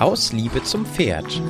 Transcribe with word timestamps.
Aus 0.00 0.32
Liebe 0.32 0.62
zum 0.62 0.86
Pferd. 0.86 1.42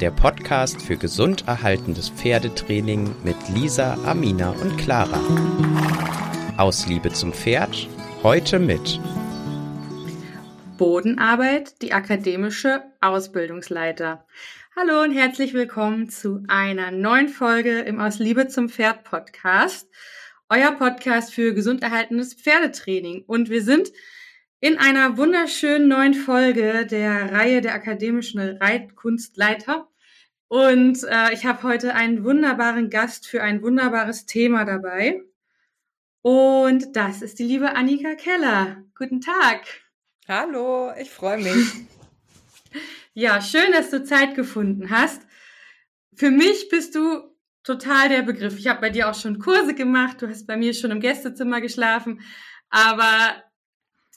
Der 0.00 0.10
Podcast 0.10 0.80
für 0.80 0.96
gesund 0.96 1.46
erhaltendes 1.46 2.08
Pferdetraining 2.08 3.14
mit 3.22 3.36
Lisa, 3.54 3.92
Amina 4.06 4.52
und 4.52 4.78
Clara. 4.78 5.20
Aus 6.56 6.86
Liebe 6.86 7.12
zum 7.12 7.34
Pferd. 7.34 7.90
Heute 8.22 8.58
mit 8.58 8.98
Bodenarbeit, 10.78 11.82
die 11.82 11.92
akademische 11.92 12.84
Ausbildungsleiter. 13.02 14.24
Hallo 14.74 15.02
und 15.02 15.12
herzlich 15.12 15.52
willkommen 15.52 16.08
zu 16.08 16.42
einer 16.48 16.92
neuen 16.92 17.28
Folge 17.28 17.80
im 17.80 18.00
Aus 18.00 18.18
Liebe 18.18 18.48
zum 18.48 18.70
Pferd 18.70 19.04
Podcast. 19.04 19.90
Euer 20.48 20.72
Podcast 20.72 21.34
für 21.34 21.52
gesund 21.52 21.82
erhaltenes 21.82 22.32
Pferdetraining. 22.32 23.24
Und 23.26 23.50
wir 23.50 23.62
sind 23.62 23.92
in 24.60 24.76
einer 24.76 25.16
wunderschönen 25.16 25.88
neuen 25.88 26.12
Folge 26.12 26.86
der 26.86 27.32
Reihe 27.32 27.62
der 27.62 27.74
akademischen 27.74 28.38
Reitkunstleiter. 28.38 29.88
Und 30.48 31.02
äh, 31.04 31.32
ich 31.32 31.46
habe 31.46 31.62
heute 31.62 31.94
einen 31.94 32.24
wunderbaren 32.24 32.90
Gast 32.90 33.26
für 33.26 33.42
ein 33.42 33.62
wunderbares 33.62 34.26
Thema 34.26 34.66
dabei. 34.66 35.22
Und 36.20 36.94
das 36.94 37.22
ist 37.22 37.38
die 37.38 37.44
liebe 37.44 37.74
Annika 37.74 38.14
Keller. 38.16 38.84
Guten 38.98 39.22
Tag. 39.22 39.62
Hallo, 40.28 40.92
ich 41.00 41.10
freue 41.10 41.38
mich. 41.38 41.72
ja, 43.14 43.40
schön, 43.40 43.72
dass 43.72 43.88
du 43.88 44.04
Zeit 44.04 44.34
gefunden 44.34 44.90
hast. 44.90 45.22
Für 46.14 46.30
mich 46.30 46.68
bist 46.68 46.94
du 46.94 47.34
total 47.62 48.10
der 48.10 48.22
Begriff. 48.22 48.58
Ich 48.58 48.66
habe 48.66 48.82
bei 48.82 48.90
dir 48.90 49.08
auch 49.08 49.14
schon 49.14 49.38
Kurse 49.38 49.74
gemacht. 49.74 50.20
Du 50.20 50.28
hast 50.28 50.46
bei 50.46 50.58
mir 50.58 50.74
schon 50.74 50.90
im 50.90 51.00
Gästezimmer 51.00 51.62
geschlafen. 51.62 52.20
Aber 52.68 53.42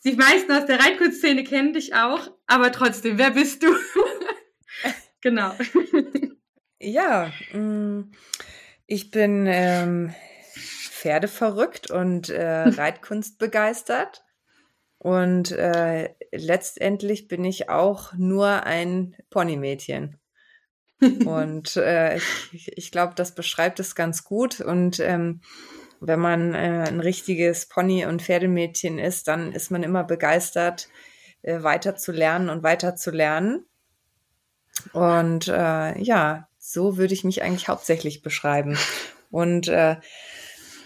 die 0.05 0.15
meisten 0.15 0.51
aus 0.51 0.65
der 0.65 0.79
Reitkunstszene 0.79 1.43
kennen 1.43 1.73
dich 1.73 1.95
auch, 1.95 2.31
aber 2.47 2.71
trotzdem, 2.71 3.17
wer 3.17 3.31
bist 3.31 3.63
du? 3.63 3.67
genau. 5.21 5.53
Ja, 6.79 7.31
mm, 7.53 8.11
ich 8.85 9.11
bin 9.11 9.45
ähm, 9.47 10.13
Pferdeverrückt 11.03 11.91
und 11.91 12.29
äh, 12.29 12.67
Reitkunst 12.69 13.37
begeistert. 13.37 14.23
Und 14.97 15.51
äh, 15.51 16.15
letztendlich 16.31 17.27
bin 17.27 17.43
ich 17.43 17.69
auch 17.69 18.13
nur 18.13 18.63
ein 18.63 19.15
Ponymädchen. 19.29 20.19
und 21.25 21.75
äh, 21.75 22.17
ich, 22.51 22.77
ich 22.77 22.91
glaube, 22.91 23.13
das 23.15 23.35
beschreibt 23.35 23.81
es 23.81 23.95
ganz 23.95 24.23
gut. 24.23 24.61
Und 24.61 24.99
ähm, 25.01 25.41
wenn 26.05 26.19
man 26.19 26.53
äh, 26.53 26.85
ein 26.87 26.99
richtiges 26.99 27.67
Pony- 27.67 28.05
und 28.05 28.21
Pferdemädchen 28.21 28.99
ist, 28.99 29.27
dann 29.27 29.51
ist 29.51 29.71
man 29.71 29.83
immer 29.83 30.03
begeistert, 30.03 30.89
äh, 31.41 31.63
weiter 31.63 31.95
zu 31.95 32.11
lernen 32.11 32.49
und 32.49 32.63
weiter 32.63 32.95
zu 32.95 33.11
lernen. 33.11 33.65
Und 34.91 35.47
äh, 35.47 35.97
ja, 35.99 36.47
so 36.57 36.97
würde 36.97 37.13
ich 37.13 37.23
mich 37.23 37.43
eigentlich 37.43 37.67
hauptsächlich 37.67 38.21
beschreiben. 38.21 38.77
Und 39.31 39.67
äh, 39.67 39.97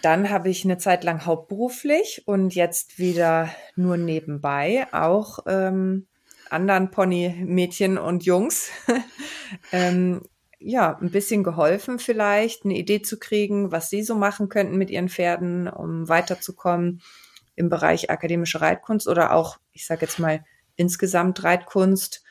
dann 0.01 0.29
habe 0.29 0.49
ich 0.49 0.63
eine 0.63 0.77
Zeit 0.77 1.03
lang 1.03 1.25
hauptberuflich 1.25 2.23
und 2.27 2.53
jetzt 2.55 2.99
wieder 2.99 3.49
nur 3.75 3.97
nebenbei 3.97 4.87
auch 4.91 5.39
ähm, 5.47 6.07
anderen 6.49 6.91
Pony-Mädchen 6.91 7.97
und 7.97 8.23
Jungs 8.23 8.69
ähm, 9.71 10.21
ja, 10.59 10.97
ein 10.97 11.11
bisschen 11.11 11.43
geholfen 11.43 11.99
vielleicht, 11.99 12.65
eine 12.65 12.77
Idee 12.77 13.01
zu 13.01 13.19
kriegen, 13.19 13.71
was 13.71 13.89
sie 13.89 14.03
so 14.03 14.15
machen 14.15 14.49
könnten 14.49 14.77
mit 14.77 14.89
ihren 14.89 15.09
Pferden, 15.09 15.67
um 15.67 16.09
weiterzukommen 16.09 17.01
im 17.55 17.69
Bereich 17.69 18.09
akademische 18.09 18.61
Reitkunst 18.61 19.07
oder 19.07 19.33
auch, 19.33 19.57
ich 19.73 19.85
sage 19.85 20.01
jetzt 20.01 20.19
mal, 20.19 20.43
insgesamt 20.75 21.43
Reitkunst. 21.43 22.23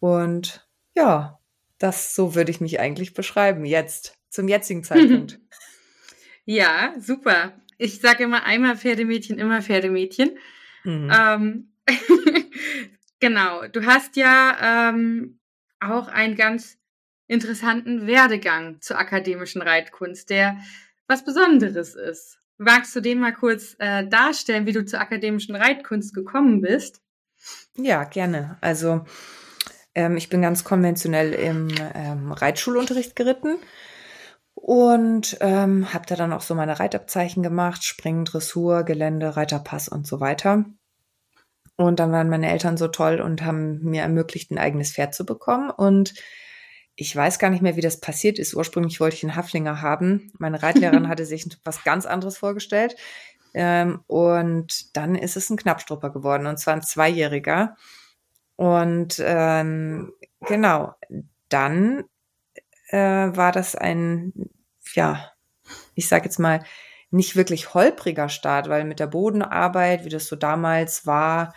Und 0.00 0.66
ja, 0.94 1.38
das 1.78 2.14
so 2.14 2.34
würde 2.34 2.50
ich 2.50 2.60
mich 2.60 2.80
eigentlich 2.80 3.14
beschreiben, 3.14 3.64
jetzt, 3.64 4.16
zum 4.28 4.48
jetzigen 4.48 4.84
Zeitpunkt. 4.84 5.40
Ja, 6.50 6.94
super. 6.98 7.52
Ich 7.76 8.00
sage 8.00 8.24
immer 8.24 8.44
einmal 8.44 8.74
Pferdemädchen, 8.74 9.38
immer 9.38 9.60
Pferdemädchen. 9.60 10.38
Mhm. 10.82 11.12
Ähm, 11.14 11.72
genau, 13.20 13.68
du 13.68 13.84
hast 13.84 14.16
ja 14.16 14.88
ähm, 14.88 15.38
auch 15.78 16.08
ein 16.08 16.36
ganz 16.36 16.77
interessanten 17.28 18.06
Werdegang 18.06 18.80
zur 18.80 18.98
akademischen 18.98 19.62
Reitkunst, 19.62 20.30
der 20.30 20.58
was 21.06 21.24
Besonderes 21.24 21.94
ist. 21.94 22.38
Magst 22.58 22.96
du 22.96 23.00
den 23.00 23.20
mal 23.20 23.32
kurz 23.32 23.76
äh, 23.78 24.06
darstellen, 24.06 24.66
wie 24.66 24.72
du 24.72 24.84
zur 24.84 25.00
akademischen 25.00 25.54
Reitkunst 25.54 26.12
gekommen 26.12 26.60
bist? 26.60 27.00
Ja, 27.76 28.02
gerne. 28.04 28.58
Also 28.60 29.04
ähm, 29.94 30.16
ich 30.16 30.28
bin 30.28 30.42
ganz 30.42 30.64
konventionell 30.64 31.32
im 31.32 31.68
ähm, 31.94 32.32
Reitschulunterricht 32.32 33.14
geritten 33.14 33.58
und 34.54 35.36
ähm, 35.40 35.94
habe 35.94 36.06
da 36.06 36.16
dann 36.16 36.32
auch 36.32 36.40
so 36.40 36.56
meine 36.56 36.80
Reitabzeichen 36.80 37.44
gemacht, 37.44 37.84
Springen, 37.84 38.24
Dressur, 38.24 38.82
Gelände, 38.82 39.36
Reiterpass 39.36 39.88
und 39.88 40.06
so 40.06 40.18
weiter. 40.18 40.64
Und 41.76 42.00
dann 42.00 42.10
waren 42.10 42.28
meine 42.28 42.50
Eltern 42.50 42.76
so 42.76 42.88
toll 42.88 43.20
und 43.20 43.42
haben 43.42 43.78
mir 43.84 44.02
ermöglicht, 44.02 44.50
ein 44.50 44.58
eigenes 44.58 44.92
Pferd 44.92 45.14
zu 45.14 45.24
bekommen. 45.24 45.70
Und 45.70 46.14
ich 47.00 47.14
weiß 47.14 47.38
gar 47.38 47.50
nicht 47.50 47.62
mehr, 47.62 47.76
wie 47.76 47.80
das 47.80 48.00
passiert 48.00 48.40
ist. 48.40 48.54
Ursprünglich 48.54 48.98
wollte 48.98 49.14
ich 49.14 49.22
einen 49.22 49.36
Haflinger 49.36 49.82
haben. 49.82 50.32
Meine 50.38 50.60
Reitlehrerin 50.60 51.06
hatte 51.08 51.26
sich 51.26 51.46
was 51.62 51.84
ganz 51.84 52.06
anderes 52.06 52.36
vorgestellt. 52.36 52.96
Ähm, 53.54 54.00
und 54.08 54.96
dann 54.96 55.14
ist 55.14 55.36
es 55.36 55.48
ein 55.48 55.56
Knappstrupper 55.56 56.10
geworden, 56.10 56.46
und 56.48 56.58
zwar 56.58 56.74
ein 56.74 56.82
Zweijähriger. 56.82 57.76
Und 58.56 59.22
ähm, 59.24 60.12
genau, 60.40 60.94
dann 61.48 62.02
äh, 62.88 62.98
war 62.98 63.52
das 63.52 63.76
ein, 63.76 64.32
ja, 64.94 65.30
ich 65.94 66.08
sage 66.08 66.24
jetzt 66.24 66.40
mal, 66.40 66.64
nicht 67.10 67.36
wirklich 67.36 67.74
holpriger 67.74 68.28
Start, 68.28 68.68
weil 68.68 68.84
mit 68.84 68.98
der 68.98 69.06
Bodenarbeit, 69.06 70.04
wie 70.04 70.10
das 70.10 70.26
so 70.26 70.34
damals 70.34 71.06
war, 71.06 71.54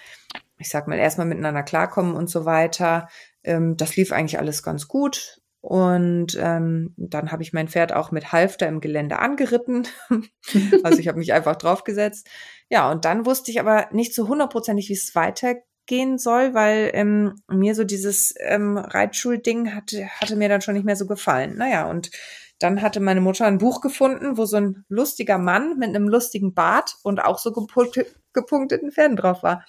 ich 0.59 0.69
sag 0.69 0.87
mal, 0.87 0.99
erstmal 0.99 1.25
miteinander 1.25 1.63
klarkommen 1.63 2.15
und 2.15 2.29
so 2.29 2.45
weiter, 2.45 3.07
ähm, 3.43 3.77
das 3.77 3.95
lief 3.95 4.11
eigentlich 4.11 4.39
alles 4.39 4.63
ganz 4.63 4.87
gut. 4.87 5.41
Und 5.61 6.35
ähm, 6.39 6.95
dann 6.97 7.31
habe 7.31 7.43
ich 7.43 7.53
mein 7.53 7.67
Pferd 7.67 7.93
auch 7.93 8.11
mit 8.11 8.31
Halfter 8.31 8.67
im 8.67 8.81
Gelände 8.81 9.19
angeritten. 9.19 9.87
also 10.83 10.99
ich 10.99 11.07
habe 11.07 11.19
mich 11.19 11.33
einfach 11.33 11.55
draufgesetzt. 11.55 12.27
Ja, 12.69 12.89
und 12.89 13.05
dann 13.05 13.27
wusste 13.27 13.51
ich 13.51 13.59
aber 13.59 13.87
nicht 13.91 14.15
so 14.15 14.27
hundertprozentig, 14.27 14.89
wie 14.89 14.93
es 14.93 15.13
weitergehen 15.13 16.17
soll, 16.17 16.55
weil 16.55 16.89
ähm, 16.93 17.35
mir 17.47 17.75
so 17.75 17.83
dieses 17.83 18.33
ähm, 18.39 18.77
Reitschulding 18.77 19.75
hatte, 19.75 20.07
hatte 20.19 20.35
mir 20.35 20.49
dann 20.49 20.61
schon 20.61 20.73
nicht 20.73 20.85
mehr 20.85 20.95
so 20.95 21.05
gefallen. 21.05 21.55
Naja, 21.57 21.87
und 21.87 22.09
dann 22.57 22.81
hatte 22.81 22.99
meine 22.99 23.21
Mutter 23.21 23.45
ein 23.45 23.59
Buch 23.59 23.81
gefunden, 23.81 24.37
wo 24.37 24.45
so 24.45 24.57
ein 24.57 24.83
lustiger 24.87 25.37
Mann 25.37 25.77
mit 25.77 25.89
einem 25.89 26.07
lustigen 26.07 26.55
Bart 26.55 26.95
und 27.03 27.23
auch 27.23 27.37
so 27.37 27.51
gepunkteten 27.51 28.91
Pferden 28.91 29.15
drauf 29.15 29.43
war. 29.43 29.63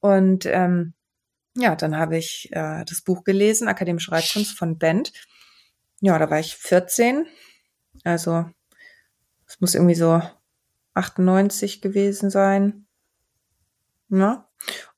Und 0.00 0.46
ähm, 0.46 0.94
ja, 1.54 1.76
dann 1.76 1.96
habe 1.96 2.16
ich 2.16 2.50
äh, 2.52 2.84
das 2.84 3.02
Buch 3.02 3.24
gelesen, 3.24 3.68
Akademische 3.68 4.12
Reitkunst 4.12 4.56
von 4.56 4.78
Bent. 4.78 5.12
Ja, 6.00 6.18
da 6.18 6.30
war 6.30 6.40
ich 6.40 6.56
14. 6.56 7.26
Also, 8.04 8.46
es 9.46 9.60
muss 9.60 9.74
irgendwie 9.74 9.94
so 9.94 10.22
98 10.94 11.80
gewesen 11.80 12.30
sein. 12.30 12.86
Ja. 14.08 14.48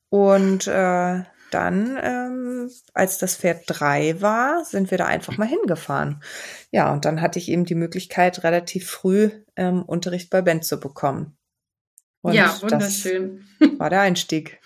Und 0.08 0.66
äh, 0.66 1.24
dann, 1.50 1.98
ähm, 2.02 2.70
als 2.94 3.18
das 3.18 3.36
Pferd 3.36 3.64
drei 3.66 4.20
war, 4.20 4.64
sind 4.64 4.90
wir 4.90 4.98
da 4.98 5.06
einfach 5.06 5.36
mal 5.36 5.48
hingefahren. 5.48 6.22
Ja, 6.70 6.92
und 6.92 7.04
dann 7.04 7.20
hatte 7.20 7.38
ich 7.38 7.50
eben 7.50 7.64
die 7.64 7.74
Möglichkeit, 7.74 8.42
relativ 8.44 8.90
früh 8.90 9.30
ähm, 9.56 9.82
Unterricht 9.82 10.30
bei 10.30 10.42
Bent 10.42 10.64
zu 10.64 10.80
bekommen. 10.80 11.36
Und 12.22 12.34
ja, 12.34 12.56
wunderschön. 12.62 13.44
war 13.78 13.90
der 13.90 14.00
Einstieg. 14.00 14.60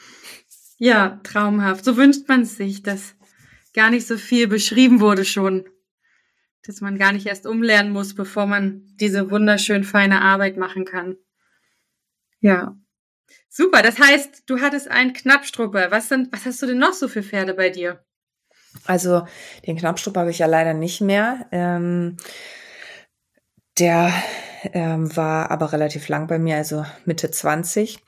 Ja, 0.79 1.21
traumhaft. 1.23 1.85
So 1.85 1.97
wünscht 1.97 2.29
man 2.29 2.45
sich, 2.45 2.83
dass 2.83 3.15
gar 3.75 3.91
nicht 3.91 4.07
so 4.07 4.17
viel 4.19 4.49
beschrieben 4.49 5.01
wurde 5.01 5.25
schon. 5.25 5.69
Dass 6.65 6.81
man 6.81 6.99
gar 6.99 7.13
nicht 7.13 7.27
erst 7.27 7.47
umlernen 7.47 7.93
muss, 7.93 8.15
bevor 8.15 8.47
man 8.47 8.83
diese 8.97 9.31
wunderschön 9.31 9.85
feine 9.85 10.21
Arbeit 10.21 10.57
machen 10.57 10.85
kann. 10.85 11.17
Ja. 12.41 12.77
Super. 13.49 13.83
Das 13.83 13.99
heißt, 13.99 14.43
du 14.47 14.61
hattest 14.61 14.89
einen 14.89 15.13
Knappstrupper. 15.13 15.91
Was 15.91 16.09
sind, 16.09 16.33
was 16.33 16.45
hast 16.45 16.61
du 16.61 16.67
denn 16.67 16.79
noch 16.79 16.93
so 16.93 17.09
für 17.09 17.23
Pferde 17.23 17.55
bei 17.55 17.71
dir? 17.71 18.05
Also, 18.85 19.27
den 19.67 19.77
Knappstrupper 19.77 20.21
habe 20.21 20.31
ich 20.31 20.39
ja 20.39 20.47
leider 20.47 20.75
nicht 20.75 21.01
mehr. 21.01 21.47
Ähm, 21.53 22.19
der 23.79 24.13
ähm, 24.73 25.15
war 25.17 25.51
aber 25.51 25.73
relativ 25.73 26.09
lang 26.09 26.27
bei 26.27 26.39
mir, 26.39 26.57
also 26.57 26.85
Mitte 27.05 27.31
20. 27.31 28.03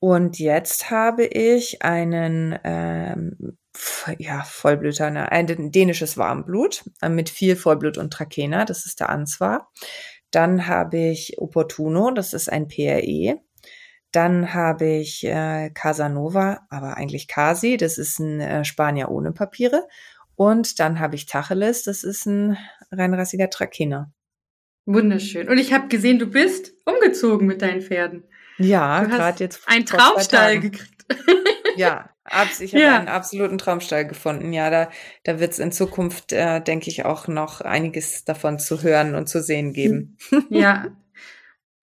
Und 0.00 0.38
jetzt 0.38 0.90
habe 0.90 1.24
ich 1.24 1.82
einen 1.82 2.58
ähm, 2.62 3.58
ja, 4.18 4.42
Vollblüter, 4.44 5.10
ne, 5.10 5.30
ein 5.32 5.72
dänisches 5.72 6.16
Warmblut 6.16 6.84
äh, 7.02 7.08
mit 7.08 7.30
viel 7.30 7.56
Vollblut 7.56 7.98
und 7.98 8.12
Trakehner, 8.12 8.64
das 8.64 8.86
ist 8.86 9.00
der 9.00 9.08
Answar. 9.08 9.70
Dann 10.30 10.66
habe 10.66 10.98
ich 10.98 11.38
Opportuno, 11.38 12.10
das 12.10 12.32
ist 12.32 12.50
ein 12.50 12.68
PRE. 12.68 13.40
Dann 14.12 14.54
habe 14.54 14.86
ich 14.86 15.24
äh, 15.24 15.70
Casanova, 15.70 16.66
aber 16.70 16.96
eigentlich 16.96 17.28
Kasi, 17.28 17.76
das 17.76 17.98
ist 17.98 18.18
ein 18.20 18.40
äh, 18.40 18.64
Spanier 18.64 19.10
ohne 19.10 19.32
Papiere. 19.32 19.86
Und 20.34 20.78
dann 20.78 21.00
habe 21.00 21.16
ich 21.16 21.26
Tacheles, 21.26 21.82
das 21.82 22.04
ist 22.04 22.26
ein 22.26 22.56
reinrassiger 22.92 23.50
Trakehner. 23.50 24.12
Wunderschön. 24.86 25.48
Und 25.48 25.58
ich 25.58 25.72
habe 25.72 25.88
gesehen, 25.88 26.18
du 26.18 26.26
bist 26.26 26.72
umgezogen 26.86 27.46
mit 27.46 27.60
deinen 27.60 27.82
Pferden. 27.82 28.24
Ja, 28.58 29.04
gerade 29.04 29.42
jetzt. 29.44 29.62
Ein 29.66 29.86
Traumstall 29.86 30.60
gekriegt. 30.60 31.06
ja, 31.76 32.10
ich 32.60 32.74
habe 32.74 32.82
ja. 32.82 32.98
einen 32.98 33.08
absoluten 33.08 33.58
Traumstall 33.58 34.06
gefunden. 34.06 34.52
Ja, 34.52 34.70
da, 34.70 34.90
da 35.24 35.40
wird 35.40 35.52
es 35.52 35.58
in 35.58 35.72
Zukunft, 35.72 36.32
äh, 36.32 36.60
denke 36.60 36.90
ich, 36.90 37.04
auch 37.04 37.28
noch 37.28 37.60
einiges 37.60 38.24
davon 38.24 38.58
zu 38.58 38.82
hören 38.82 39.14
und 39.14 39.28
zu 39.28 39.42
sehen 39.42 39.72
geben. 39.72 40.18
Ja. 40.50 40.96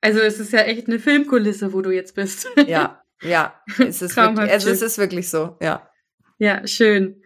Also 0.02 0.20
es 0.20 0.40
ist 0.40 0.54
ja 0.54 0.60
echt 0.60 0.88
eine 0.88 1.00
Filmkulisse, 1.00 1.74
wo 1.74 1.82
du 1.82 1.92
jetzt 1.92 2.14
bist. 2.16 2.48
Ja, 2.68 3.04
ja. 3.22 3.60
Es 3.80 4.02
ist, 4.02 4.16
wirklich, 4.16 4.52
also 4.52 4.70
es 4.70 4.82
ist 4.82 4.98
wirklich 4.98 5.30
so, 5.30 5.58
ja. 5.62 5.90
Ja, 6.38 6.68
schön. 6.68 7.24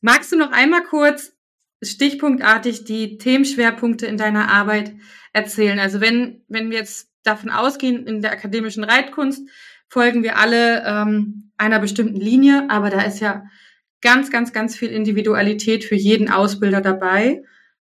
Magst 0.00 0.32
du 0.32 0.36
noch 0.36 0.52
einmal 0.52 0.84
kurz 0.84 1.32
stichpunktartig 1.82 2.84
die 2.84 3.18
Themenschwerpunkte 3.18 4.06
in 4.06 4.16
deiner 4.16 4.50
Arbeit 4.50 4.94
erzählen? 5.32 5.78
Also 5.78 6.00
wenn, 6.00 6.44
wenn 6.48 6.70
wir 6.70 6.78
jetzt 6.78 7.10
davon 7.24 7.50
ausgehen, 7.50 8.06
in 8.06 8.22
der 8.22 8.32
akademischen 8.32 8.84
Reitkunst 8.84 9.48
folgen 9.88 10.22
wir 10.22 10.38
alle 10.38 10.84
ähm, 10.86 11.50
einer 11.56 11.80
bestimmten 11.80 12.20
Linie, 12.20 12.68
aber 12.68 12.90
da 12.90 13.02
ist 13.02 13.20
ja 13.20 13.44
ganz, 14.00 14.30
ganz, 14.30 14.52
ganz 14.52 14.76
viel 14.76 14.90
Individualität 14.90 15.84
für 15.84 15.94
jeden 15.94 16.30
Ausbilder 16.30 16.80
dabei 16.80 17.42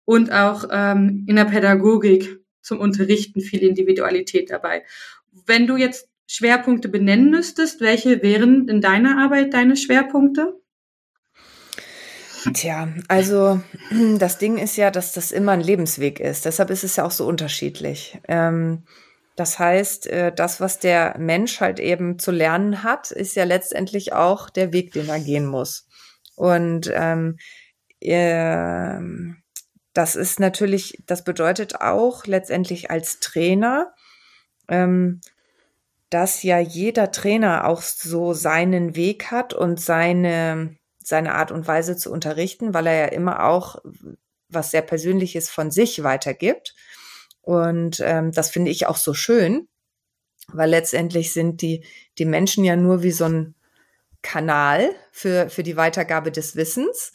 und 0.05 0.31
auch 0.31 0.65
ähm, 0.71 1.25
in 1.27 1.35
der 1.35 1.45
Pädagogik 1.45 2.39
zum 2.61 2.79
Unterrichten 2.79 3.41
viel 3.41 3.61
Individualität 3.61 4.49
dabei. 4.49 4.83
Wenn 5.45 5.67
du 5.67 5.77
jetzt 5.77 6.09
Schwerpunkte 6.25 6.89
benennen 6.89 7.29
müsstest, 7.29 7.81
welche 7.81 8.21
wären 8.21 8.67
in 8.67 8.81
deiner 8.81 9.17
Arbeit 9.17 9.53
deine 9.53 9.75
Schwerpunkte? 9.75 10.59
Tja, 12.53 12.89
also 13.07 13.61
das 14.17 14.37
Ding 14.37 14.57
ist 14.57 14.77
ja, 14.77 14.91
dass 14.91 15.13
das 15.13 15.31
immer 15.31 15.51
ein 15.53 15.61
Lebensweg 15.61 16.19
ist. 16.19 16.45
Deshalb 16.45 16.69
ist 16.69 16.83
es 16.83 16.95
ja 16.95 17.05
auch 17.05 17.11
so 17.11 17.27
unterschiedlich. 17.27 18.19
Ähm, 18.27 18.83
das 19.39 19.57
heißt, 19.57 20.07
äh, 20.07 20.33
das, 20.33 20.59
was 20.59 20.79
der 20.79 21.15
Mensch 21.17 21.61
halt 21.61 21.79
eben 21.79 22.19
zu 22.19 22.31
lernen 22.31 22.83
hat, 22.83 23.11
ist 23.11 23.35
ja 23.35 23.45
letztendlich 23.45 24.11
auch 24.11 24.49
der 24.49 24.73
Weg, 24.73 24.91
den 24.91 25.07
er 25.07 25.21
gehen 25.21 25.45
muss. 25.45 25.87
Und 26.35 26.91
ähm, 26.93 27.37
äh, 28.01 28.99
das 29.93 30.17
ist 30.17 30.41
natürlich, 30.41 31.01
das 31.05 31.23
bedeutet 31.23 31.79
auch 31.79 32.25
letztendlich 32.25 32.91
als 32.91 33.21
Trainer, 33.21 33.93
ähm, 34.67 35.21
dass 36.09 36.43
ja 36.43 36.59
jeder 36.59 37.11
Trainer 37.11 37.65
auch 37.65 37.81
so 37.81 38.33
seinen 38.33 38.97
Weg 38.97 39.31
hat 39.31 39.53
und 39.53 39.79
seine, 39.79 40.75
seine 41.01 41.35
Art 41.35 41.51
und 41.53 41.65
Weise 41.65 41.95
zu 41.95 42.11
unterrichten, 42.11 42.73
weil 42.73 42.87
er 42.87 42.95
ja 42.95 43.05
immer 43.05 43.45
auch 43.45 43.77
was 44.49 44.71
sehr 44.71 44.81
Persönliches 44.81 45.49
von 45.49 45.71
sich 45.71 46.03
weitergibt. 46.03 46.75
Und 47.41 48.01
ähm, 48.03 48.31
das 48.31 48.49
finde 48.51 48.71
ich 48.71 48.87
auch 48.87 48.97
so 48.97 49.13
schön, 49.13 49.67
weil 50.51 50.69
letztendlich 50.69 51.33
sind 51.33 51.61
die, 51.61 51.83
die 52.17 52.25
Menschen 52.25 52.63
ja 52.63 52.75
nur 52.75 53.03
wie 53.03 53.11
so 53.11 53.25
ein 53.25 53.55
Kanal 54.21 54.89
für, 55.11 55.49
für 55.49 55.63
die 55.63 55.77
Weitergabe 55.77 56.31
des 56.31 56.55
Wissens 56.55 57.11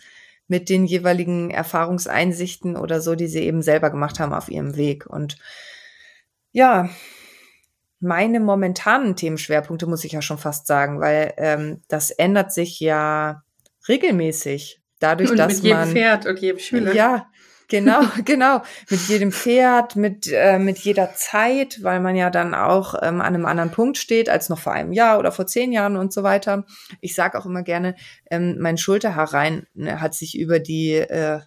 mit 0.46 0.68
den 0.68 0.84
jeweiligen 0.84 1.50
Erfahrungseinsichten 1.50 2.76
oder 2.76 3.00
so, 3.00 3.14
die 3.14 3.28
sie 3.28 3.40
eben 3.40 3.62
selber 3.62 3.90
gemacht 3.90 4.20
haben 4.20 4.32
auf 4.32 4.48
ihrem 4.48 4.76
Weg. 4.76 5.06
Und 5.06 5.36
ja, 6.52 6.88
meine 8.00 8.40
momentanen 8.40 9.16
Themenschwerpunkte 9.16 9.86
muss 9.86 10.04
ich 10.04 10.12
ja 10.12 10.22
schon 10.22 10.38
fast 10.38 10.66
sagen, 10.66 11.00
weil 11.00 11.32
ähm, 11.38 11.82
das 11.88 12.10
ändert 12.10 12.52
sich 12.52 12.78
ja 12.80 13.42
regelmäßig. 13.88 14.80
Dadurch, 14.98 15.30
und 15.30 15.38
dass 15.38 15.54
mit 15.54 15.64
jedem 15.64 15.78
man, 15.78 15.90
Pferd 15.90 16.26
und 16.26 16.38
jedem 16.38 16.58
Schüler. 16.58 16.94
Ja, 16.94 17.30
Genau, 17.68 18.00
genau. 18.24 18.62
Mit 18.90 19.00
jedem 19.08 19.32
Pferd, 19.32 19.96
mit, 19.96 20.30
äh, 20.30 20.58
mit 20.58 20.78
jeder 20.78 21.14
Zeit, 21.14 21.82
weil 21.82 22.00
man 22.00 22.16
ja 22.16 22.30
dann 22.30 22.54
auch 22.54 22.94
ähm, 22.94 23.20
an 23.20 23.34
einem 23.34 23.46
anderen 23.46 23.70
Punkt 23.70 23.98
steht 23.98 24.28
als 24.28 24.48
noch 24.48 24.58
vor 24.58 24.72
einem 24.72 24.92
Jahr 24.92 25.18
oder 25.18 25.32
vor 25.32 25.46
zehn 25.46 25.72
Jahren 25.72 25.96
und 25.96 26.12
so 26.12 26.22
weiter. 26.22 26.64
Ich 27.00 27.14
sage 27.14 27.38
auch 27.38 27.46
immer 27.46 27.62
gerne, 27.62 27.94
ähm, 28.30 28.56
mein 28.58 28.78
Schulterhaarrein 28.78 29.66
ne, 29.74 30.00
hat 30.00 30.14
sich 30.14 30.38
über 30.38 30.58
die 30.58 30.92
äh, 30.94 31.40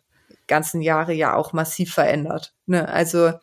ganzen 0.48 0.82
Jahre 0.82 1.14
ja 1.14 1.36
auch 1.36 1.54
massiv 1.54 1.94
verändert. 1.94 2.54
Ne? 2.66 2.88
Also 2.88 3.34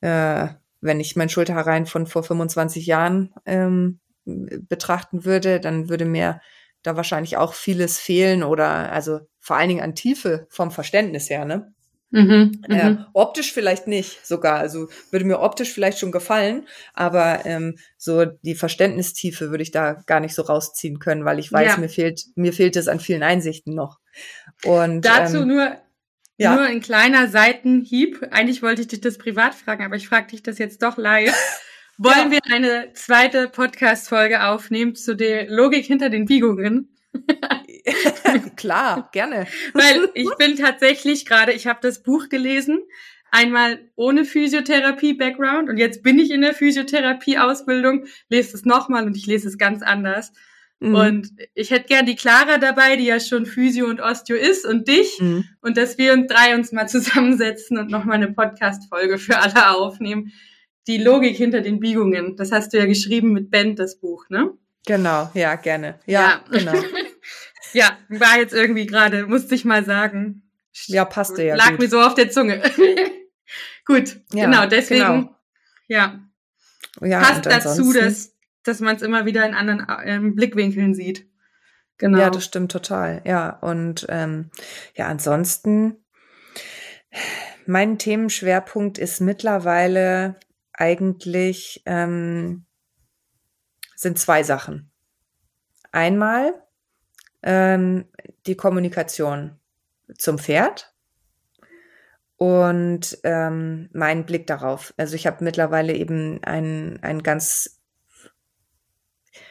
äh, 0.00 0.48
wenn 0.80 1.00
ich 1.00 1.16
mein 1.16 1.28
Schulterhaarrein 1.28 1.86
von 1.86 2.06
vor 2.06 2.24
25 2.24 2.86
Jahren 2.86 3.32
ähm, 3.46 4.00
betrachten 4.24 5.24
würde, 5.24 5.60
dann 5.60 5.88
würde 5.88 6.04
mir 6.04 6.40
da 6.82 6.96
wahrscheinlich 6.96 7.36
auch 7.36 7.54
vieles 7.54 7.98
fehlen 7.98 8.42
oder 8.42 8.92
also 8.92 9.20
vor 9.40 9.56
allen 9.56 9.68
Dingen 9.68 9.82
an 9.82 9.94
Tiefe 9.94 10.46
vom 10.50 10.70
Verständnis 10.70 11.30
her, 11.30 11.44
ne? 11.44 11.72
Mhm, 12.14 12.62
äh, 12.68 12.90
mhm. 12.90 13.06
optisch 13.14 13.54
vielleicht 13.54 13.86
nicht 13.86 14.26
sogar, 14.26 14.58
also 14.58 14.88
würde 15.10 15.24
mir 15.24 15.40
optisch 15.40 15.72
vielleicht 15.72 15.98
schon 15.98 16.12
gefallen, 16.12 16.68
aber 16.92 17.46
ähm, 17.46 17.78
so 17.96 18.26
die 18.26 18.54
Verständnistiefe 18.54 19.48
würde 19.48 19.62
ich 19.62 19.70
da 19.70 19.94
gar 20.06 20.20
nicht 20.20 20.34
so 20.34 20.42
rausziehen 20.42 20.98
können, 20.98 21.24
weil 21.24 21.38
ich 21.38 21.50
weiß, 21.50 21.72
ja. 21.72 21.76
mir 21.78 21.88
fehlt 21.88 22.26
mir 22.34 22.52
fehlt 22.52 22.76
es 22.76 22.86
an 22.86 23.00
vielen 23.00 23.22
Einsichten 23.22 23.74
noch. 23.74 23.98
Und 24.62 25.06
dazu 25.06 25.38
ähm, 25.38 25.48
nur 25.48 25.76
ja. 26.36 26.54
nur 26.54 26.64
ein 26.64 26.80
kleiner 26.80 27.28
Seitenhieb. 27.28 28.26
Eigentlich 28.30 28.62
wollte 28.62 28.82
ich 28.82 28.88
dich 28.88 29.00
das 29.00 29.16
privat 29.16 29.54
fragen, 29.54 29.84
aber 29.84 29.96
ich 29.96 30.08
frage 30.08 30.28
dich 30.28 30.42
das 30.42 30.58
jetzt 30.58 30.82
doch 30.82 30.98
live. 30.98 31.34
Wollen 31.98 32.32
ja. 32.32 32.40
wir 32.40 32.40
eine 32.50 32.92
zweite 32.94 33.48
Podcast-Folge 33.48 34.44
aufnehmen 34.44 34.94
zu 34.94 35.14
der 35.14 35.48
Logik 35.48 35.84
hinter 35.84 36.08
den 36.08 36.24
Biegungen? 36.24 36.96
Klar, 38.56 39.10
gerne. 39.12 39.46
Weil 39.74 40.08
ich 40.14 40.30
bin 40.38 40.56
tatsächlich 40.56 41.26
gerade, 41.26 41.52
ich 41.52 41.66
habe 41.66 41.80
das 41.82 42.02
Buch 42.02 42.28
gelesen, 42.28 42.80
einmal 43.30 43.90
ohne 43.96 44.24
Physiotherapie-Background 44.24 45.68
und 45.68 45.76
jetzt 45.76 46.02
bin 46.02 46.18
ich 46.18 46.30
in 46.30 46.40
der 46.40 46.54
Physiotherapie-Ausbildung, 46.54 48.06
lese 48.28 48.56
es 48.56 48.64
nochmal 48.64 49.06
und 49.06 49.16
ich 49.16 49.26
lese 49.26 49.48
es 49.48 49.58
ganz 49.58 49.82
anders. 49.82 50.32
Mhm. 50.80 50.94
Und 50.94 51.28
ich 51.54 51.70
hätte 51.70 51.86
gern 51.86 52.06
die 52.06 52.16
Clara 52.16 52.58
dabei, 52.58 52.96
die 52.96 53.04
ja 53.04 53.20
schon 53.20 53.46
Physio 53.46 53.86
und 53.86 54.00
Osteo 54.00 54.36
ist 54.36 54.66
und 54.66 54.88
dich 54.88 55.20
mhm. 55.20 55.44
und 55.60 55.76
dass 55.76 55.96
wir 55.96 56.12
uns 56.12 56.26
drei 56.26 56.54
uns 56.54 56.72
mal 56.72 56.88
zusammensetzen 56.88 57.78
und 57.78 57.90
nochmal 57.90 58.16
eine 58.16 58.32
Podcast-Folge 58.32 59.18
für 59.18 59.38
alle 59.38 59.76
aufnehmen. 59.76 60.32
Die 60.86 60.98
Logik 60.98 61.36
hinter 61.36 61.60
den 61.60 61.80
Biegungen, 61.80 62.36
das 62.36 62.50
hast 62.50 62.72
du 62.72 62.78
ja 62.78 62.86
geschrieben 62.86 63.32
mit 63.32 63.50
Ben, 63.50 63.76
das 63.76 64.00
Buch, 64.00 64.28
ne? 64.28 64.52
Genau, 64.86 65.30
ja, 65.34 65.54
gerne. 65.54 66.00
Ja, 66.06 66.42
ja. 66.50 66.58
genau. 66.58 66.72
ja, 67.72 67.96
war 68.08 68.38
jetzt 68.38 68.52
irgendwie 68.52 68.86
gerade, 68.86 69.26
musste 69.26 69.54
ich 69.54 69.64
mal 69.64 69.84
sagen. 69.84 70.42
Ja, 70.86 71.04
passte 71.04 71.44
ja. 71.44 71.54
Lag 71.54 71.70
gut. 71.70 71.80
mir 71.80 71.88
so 71.88 72.00
auf 72.00 72.14
der 72.14 72.30
Zunge. 72.30 72.62
gut, 73.86 74.20
ja, 74.32 74.46
genau, 74.46 74.66
deswegen, 74.66 75.00
genau. 75.00 75.36
ja. 75.86 76.20
ja. 77.00 77.20
Passt 77.20 77.46
dazu, 77.46 77.92
dass, 77.92 78.34
dass 78.64 78.80
man 78.80 78.96
es 78.96 79.02
immer 79.02 79.24
wieder 79.24 79.46
in 79.46 79.54
anderen 79.54 79.86
ähm, 80.04 80.34
Blickwinkeln 80.34 80.94
sieht. 80.94 81.28
Genau. 81.98 82.18
Ja, 82.18 82.30
das 82.30 82.44
stimmt 82.44 82.72
total. 82.72 83.22
Ja, 83.24 83.50
und 83.60 84.06
ähm, 84.08 84.50
ja, 84.96 85.06
ansonsten, 85.06 86.04
mein 87.66 87.98
Themenschwerpunkt 87.98 88.98
ist 88.98 89.20
mittlerweile 89.20 90.36
eigentlich 90.82 91.80
ähm, 91.86 92.66
sind 93.94 94.18
zwei 94.18 94.42
Sachen. 94.42 94.90
Einmal 95.92 96.54
ähm, 97.44 98.06
die 98.46 98.56
Kommunikation 98.56 99.60
zum 100.18 100.40
Pferd 100.40 100.92
und 102.36 103.16
ähm, 103.22 103.90
mein 103.92 104.26
Blick 104.26 104.48
darauf. 104.48 104.92
Also 104.96 105.14
ich 105.14 105.28
habe 105.28 105.44
mittlerweile 105.44 105.94
eben 105.94 106.42
einen, 106.42 107.00
einen 107.00 107.22
ganz, 107.22 107.80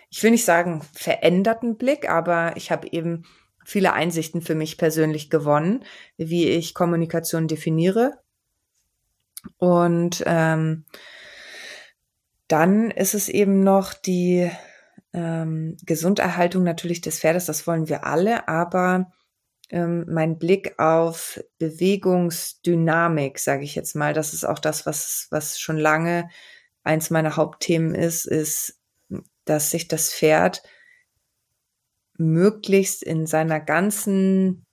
ich 0.10 0.22
will 0.22 0.32
nicht 0.32 0.44
sagen 0.44 0.82
veränderten 0.94 1.78
Blick, 1.78 2.10
aber 2.10 2.58
ich 2.58 2.72
habe 2.72 2.90
eben 2.92 3.24
viele 3.64 3.94
Einsichten 3.94 4.42
für 4.42 4.56
mich 4.56 4.78
persönlich 4.78 5.30
gewonnen, 5.30 5.86
wie 6.18 6.50
ich 6.50 6.74
Kommunikation 6.74 7.48
definiere. 7.48 8.20
Und 9.58 10.24
ähm, 10.26 10.86
dann 12.52 12.92
ist 12.92 13.14
es 13.14 13.30
eben 13.30 13.64
noch 13.64 13.94
die 13.94 14.52
ähm, 15.14 15.78
Gesunderhaltung 15.86 16.64
natürlich 16.64 17.02
des 17.02 17.20
Pferdes, 17.20 17.46
das 17.46 17.66
wollen 17.68 17.88
wir 17.88 18.06
alle, 18.06 18.48
aber 18.48 19.12
ähm, 19.70 20.06
mein 20.10 20.38
Blick 20.38 20.78
auf 20.78 21.42
Bewegungsdynamik, 21.60 23.40
sage 23.40 23.64
ich 23.64 23.76
jetzt 23.76 23.96
mal, 23.96 24.14
das 24.14 24.34
ist 24.34 24.44
auch 24.44 24.60
das, 24.60 24.86
was, 24.86 25.28
was 25.32 25.60
schon 25.60 25.78
lange 25.78 26.30
eins 26.84 27.10
meiner 27.10 27.38
Hauptthemen 27.38 27.96
ist, 27.96 28.26
ist, 28.26 28.80
dass 29.46 29.72
sich 29.72 29.88
das 29.88 30.14
Pferd 30.14 30.62
möglichst 32.18 33.02
in 33.02 33.26
seiner 33.28 33.60
ganzen 33.60 34.66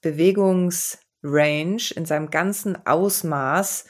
Bewegungsrange, 0.00 1.92
in 1.94 2.04
seinem 2.04 2.30
ganzen 2.30 2.84
Ausmaß 2.86 3.84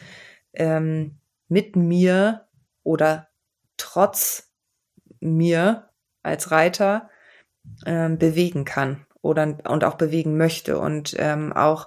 ähm, 0.52 1.18
mit 1.48 1.76
mir 1.76 2.46
oder 2.82 3.28
trotz 3.76 4.50
mir 5.20 5.90
als 6.22 6.50
Reiter 6.50 7.10
ähm, 7.86 8.18
bewegen 8.18 8.64
kann 8.64 9.06
oder 9.20 9.58
und 9.68 9.84
auch 9.84 9.94
bewegen 9.94 10.36
möchte 10.36 10.78
und 10.78 11.14
ähm, 11.18 11.52
auch 11.52 11.86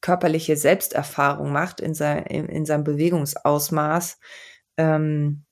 körperliche 0.00 0.56
Selbsterfahrung 0.56 1.52
macht 1.52 1.80
in, 1.80 1.94
sein, 1.94 2.24
in, 2.24 2.46
in 2.46 2.64
seinem 2.64 2.84
Bewegungsausmaß, 2.84 4.18
ähm, 4.76 5.44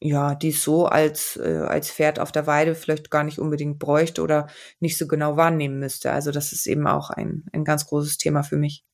ja, 0.00 0.34
die 0.34 0.52
so 0.52 0.86
als, 0.86 1.36
äh, 1.36 1.64
als 1.66 1.90
Pferd 1.90 2.18
auf 2.18 2.30
der 2.30 2.46
Weide 2.46 2.74
vielleicht 2.74 3.10
gar 3.10 3.24
nicht 3.24 3.38
unbedingt 3.38 3.78
bräuchte 3.78 4.22
oder 4.22 4.48
nicht 4.80 4.98
so 4.98 5.06
genau 5.06 5.36
wahrnehmen 5.36 5.78
müsste. 5.78 6.12
Also 6.12 6.30
das 6.30 6.52
ist 6.52 6.66
eben 6.66 6.86
auch 6.86 7.10
ein, 7.10 7.44
ein 7.52 7.64
ganz 7.64 7.86
großes 7.86 8.18
Thema 8.18 8.42
für 8.42 8.56
mich. 8.56 8.84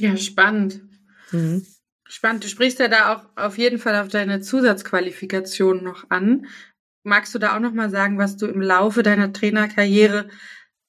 Ja, 0.00 0.16
spannend. 0.16 0.82
Mhm. 1.30 1.64
Spannend. 2.12 2.44
Du 2.44 2.48
sprichst 2.48 2.78
ja 2.78 2.88
da 2.88 3.14
auch 3.14 3.24
auf 3.42 3.56
jeden 3.56 3.78
Fall 3.78 3.96
auf 3.96 4.08
deine 4.08 4.42
Zusatzqualifikation 4.42 5.82
noch 5.82 6.10
an. 6.10 6.44
Magst 7.04 7.34
du 7.34 7.38
da 7.38 7.56
auch 7.56 7.58
noch 7.58 7.72
mal 7.72 7.88
sagen, 7.88 8.18
was 8.18 8.36
du 8.36 8.48
im 8.48 8.60
Laufe 8.60 9.02
deiner 9.02 9.32
Trainerkarriere 9.32 10.28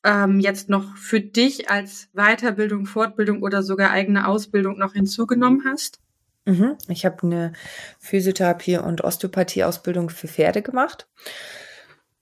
ähm, 0.03 0.41
jetzt 0.41 0.67
noch 0.67 0.97
für 0.97 1.21
dich 1.21 1.69
als 1.69 2.09
Weiterbildung, 2.11 2.87
Fortbildung 2.87 3.41
oder 3.41 3.63
sogar 3.63 3.91
eigene 3.91 4.27
Ausbildung 4.27 4.77
noch 4.77 4.95
hinzugenommen 4.95 5.63
hast? 5.65 6.01
Mhm. 6.43 6.75
Ich 6.89 7.05
habe 7.05 7.23
eine 7.23 7.53
Physiotherapie- 8.01 8.83
und 8.83 9.01
Osteopathie-Ausbildung 9.01 10.09
für 10.09 10.27
Pferde 10.27 10.61
gemacht. 10.61 11.07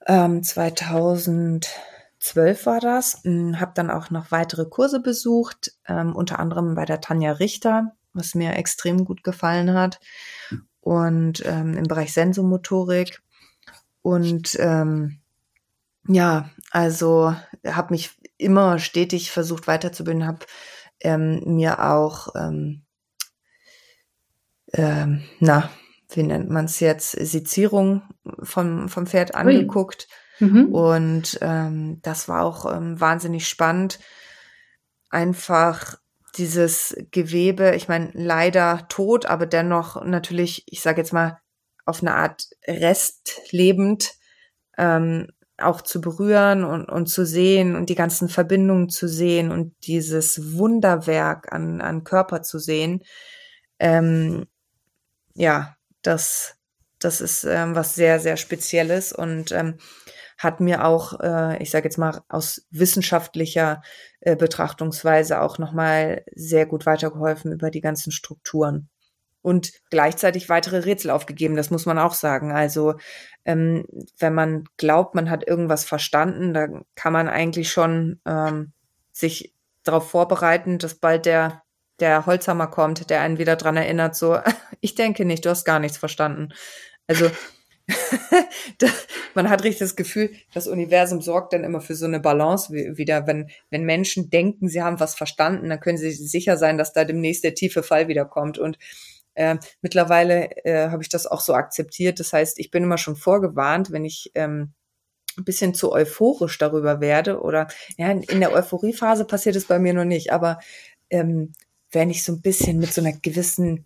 Ähm, 0.05 0.43
2012 0.43 2.67
war 2.67 2.79
das. 2.79 3.23
Hm, 3.23 3.59
habe 3.59 3.71
dann 3.73 3.89
auch 3.89 4.11
noch 4.11 4.29
weitere 4.29 4.65
Kurse 4.65 4.99
besucht, 4.99 5.71
ähm, 5.87 6.15
unter 6.15 6.37
anderem 6.37 6.75
bei 6.75 6.85
der 6.85 7.01
Tanja 7.01 7.31
Richter, 7.31 7.95
was 8.13 8.35
mir 8.35 8.55
extrem 8.55 9.05
gut 9.05 9.23
gefallen 9.23 9.73
hat. 9.73 9.99
Und 10.79 11.43
ähm, 11.45 11.77
im 11.77 11.83
Bereich 11.83 12.13
Sensomotorik. 12.13 13.21
Und 14.01 14.57
ähm, 14.59 15.19
ja, 16.07 16.49
also 16.71 17.35
habe 17.65 17.93
mich 17.93 18.11
immer 18.37 18.79
stetig 18.79 19.31
versucht 19.31 19.67
weiterzubilden, 19.67 20.25
habe 20.25 20.45
ähm, 21.01 21.41
mir 21.45 21.83
auch 21.83 22.29
ähm, 22.35 22.83
ähm, 24.73 25.23
na, 25.39 25.69
wie 26.09 26.23
nennt 26.23 26.49
man 26.49 26.65
es 26.65 26.79
jetzt, 26.79 27.11
Sezierung 27.11 28.01
vom, 28.43 28.89
vom 28.89 29.07
Pferd 29.07 29.35
angeguckt. 29.35 30.07
Mhm. 30.39 30.73
Und 30.73 31.39
ähm, 31.41 31.99
das 32.01 32.27
war 32.27 32.43
auch 32.43 32.71
ähm, 32.73 32.99
wahnsinnig 32.99 33.47
spannend. 33.47 33.99
Einfach 35.09 35.95
dieses 36.37 36.95
Gewebe, 37.11 37.75
ich 37.75 37.87
meine, 37.87 38.11
leider 38.13 38.87
tot, 38.89 39.25
aber 39.25 39.45
dennoch 39.45 40.03
natürlich, 40.03 40.63
ich 40.67 40.81
sage 40.81 41.01
jetzt 41.01 41.13
mal, 41.13 41.39
auf 41.85 42.01
eine 42.01 42.13
Art 42.13 42.47
restlebend 42.67 44.11
ähm, 44.77 45.27
auch 45.57 45.81
zu 45.81 46.01
berühren 46.01 46.63
und, 46.63 46.85
und 46.85 47.07
zu 47.07 47.25
sehen 47.25 47.75
und 47.75 47.89
die 47.89 47.95
ganzen 47.95 48.29
Verbindungen 48.29 48.89
zu 48.89 49.07
sehen 49.07 49.51
und 49.51 49.75
dieses 49.85 50.57
Wunderwerk 50.57 51.51
an, 51.53 51.81
an 51.81 52.03
Körper 52.03 52.41
zu 52.41 52.59
sehen. 52.59 53.03
Ähm, 53.79 54.47
ja, 55.35 55.75
das, 56.01 56.55
das 56.99 57.21
ist 57.21 57.43
ähm, 57.43 57.75
was 57.75 57.95
sehr, 57.95 58.19
sehr 58.19 58.37
Spezielles 58.37 59.13
und 59.13 59.51
ähm, 59.51 59.77
hat 60.41 60.59
mir 60.59 60.85
auch, 60.85 61.19
äh, 61.19 61.61
ich 61.61 61.69
sage 61.69 61.85
jetzt 61.85 61.97
mal, 61.97 62.21
aus 62.27 62.65
wissenschaftlicher 62.71 63.81
äh, 64.21 64.35
Betrachtungsweise 64.35 65.41
auch 65.41 65.59
nochmal 65.59 66.23
sehr 66.33 66.65
gut 66.65 66.85
weitergeholfen 66.85 67.51
über 67.51 67.69
die 67.69 67.81
ganzen 67.81 68.11
Strukturen. 68.11 68.89
Und 69.43 69.71
gleichzeitig 69.89 70.49
weitere 70.49 70.79
Rätsel 70.79 71.11
aufgegeben, 71.11 71.55
das 71.55 71.69
muss 71.69 71.85
man 71.85 71.97
auch 71.97 72.13
sagen. 72.13 72.51
Also 72.51 72.95
ähm, 73.45 73.85
wenn 74.17 74.33
man 74.33 74.65
glaubt, 74.77 75.15
man 75.15 75.29
hat 75.29 75.47
irgendwas 75.47 75.85
verstanden, 75.85 76.53
dann 76.53 76.85
kann 76.95 77.13
man 77.13 77.27
eigentlich 77.27 77.71
schon 77.71 78.19
ähm, 78.25 78.73
sich 79.11 79.53
darauf 79.83 80.09
vorbereiten, 80.09 80.77
dass 80.77 80.95
bald 80.95 81.25
der 81.25 81.63
der 82.01 82.25
Holzhammer 82.25 82.67
kommt, 82.67 83.09
der 83.09 83.21
einen 83.21 83.37
wieder 83.37 83.55
dran 83.55 83.77
erinnert, 83.77 84.15
so, 84.15 84.39
ich 84.81 84.95
denke 84.95 85.23
nicht, 85.23 85.45
du 85.45 85.49
hast 85.49 85.65
gar 85.65 85.79
nichts 85.79 85.97
verstanden. 85.97 86.49
Also, 87.07 87.29
man 89.35 89.49
hat 89.49 89.63
richtig 89.63 89.79
das 89.79 89.95
Gefühl, 89.95 90.31
das 90.53 90.67
Universum 90.67 91.21
sorgt 91.21 91.53
dann 91.53 91.63
immer 91.63 91.81
für 91.81 91.95
so 91.95 92.05
eine 92.05 92.19
Balance 92.19 92.71
wieder. 92.73 93.27
Wenn, 93.27 93.49
wenn 93.69 93.83
Menschen 93.83 94.29
denken, 94.29 94.69
sie 94.69 94.81
haben 94.81 94.99
was 94.99 95.15
verstanden, 95.15 95.69
dann 95.69 95.79
können 95.79 95.97
sie 95.97 96.11
sicher 96.11 96.57
sein, 96.57 96.77
dass 96.77 96.93
da 96.93 97.05
demnächst 97.05 97.43
der 97.43 97.55
tiefe 97.55 97.83
Fall 97.83 98.07
wiederkommt. 98.07 98.57
Und 98.57 98.77
äh, 99.33 99.57
mittlerweile 99.81 100.49
äh, 100.65 100.89
habe 100.89 101.03
ich 101.03 101.09
das 101.09 101.27
auch 101.27 101.41
so 101.41 101.53
akzeptiert. 101.53 102.19
Das 102.19 102.33
heißt, 102.33 102.59
ich 102.59 102.71
bin 102.71 102.83
immer 102.83 102.97
schon 102.97 103.15
vorgewarnt, 103.15 103.91
wenn 103.91 104.05
ich 104.05 104.31
ähm, 104.35 104.73
ein 105.37 105.45
bisschen 105.45 105.73
zu 105.73 105.91
euphorisch 105.91 106.57
darüber 106.57 106.99
werde 106.99 107.41
oder 107.41 107.67
ja, 107.97 108.11
in 108.11 108.39
der 108.39 108.53
Euphoriephase 108.53 109.25
passiert 109.25 109.55
es 109.55 109.65
bei 109.65 109.79
mir 109.79 109.93
noch 109.93 110.05
nicht, 110.05 110.33
aber 110.33 110.59
ähm, 111.09 111.53
wenn 111.91 112.09
ich 112.09 112.23
so 112.23 112.33
ein 112.33 112.41
bisschen 112.41 112.79
mit 112.79 112.93
so 112.93 113.01
einer 113.01 113.13
gewissen 113.13 113.85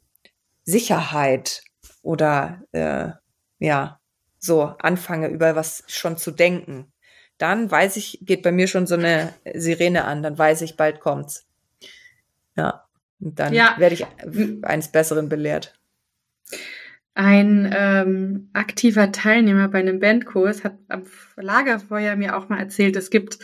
Sicherheit 0.64 1.64
oder 2.02 2.64
äh, 2.72 3.12
ja, 3.60 4.00
so 4.40 4.64
anfange, 4.80 5.30
über 5.30 5.56
was 5.56 5.84
schon 5.88 6.18
zu 6.18 6.32
denken, 6.32 6.92
dann 7.38 7.70
weiß 7.70 7.98
ich, 7.98 8.20
geht 8.22 8.44
bei 8.44 8.52
mir 8.52 8.68
schon 8.68 8.88
so 8.88 8.96
eine 8.96 9.34
Sirene 9.54 10.06
an, 10.06 10.24
dann 10.24 10.38
weiß 10.38 10.62
ich, 10.62 10.78
bald 10.78 11.00
kommt's. 11.00 11.46
Ja, 12.56 12.86
und 13.20 13.40
dann 13.40 13.54
ja. 13.54 13.76
werde 13.78 13.96
ich 13.96 14.06
eines 14.64 14.92
Besseren 14.92 15.30
belehrt. 15.30 15.78
Ein 17.14 17.74
ähm, 17.76 18.50
aktiver 18.54 19.12
Teilnehmer 19.12 19.70
bei 19.70 19.80
einem 19.80 20.00
Bandkurs 20.00 20.64
hat 20.64 20.78
am 20.90 21.04
Lagerfeuer 21.38 22.16
mir 22.16 22.38
auch 22.38 22.50
mal 22.50 22.60
erzählt, 22.60 22.96
es 22.96 23.10
gibt 23.10 23.40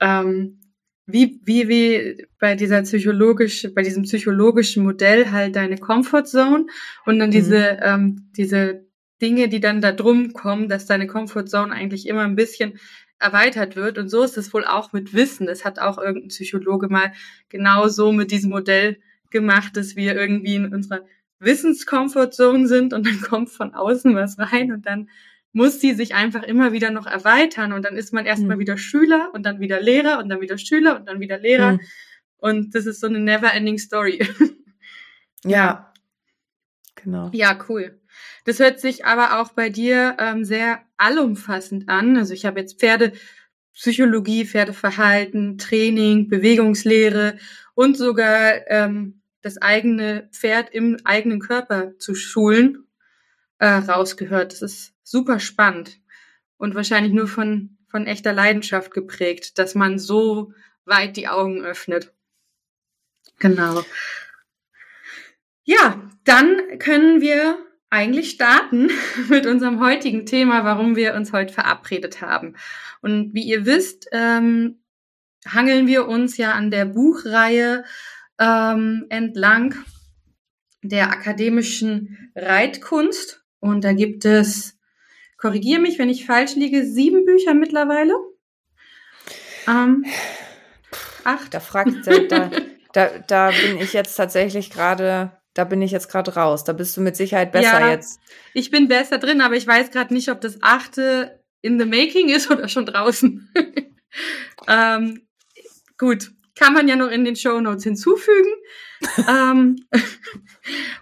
ähm, 0.00 0.60
wie, 1.06 1.40
wie, 1.44 1.68
wie 1.68 2.26
bei 2.38 2.54
dieser 2.54 2.82
psychologisch, 2.82 3.66
bei 3.74 3.82
diesem 3.82 4.02
psychologischen 4.02 4.84
Modell 4.84 5.30
halt 5.30 5.56
deine 5.56 5.78
Comfortzone 5.78 6.66
und 7.06 7.18
dann 7.18 7.30
diese, 7.30 7.72
mhm. 7.72 7.78
ähm, 7.82 8.30
diese 8.36 8.87
Dinge, 9.20 9.48
die 9.48 9.60
dann 9.60 9.80
da 9.80 9.92
drum 9.92 10.32
kommen, 10.32 10.68
dass 10.68 10.86
deine 10.86 11.06
Comfortzone 11.06 11.72
eigentlich 11.72 12.06
immer 12.06 12.22
ein 12.22 12.36
bisschen 12.36 12.78
erweitert 13.18 13.76
wird. 13.76 13.98
Und 13.98 14.08
so 14.08 14.22
ist 14.22 14.36
es 14.36 14.52
wohl 14.54 14.64
auch 14.64 14.92
mit 14.92 15.12
Wissen. 15.12 15.46
Das 15.46 15.64
hat 15.64 15.78
auch 15.78 15.98
irgendein 15.98 16.28
Psychologe 16.28 16.88
mal 16.88 17.12
genau 17.48 17.88
so 17.88 18.12
mit 18.12 18.30
diesem 18.30 18.50
Modell 18.50 18.98
gemacht, 19.30 19.76
dass 19.76 19.96
wir 19.96 20.14
irgendwie 20.14 20.54
in 20.54 20.72
unserer 20.72 21.02
Wissenscomfortzone 21.40 22.66
sind 22.66 22.92
und 22.92 23.06
dann 23.06 23.20
kommt 23.22 23.50
von 23.50 23.74
außen 23.74 24.14
was 24.14 24.38
rein 24.38 24.72
und 24.72 24.86
dann 24.86 25.08
muss 25.52 25.80
sie 25.80 25.94
sich 25.94 26.14
einfach 26.14 26.42
immer 26.42 26.72
wieder 26.72 26.90
noch 26.90 27.06
erweitern 27.06 27.72
und 27.72 27.84
dann 27.84 27.96
ist 27.96 28.12
man 28.12 28.26
erstmal 28.26 28.56
mhm. 28.56 28.60
wieder 28.60 28.76
Schüler 28.76 29.30
und 29.32 29.44
dann 29.44 29.60
wieder 29.60 29.80
Lehrer 29.80 30.18
und 30.18 30.28
dann 30.28 30.40
wieder 30.40 30.58
Schüler 30.58 30.96
und 30.96 31.08
dann 31.08 31.20
wieder 31.20 31.38
Lehrer. 31.38 31.72
Mhm. 31.72 31.80
Und 32.36 32.74
das 32.74 32.86
ist 32.86 33.00
so 33.00 33.06
eine 33.06 33.18
never 33.18 33.52
ending 33.52 33.78
story. 33.78 34.24
ja. 35.44 35.92
Genau. 36.94 37.30
Ja, 37.32 37.58
cool. 37.68 38.00
Das 38.48 38.60
hört 38.60 38.80
sich 38.80 39.04
aber 39.04 39.38
auch 39.38 39.52
bei 39.52 39.68
dir 39.68 40.16
ähm, 40.18 40.42
sehr 40.42 40.80
allumfassend 40.96 41.90
an. 41.90 42.16
Also 42.16 42.32
ich 42.32 42.46
habe 42.46 42.58
jetzt 42.58 42.80
Pferde, 42.80 43.12
Psychologie, 43.74 44.46
Pferdeverhalten, 44.46 45.58
Training, 45.58 46.30
Bewegungslehre 46.30 47.36
und 47.74 47.98
sogar 47.98 48.66
ähm, 48.68 49.20
das 49.42 49.58
eigene 49.58 50.30
Pferd 50.32 50.70
im 50.70 50.96
eigenen 51.04 51.40
Körper 51.40 51.98
zu 51.98 52.14
schulen 52.14 52.86
äh, 53.58 53.66
rausgehört. 53.66 54.52
Das 54.52 54.62
ist 54.62 54.94
super 55.02 55.40
spannend 55.40 56.00
und 56.56 56.74
wahrscheinlich 56.74 57.12
nur 57.12 57.28
von, 57.28 57.76
von 57.90 58.06
echter 58.06 58.32
Leidenschaft 58.32 58.92
geprägt, 58.94 59.58
dass 59.58 59.74
man 59.74 59.98
so 59.98 60.54
weit 60.86 61.18
die 61.18 61.28
Augen 61.28 61.66
öffnet. 61.66 62.14
Genau. 63.40 63.84
Ja, 65.64 66.10
dann 66.24 66.78
können 66.78 67.20
wir 67.20 67.62
eigentlich 67.90 68.30
starten 68.30 68.90
mit 69.28 69.46
unserem 69.46 69.80
heutigen 69.80 70.26
Thema, 70.26 70.64
warum 70.64 70.96
wir 70.96 71.14
uns 71.14 71.32
heute 71.32 71.52
verabredet 71.52 72.20
haben. 72.20 72.56
Und 73.00 73.34
wie 73.34 73.44
ihr 73.44 73.64
wisst, 73.66 74.08
ähm, 74.12 74.80
hangeln 75.46 75.86
wir 75.86 76.08
uns 76.08 76.36
ja 76.36 76.52
an 76.52 76.70
der 76.70 76.84
Buchreihe 76.84 77.84
ähm, 78.38 79.06
entlang 79.08 79.74
der 80.82 81.10
akademischen 81.10 82.30
Reitkunst. 82.34 83.44
Und 83.60 83.84
da 83.84 83.92
gibt 83.92 84.24
es 84.24 84.78
korrigiere 85.38 85.80
mich, 85.80 85.98
wenn 85.98 86.10
ich 86.10 86.26
falsch 86.26 86.54
liege, 86.56 86.84
sieben 86.84 87.24
Bücher 87.24 87.54
mittlerweile. 87.54 88.12
Ähm, 89.66 90.04
acht. 91.24 91.54
Da 91.54 91.60
fragt 91.60 92.06
da, 92.06 92.50
da, 92.92 93.10
da 93.26 93.50
bin 93.50 93.78
ich 93.78 93.92
jetzt 93.92 94.14
tatsächlich 94.16 94.70
gerade, 94.70 95.37
da 95.54 95.64
bin 95.64 95.82
ich 95.82 95.90
jetzt 95.90 96.10
gerade 96.10 96.34
raus. 96.34 96.64
Da 96.64 96.72
bist 96.72 96.96
du 96.96 97.00
mit 97.00 97.16
Sicherheit 97.16 97.52
besser 97.52 97.80
ja, 97.80 97.90
jetzt. 97.90 98.20
Ich 98.54 98.70
bin 98.70 98.88
besser 98.88 99.18
drin, 99.18 99.40
aber 99.40 99.56
ich 99.56 99.66
weiß 99.66 99.90
gerade 99.90 100.14
nicht, 100.14 100.30
ob 100.30 100.40
das 100.40 100.58
achte 100.62 101.42
in 101.62 101.78
the 101.78 101.86
making 101.86 102.28
ist 102.28 102.50
oder 102.50 102.68
schon 102.68 102.86
draußen. 102.86 103.52
ähm, 104.68 105.26
gut, 105.96 106.30
kann 106.54 106.74
man 106.74 106.88
ja 106.88 106.96
noch 106.96 107.10
in 107.10 107.24
den 107.24 107.36
Show 107.36 107.60
Notes 107.60 107.84
hinzufügen. 107.84 108.50
ähm, 109.28 109.76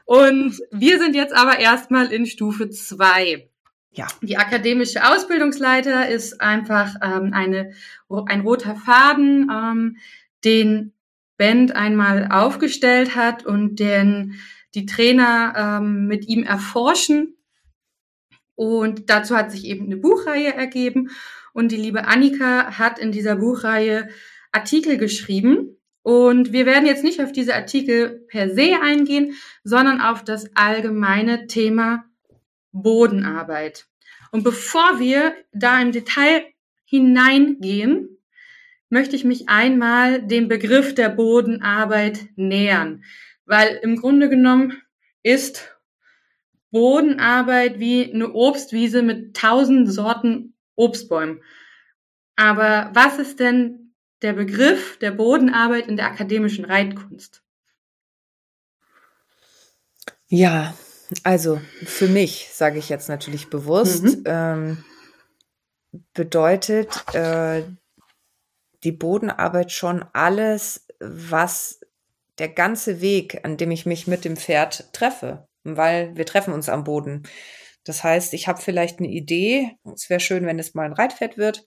und 0.05 0.59
wir 0.71 0.99
sind 0.99 1.15
jetzt 1.15 1.35
aber 1.35 1.59
erstmal 1.59 2.13
in 2.13 2.27
Stufe 2.27 2.69
zwei. 2.71 3.49
Ja. 3.91 4.07
Die 4.21 4.37
akademische 4.37 5.11
Ausbildungsleiter 5.11 6.09
ist 6.09 6.41
einfach 6.43 6.95
ähm, 7.03 7.33
eine, 7.33 7.73
ein 8.27 8.41
roter 8.43 8.77
Faden, 8.77 9.51
ähm, 9.51 9.97
den 10.45 10.93
Band 11.37 11.75
einmal 11.75 12.29
aufgestellt 12.31 13.15
hat 13.15 13.45
und 13.45 13.79
den 13.79 14.39
die 14.75 14.87
Trainer 14.87 15.55
ähm, 15.57 16.07
mit 16.07 16.29
ihm 16.29 16.43
erforschen. 16.43 17.37
Und 18.55 19.11
dazu 19.11 19.37
hat 19.37 19.51
sich 19.51 19.65
eben 19.65 19.87
eine 19.87 19.97
Buchreihe 19.97 20.55
ergeben. 20.55 21.11
Und 21.53 21.73
die 21.73 21.77
liebe 21.77 22.07
Annika 22.07 22.79
hat 22.79 22.99
in 22.99 23.13
dieser 23.13 23.37
Buchreihe 23.37 24.09
Artikel 24.53 24.99
geschrieben. 24.99 25.79
Und 26.03 26.53
wir 26.53 26.67
werden 26.67 26.87
jetzt 26.87 27.05
nicht 27.05 27.21
auf 27.21 27.33
diese 27.33 27.55
Artikel 27.55 28.25
per 28.29 28.55
se 28.55 28.77
eingehen, 28.81 29.35
sondern 29.65 30.01
auf 30.01 30.23
das 30.23 30.55
allgemeine 30.55 31.47
Thema 31.47 32.05
Bodenarbeit. 32.73 33.87
Und 34.31 34.45
bevor 34.45 35.01
wir 35.01 35.35
da 35.53 35.81
im 35.81 35.93
Detail 35.93 36.45
hineingehen, 36.85 38.16
möchte 38.89 39.17
ich 39.17 39.25
mich 39.25 39.49
einmal 39.49 40.23
dem 40.23 40.49
Begriff 40.49 40.95
der 40.95 41.09
Bodenarbeit 41.09 42.27
nähern, 42.37 43.05
weil 43.45 43.79
im 43.83 43.97
Grunde 43.97 44.29
genommen 44.29 44.81
ist 45.23 45.77
Bodenarbeit 46.71 47.79
wie 47.79 48.13
eine 48.13 48.33
Obstwiese 48.33 49.03
mit 49.03 49.37
tausend 49.37 49.93
Sorten 49.93 50.55
Obstbäumen. 50.75 51.43
Aber 52.37 52.91
was 52.93 53.19
ist 53.19 53.41
denn 53.41 53.95
der 54.23 54.35
Begriff 54.35 54.99
der 54.99 55.11
Bodenarbeit 55.11 55.89
in 55.89 55.97
der 55.97 56.07
akademischen 56.07 56.65
Reitkunst? 56.65 57.43
Ja, 60.29 60.75
also 61.23 61.61
für 61.85 62.09
mich, 62.09 62.49
sage 62.53 62.79
ich 62.79 62.89
jetzt 62.89 63.09
natürlich 63.09 63.49
bewusst, 63.49 64.05
mhm. 64.05 64.23
ähm, 64.27 64.85
bedeutet 66.13 67.05
äh, 67.15 67.63
die 68.87 68.93
Bodenarbeit 68.93 69.73
schon 69.73 70.05
alles, 70.13 70.87
was 71.01 71.81
der 72.39 72.49
ganze 72.49 73.01
Weg, 73.01 73.45
an 73.45 73.57
dem 73.57 73.73
ich 73.73 73.85
mich 73.85 74.07
mit 74.07 74.25
dem 74.25 74.37
Pferd 74.37 74.93
treffe, 74.93 75.49
weil 75.65 76.17
wir 76.17 76.25
treffen 76.25 76.55
uns 76.55 76.69
am 76.69 76.85
Boden. 76.85 77.25
Das 77.83 78.05
heißt, 78.05 78.33
ich 78.33 78.47
habe 78.47 78.63
vielleicht 78.63 79.01
eine 79.01 79.09
Idee, 79.09 79.77
es 79.93 80.09
wäre 80.09 80.21
schön, 80.21 80.47
wenn 80.47 80.61
es 80.61 80.75
mal 80.75 80.87
ein 80.87 80.93
Reitpferd 80.93 81.37
wird, 81.37 81.67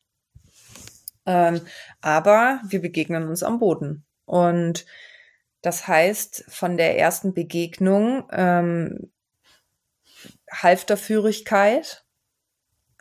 ähm, 1.26 1.60
aber 2.00 2.62
wir 2.70 2.80
begegnen 2.80 3.28
uns 3.28 3.44
am 3.44 3.60
Boden. 3.60 4.06
Und 4.24 4.86
das 5.62 5.90
heißt, 5.90 6.46
von 6.48 6.78
der 6.78 6.98
ersten 6.98 7.34
Begegnung 7.34 8.30
ähm, 8.32 9.12
Halfterführigkeit, 10.50 12.06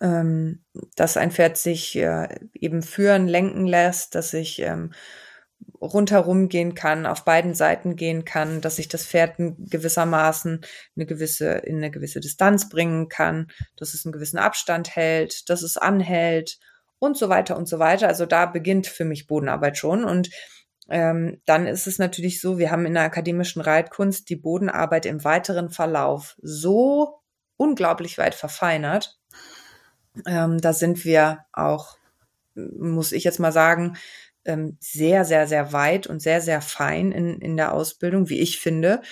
ähm, 0.01 0.65
dass 0.97 1.17
ein 1.17 1.31
Pferd 1.31 1.57
sich 1.57 1.97
äh, 1.97 2.29
eben 2.55 2.83
führen, 2.83 3.29
lenken 3.29 3.67
lässt, 3.67 4.15
dass 4.15 4.33
ich 4.35 4.61
ähm, 4.61 4.93
rundherum 5.81 6.49
gehen 6.49 6.75
kann, 6.75 7.07
auf 7.07 7.25
beiden 7.25 7.55
Seiten 7.55 7.97
gehen 7.97 8.25
kann, 8.25 8.61
dass 8.61 8.79
ich 8.79 8.89
das 8.89 9.07
Pferd 9.07 9.35
gewissermaßen 9.39 10.61
eine 10.97 11.07
gewisse, 11.07 11.51
in 11.51 11.77
eine 11.77 11.91
gewisse 11.91 12.21
Distanz 12.21 12.69
bringen 12.69 13.09
kann, 13.09 13.49
dass 13.77 13.95
es 13.95 14.05
einen 14.05 14.13
gewissen 14.13 14.39
Abstand 14.39 14.95
hält, 14.95 15.49
dass 15.51 15.63
es 15.63 15.77
anhält 15.77 16.59
und 16.99 17.17
so 17.17 17.29
weiter 17.29 17.57
und 17.57 17.69
so 17.69 17.79
weiter. 17.79 18.09
Also 18.09 18.27
da 18.27 18.47
beginnt 18.47 18.87
für 18.87 19.05
mich 19.05 19.27
Bodenarbeit 19.27 19.79
schon 19.79 20.05
und 20.05 20.31
ähm, 20.91 21.43
dann 21.45 21.67
ist 21.67 21.87
es 21.87 21.99
natürlich 21.99 22.41
so, 22.41 22.59
wir 22.59 22.71
haben 22.71 22.87
in 22.87 22.95
der 22.95 23.03
akademischen 23.03 23.61
Reitkunst 23.61 24.29
die 24.31 24.37
Bodenarbeit 24.37 25.07
im 25.07 25.23
weiteren 25.23 25.71
Verlauf 25.71 26.37
so 26.41 27.21
unglaublich 27.57 28.17
weit 28.17 28.35
verfeinert. 28.35 29.18
Ähm, 30.27 30.61
da 30.61 30.73
sind 30.73 31.05
wir 31.05 31.45
auch, 31.53 31.97
muss 32.55 33.13
ich 33.13 33.25
jetzt 33.25 33.41
mal 33.41 33.53
sagen, 33.53 33.97
ähm, 34.45 34.77
sehr, 34.81 35.25
sehr, 35.25 35.47
sehr 35.47 35.73
weit 35.73 36.07
und 36.07 36.21
sehr, 36.21 36.41
sehr 36.41 36.61
fein 36.61 37.13
in, 37.13 37.41
in 37.41 37.57
der 37.57 37.73
Ausbildung, 37.73 38.29
wie 38.29 38.41
ich 38.41 38.59
finde. 38.59 39.03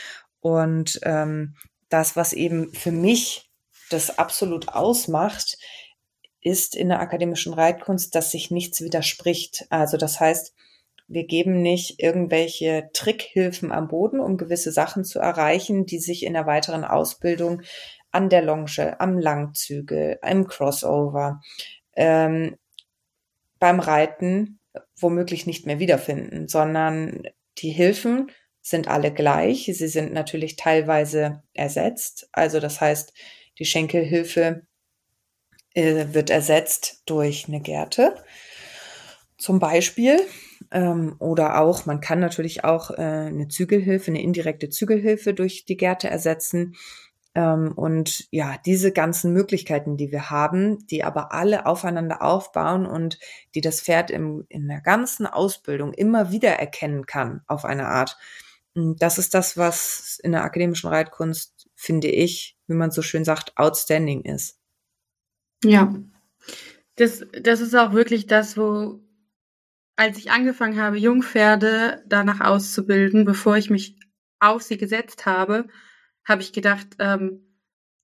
Und 0.41 1.01
ähm, 1.03 1.57
das, 1.89 2.17
was 2.17 2.33
eben 2.33 2.73
für 2.73 2.93
mich 2.93 3.51
das 3.91 4.19
absolut 4.19 4.69
ausmacht, 4.69 5.59
ist 6.41 6.77
in 6.77 6.89
der 6.89 7.01
akademischen 7.01 7.53
Reitkunst, 7.53 8.15
dass 8.15 8.31
sich 8.31 8.51
nichts 8.51 8.81
widerspricht. 8.81 9.67
Also 9.71 9.97
das 9.97 10.21
heißt, 10.21 10.55
wir 11.09 11.25
geben 11.25 11.63
nicht 11.63 12.03
irgendwelche 12.03 12.91
Trickhilfen 12.93 13.73
am 13.73 13.89
Boden, 13.89 14.21
um 14.21 14.37
gewisse 14.37 14.73
Sachen 14.73 15.05
zu 15.05 15.19
erreichen, 15.19 15.87
die 15.87 15.99
sich 15.99 16.25
in 16.25 16.33
der 16.33 16.47
weiteren 16.47 16.85
Ausbildung 16.85 17.63
an 18.17 18.31
der 18.31 18.43
Longe, 18.43 18.99
am 18.99 19.19
Langzügel, 19.19 20.19
im 20.27 20.47
Crossover, 20.47 21.43
ähm, 21.95 22.57
beim 23.59 23.79
Reiten 23.79 24.59
womöglich 24.99 25.47
nicht 25.47 25.67
mehr 25.67 25.79
wiederfinden, 25.79 26.49
sondern 26.49 27.23
die 27.59 27.71
Hilfen 27.71 28.31
sind 28.63 28.89
alle 28.89 29.13
gleich. 29.13 29.67
Sie 29.67 29.89
sind 29.89 30.15
natürlich 30.15 30.57
teilweise 30.57 31.43
ersetzt. 31.53 32.29
Also 32.33 32.59
das 32.59 32.81
heißt, 32.81 33.13
die 33.59 33.67
Schenkelhilfe 33.67 34.63
äh, 35.75 36.07
wird 36.13 36.31
ersetzt 36.31 37.03
durch 37.05 37.49
eine 37.49 37.61
Gerte 37.61 38.15
zum 39.37 39.59
Beispiel. 39.59 40.21
Ähm, 40.73 41.17
oder 41.19 41.61
auch, 41.61 41.87
man 41.87 42.01
kann 42.01 42.19
natürlich 42.19 42.65
auch 42.65 42.91
äh, 42.91 42.95
eine 43.03 43.49
Zügelhilfe, 43.49 44.11
eine 44.11 44.23
indirekte 44.23 44.71
Zügelhilfe 44.71 45.35
durch 45.35 45.65
die 45.67 45.77
Gerte 45.77 46.09
ersetzen. 46.09 46.75
Ähm, 47.37 47.73
und 47.77 48.27
ja, 48.31 48.57
diese 48.65 48.93
ganzen 48.93 49.35
Möglichkeiten, 49.35 49.99
die 49.99 50.11
wir 50.11 50.31
haben, 50.31 50.87
die 50.87 51.05
aber 51.05 51.33
alle 51.33 51.67
aufeinander 51.67 52.23
aufbauen 52.23 52.87
und 52.87 53.19
die 53.55 53.61
das 53.61 53.83
Pferd 53.83 54.11
im, 54.11 54.47
in 54.49 54.67
der 54.67 54.81
ganzen 54.81 55.27
Ausbildung 55.27 55.93
immer 55.93 56.31
wieder 56.31 56.53
erkennen 56.53 57.05
kann 57.05 57.43
auf 57.47 57.67
eine 57.67 57.89
Art. 57.89 58.17
Das 58.75 59.19
ist 59.19 59.35
das, 59.35 59.59
was 59.59 60.19
in 60.23 60.33
der 60.33 60.45
akademischen 60.45 60.89
Reitkunst, 60.89 61.69
finde 61.75 62.09
ich, 62.09 62.57
wie 62.69 62.75
man 62.75 62.91
so 62.91 63.03
schön 63.03 63.25
sagt, 63.25 63.59
outstanding 63.59 64.23
ist. 64.23 64.59
Ja, 65.63 65.95
das, 66.95 67.23
das 67.39 67.61
ist 67.61 67.75
auch 67.75 67.93
wirklich 67.93 68.27
das, 68.27 68.57
wo, 68.57 68.99
als 69.97 70.17
ich 70.17 70.31
angefangen 70.31 70.81
habe, 70.81 70.97
Jungpferde 70.97 72.03
danach 72.07 72.41
auszubilden, 72.41 73.27
bevor 73.27 73.59
ich 73.59 73.69
mich 73.69 73.99
auf 74.41 74.63
sie 74.63 74.79
gesetzt 74.79 75.27
habe, 75.27 75.67
habe 76.27 76.43
ich 76.43 76.53
gedacht, 76.53 76.89
ähm, 76.99 77.41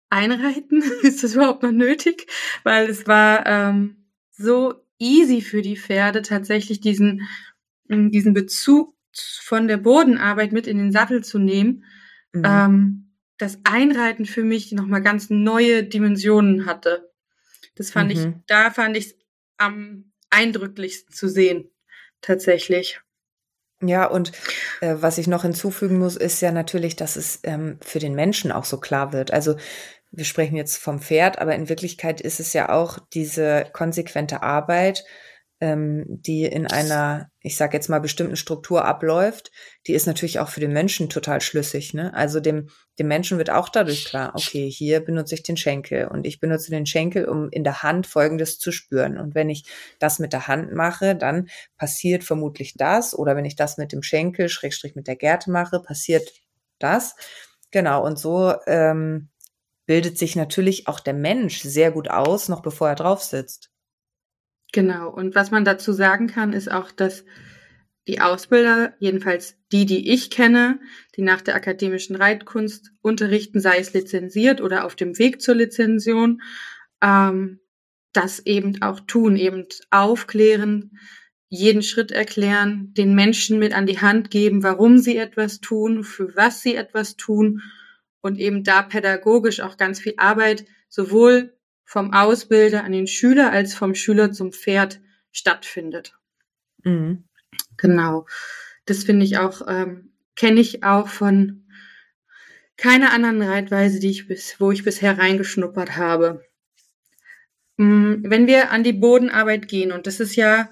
einreiten, 0.08 0.82
ist 1.02 1.22
das 1.22 1.35
überhaupt 1.35 1.62
noch 1.62 1.72
nötig? 1.72 2.26
Weil 2.62 2.88
es 2.88 3.06
war 3.06 3.44
ähm, 3.46 4.06
so 4.30 4.74
easy 4.98 5.42
für 5.42 5.62
die 5.62 5.76
Pferde 5.76 6.22
tatsächlich 6.22 6.80
diesen, 6.80 7.28
mm, 7.88 8.11
diesen 8.11 8.32
Bezug 8.32 8.94
von 9.40 9.68
der 9.68 9.76
Bodenarbeit 9.76 10.52
mit 10.52 10.66
in 10.66 10.78
den 10.78 10.92
Sattel 10.92 11.22
zu 11.22 11.38
nehmen, 11.38 11.85
mhm. 12.32 12.42
ähm, 12.46 13.08
das 13.37 13.58
Einreiten 13.64 14.24
für 14.24 14.44
mich 14.44 14.72
nochmal 14.72 15.02
ganz 15.02 15.28
neue 15.28 15.85
Dimensionen 15.85 16.64
hatte. 16.64 17.12
Das 17.74 17.90
fand 17.90 18.14
mhm. 18.14 18.18
ich, 18.18 18.46
da 18.46 18.70
fand 18.70 18.96
ich 18.96 19.06
es 19.06 19.16
am 19.58 20.12
eindrücklichsten 20.30 21.14
zu 21.14 21.28
sehen, 21.28 21.70
tatsächlich. 22.20 23.00
Ja, 23.83 24.07
und 24.07 24.33
äh, 24.81 24.95
was 24.99 25.18
ich 25.18 25.27
noch 25.27 25.42
hinzufügen 25.42 25.99
muss, 25.99 26.16
ist 26.16 26.40
ja 26.40 26.53
natürlich, 26.53 26.97
dass 26.97 27.16
es 27.16 27.40
ähm, 27.42 27.79
für 27.83 27.99
den 27.99 28.14
Menschen 28.14 28.53
auch 28.53 28.64
so 28.64 28.79
klar 28.79 29.12
wird. 29.12 29.33
Also 29.33 29.57
wir 30.11 30.25
sprechen 30.25 30.57
jetzt 30.57 30.77
vom 30.77 31.01
Pferd, 31.01 31.40
aber 31.40 31.55
in 31.55 31.68
Wirklichkeit 31.68 32.21
ist 32.21 32.38
es 32.38 32.53
ja 32.53 32.68
auch 32.68 32.99
diese 33.12 33.66
konsequente 33.73 34.42
Arbeit 34.42 35.05
ähm, 35.62 36.05
die 36.09 36.42
in 36.42 36.66
einer, 36.66 37.31
ich 37.40 37.57
sage 37.57 37.77
jetzt 37.77 37.88
mal, 37.88 38.01
bestimmten 38.01 38.35
Struktur 38.35 38.85
abläuft, 38.85 39.53
die 39.87 39.92
ist 39.92 40.09
natürlich 40.09 40.40
auch 40.40 40.49
für 40.49 40.59
den 40.59 40.73
Menschen 40.73 41.09
total 41.09 41.40
schlüssig. 41.40 41.95
Ne? 41.95 42.12
Also 42.14 42.40
dem, 42.40 42.68
dem 42.98 43.09
Menschen 43.09 43.38
wird 43.38 43.50
auch 43.50 43.68
dadurch 43.68 44.05
klar, 44.05 44.33
okay, 44.35 44.70
hier 44.70 45.00
benutze 45.00 45.35
ich 45.35 45.42
den 45.42 45.57
Schenkel 45.57 46.07
und 46.09 46.26
ich 46.26 46.40
benutze 46.40 46.70
den 46.70 46.85
Schenkel, 46.85 47.24
um 47.24 47.48
in 47.50 47.64
der 47.64 47.83
Hand 47.83 48.07
Folgendes 48.07 48.59
zu 48.59 48.70
spüren. 48.70 49.18
Und 49.18 49.35
wenn 49.35 49.48
ich 49.48 49.64
das 49.98 50.18
mit 50.18 50.33
der 50.33 50.46
Hand 50.46 50.72
mache, 50.74 51.16
dann 51.16 51.48
passiert 51.78 52.22
vermutlich 52.22 52.74
das. 52.76 53.14
Oder 53.14 53.35
wenn 53.35 53.46
ich 53.46 53.57
das 53.57 53.78
mit 53.78 53.92
dem 53.92 54.02
Schenkel, 54.02 54.48
Schrägstrich 54.48 54.94
mit 54.94 55.07
der 55.07 55.16
Gerte 55.16 55.50
mache, 55.50 55.81
passiert 55.81 56.33
das. 56.78 57.16
Genau, 57.70 58.05
und 58.05 58.18
so 58.18 58.55
ähm, 58.66 59.28
bildet 59.87 60.18
sich 60.18 60.37
natürlich 60.37 60.87
auch 60.87 61.00
der 61.00 61.14
Mensch 61.14 61.62
sehr 61.62 61.90
gut 61.90 62.09
aus, 62.09 62.48
noch 62.48 62.61
bevor 62.61 62.90
er 62.90 62.94
drauf 62.94 63.22
sitzt. 63.22 63.70
Genau. 64.72 65.11
Und 65.11 65.35
was 65.35 65.50
man 65.50 65.64
dazu 65.64 65.92
sagen 65.92 66.26
kann, 66.26 66.52
ist 66.52 66.70
auch, 66.70 66.90
dass 66.90 67.24
die 68.08 68.20
Ausbilder, 68.20 68.94
jedenfalls 68.98 69.56
die, 69.70 69.86
die 69.86 70.10
ich 70.10 70.30
kenne, 70.30 70.80
die 71.16 71.22
nach 71.22 71.40
der 71.40 71.54
akademischen 71.54 72.16
Reitkunst 72.16 72.92
unterrichten, 73.00 73.60
sei 73.60 73.78
es 73.78 73.92
lizenziert 73.92 74.60
oder 74.60 74.84
auf 74.84 74.96
dem 74.96 75.18
Weg 75.18 75.40
zur 75.40 75.54
Lizension, 75.54 76.42
ähm, 77.00 77.60
das 78.12 78.40
eben 78.40 78.82
auch 78.82 79.00
tun, 79.00 79.36
eben 79.36 79.66
aufklären, 79.90 80.98
jeden 81.48 81.82
Schritt 81.82 82.10
erklären, 82.10 82.92
den 82.94 83.14
Menschen 83.14 83.58
mit 83.58 83.74
an 83.74 83.86
die 83.86 84.00
Hand 84.00 84.30
geben, 84.30 84.62
warum 84.62 84.98
sie 84.98 85.16
etwas 85.16 85.60
tun, 85.60 86.02
für 86.02 86.34
was 86.34 86.62
sie 86.62 86.74
etwas 86.74 87.16
tun 87.16 87.62
und 88.20 88.38
eben 88.38 88.64
da 88.64 88.82
pädagogisch 88.82 89.60
auch 89.60 89.76
ganz 89.76 90.00
viel 90.00 90.14
Arbeit 90.16 90.64
sowohl 90.88 91.54
vom 91.84 92.12
Ausbilder 92.12 92.84
an 92.84 92.92
den 92.92 93.06
Schüler 93.06 93.52
als 93.52 93.74
vom 93.74 93.94
Schüler 93.94 94.32
zum 94.32 94.52
Pferd 94.52 95.00
stattfindet. 95.30 96.16
Mhm. 96.84 97.24
Genau. 97.76 98.26
Das 98.86 99.04
finde 99.04 99.24
ich 99.24 99.38
auch, 99.38 99.62
ähm, 99.66 100.12
kenne 100.36 100.60
ich 100.60 100.82
auch 100.84 101.08
von 101.08 101.66
keiner 102.76 103.12
anderen 103.12 103.42
Reitweise, 103.42 104.00
die 104.00 104.10
ich 104.10 104.26
bis, 104.26 104.56
wo 104.58 104.72
ich 104.72 104.84
bisher 104.84 105.18
reingeschnuppert 105.18 105.96
habe. 105.96 106.44
Mm, 107.76 108.24
wenn 108.24 108.46
wir 108.46 108.70
an 108.70 108.82
die 108.82 108.92
Bodenarbeit 108.92 109.68
gehen, 109.68 109.92
und 109.92 110.06
das 110.06 110.20
ist 110.20 110.36
ja 110.36 110.68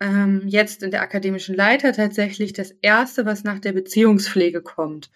ähm, 0.00 0.42
jetzt 0.46 0.82
in 0.82 0.90
der 0.90 1.02
akademischen 1.02 1.54
Leiter 1.54 1.92
tatsächlich 1.92 2.52
das 2.52 2.70
Erste, 2.82 3.26
was 3.26 3.44
nach 3.44 3.58
der 3.58 3.72
Beziehungspflege 3.72 4.62
kommt. 4.62 5.10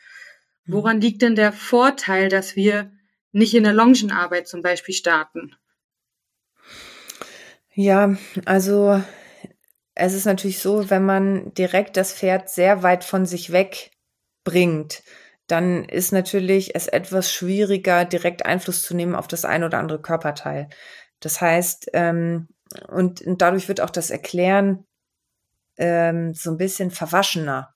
Mhm. 0.65 0.73
Woran 0.73 1.01
liegt 1.01 1.23
denn 1.23 1.37
der 1.37 1.53
Vorteil, 1.53 2.29
dass 2.29 2.57
wir 2.57 2.91
nicht 3.33 3.55
in 3.55 3.65
der 3.65 3.73
Longenarbeit 3.73 4.49
zum 4.49 4.63
Beispiel 4.63 4.95
starten? 4.95 5.55
Ja, 7.75 8.17
also 8.45 9.03
es 9.95 10.15
ist 10.15 10.25
natürlich 10.25 10.61
so, 10.61 10.91
wenn 10.91 11.05
man 11.05 11.53
direkt 11.55 11.97
das 11.97 12.13
Pferd 12.13 12.49
sehr 12.49 12.83
weit 12.83 13.05
von 13.05 13.27
sich 13.27 13.53
weg 13.53 13.91
bringt, 14.45 15.03
dann 15.47 15.85
ist 15.85 16.13
natürlich 16.13 16.75
es 16.75 16.89
etwas 16.89 17.33
schwieriger, 17.33 18.05
direkt 18.05 18.47
Einfluss 18.47 18.83
zu 18.83 18.95
nehmen 18.95 19.15
auf 19.15 19.29
das 19.29 19.45
ein 19.45 19.65
oder 19.65 19.79
andere 19.79 20.01
Körperteil. 20.01 20.69
Das 21.21 21.41
heißt, 21.41 21.91
ähm, 21.93 22.49
und, 22.89 23.23
dadurch 23.27 23.69
wird 23.69 23.81
auch 23.81 23.91
das 23.91 24.11
Erklären 24.11 24.87
ähm, 25.77 26.33
so 26.35 26.51
ein 26.51 26.57
bisschen 26.57 26.91
verwaschener. 26.91 27.75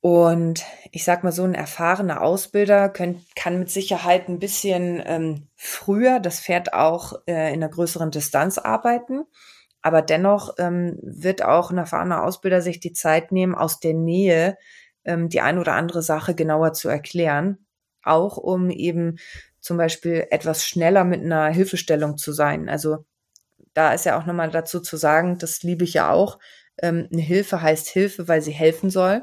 Und 0.00 0.64
ich 0.90 1.04
sag 1.04 1.22
mal, 1.22 1.32
so 1.32 1.44
ein 1.44 1.54
erfahrener 1.54 2.22
Ausbilder 2.22 2.88
können, 2.88 3.24
kann 3.36 3.58
mit 3.58 3.70
Sicherheit 3.70 4.28
ein 4.28 4.40
bisschen 4.40 5.02
ähm, 5.06 5.48
früher 5.54 6.18
das 6.18 6.40
Pferd 6.40 6.72
auch 6.72 7.14
äh, 7.26 7.52
in 7.52 7.62
einer 7.62 7.68
größeren 7.68 8.10
Distanz 8.10 8.58
arbeiten. 8.58 9.24
Aber 9.82 10.02
dennoch 10.02 10.54
ähm, 10.58 10.98
wird 11.02 11.44
auch 11.44 11.70
ein 11.70 11.78
erfahrener 11.78 12.24
Ausbilder 12.24 12.62
sich 12.62 12.80
die 12.80 12.92
Zeit 12.92 13.32
nehmen, 13.32 13.54
aus 13.54 13.80
der 13.80 13.94
Nähe 13.94 14.56
ähm, 15.04 15.28
die 15.28 15.40
ein 15.40 15.58
oder 15.58 15.74
andere 15.74 16.02
Sache 16.02 16.34
genauer 16.34 16.72
zu 16.72 16.88
erklären. 16.88 17.66
Auch 18.04 18.36
um 18.36 18.70
eben 18.70 19.18
zum 19.60 19.76
Beispiel 19.76 20.26
etwas 20.30 20.66
schneller 20.66 21.04
mit 21.04 21.22
einer 21.22 21.48
Hilfestellung 21.48 22.16
zu 22.16 22.32
sein. 22.32 22.68
Also 22.68 23.04
da 23.74 23.92
ist 23.92 24.04
ja 24.04 24.18
auch 24.18 24.26
nochmal 24.26 24.50
dazu 24.50 24.80
zu 24.80 24.96
sagen, 24.96 25.38
das 25.38 25.62
liebe 25.62 25.84
ich 25.84 25.94
ja 25.94 26.10
auch. 26.10 26.38
Ähm, 26.80 27.08
eine 27.12 27.22
Hilfe 27.22 27.62
heißt 27.62 27.88
Hilfe, 27.88 28.28
weil 28.28 28.42
sie 28.42 28.52
helfen 28.52 28.90
soll. 28.90 29.22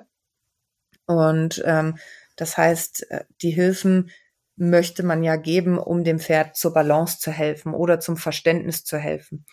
Und 1.06 1.62
ähm, 1.66 1.98
das 2.36 2.58
heißt, 2.58 3.12
äh, 3.12 3.26
die 3.42 3.52
Hilfen 3.52 4.12
möchte 4.56 5.04
man 5.04 5.24
ja 5.24 5.38
geben, 5.38 5.78
um 5.78 6.04
dem 6.04 6.20
Pferd 6.20 6.56
zur 6.56 6.74
Balance 6.74 7.20
zu 7.20 7.32
helfen 7.32 7.74
oder 7.74 8.00
zum 8.00 8.18
Verständnis 8.18 8.84
zu 8.84 8.98
helfen. 8.98 9.46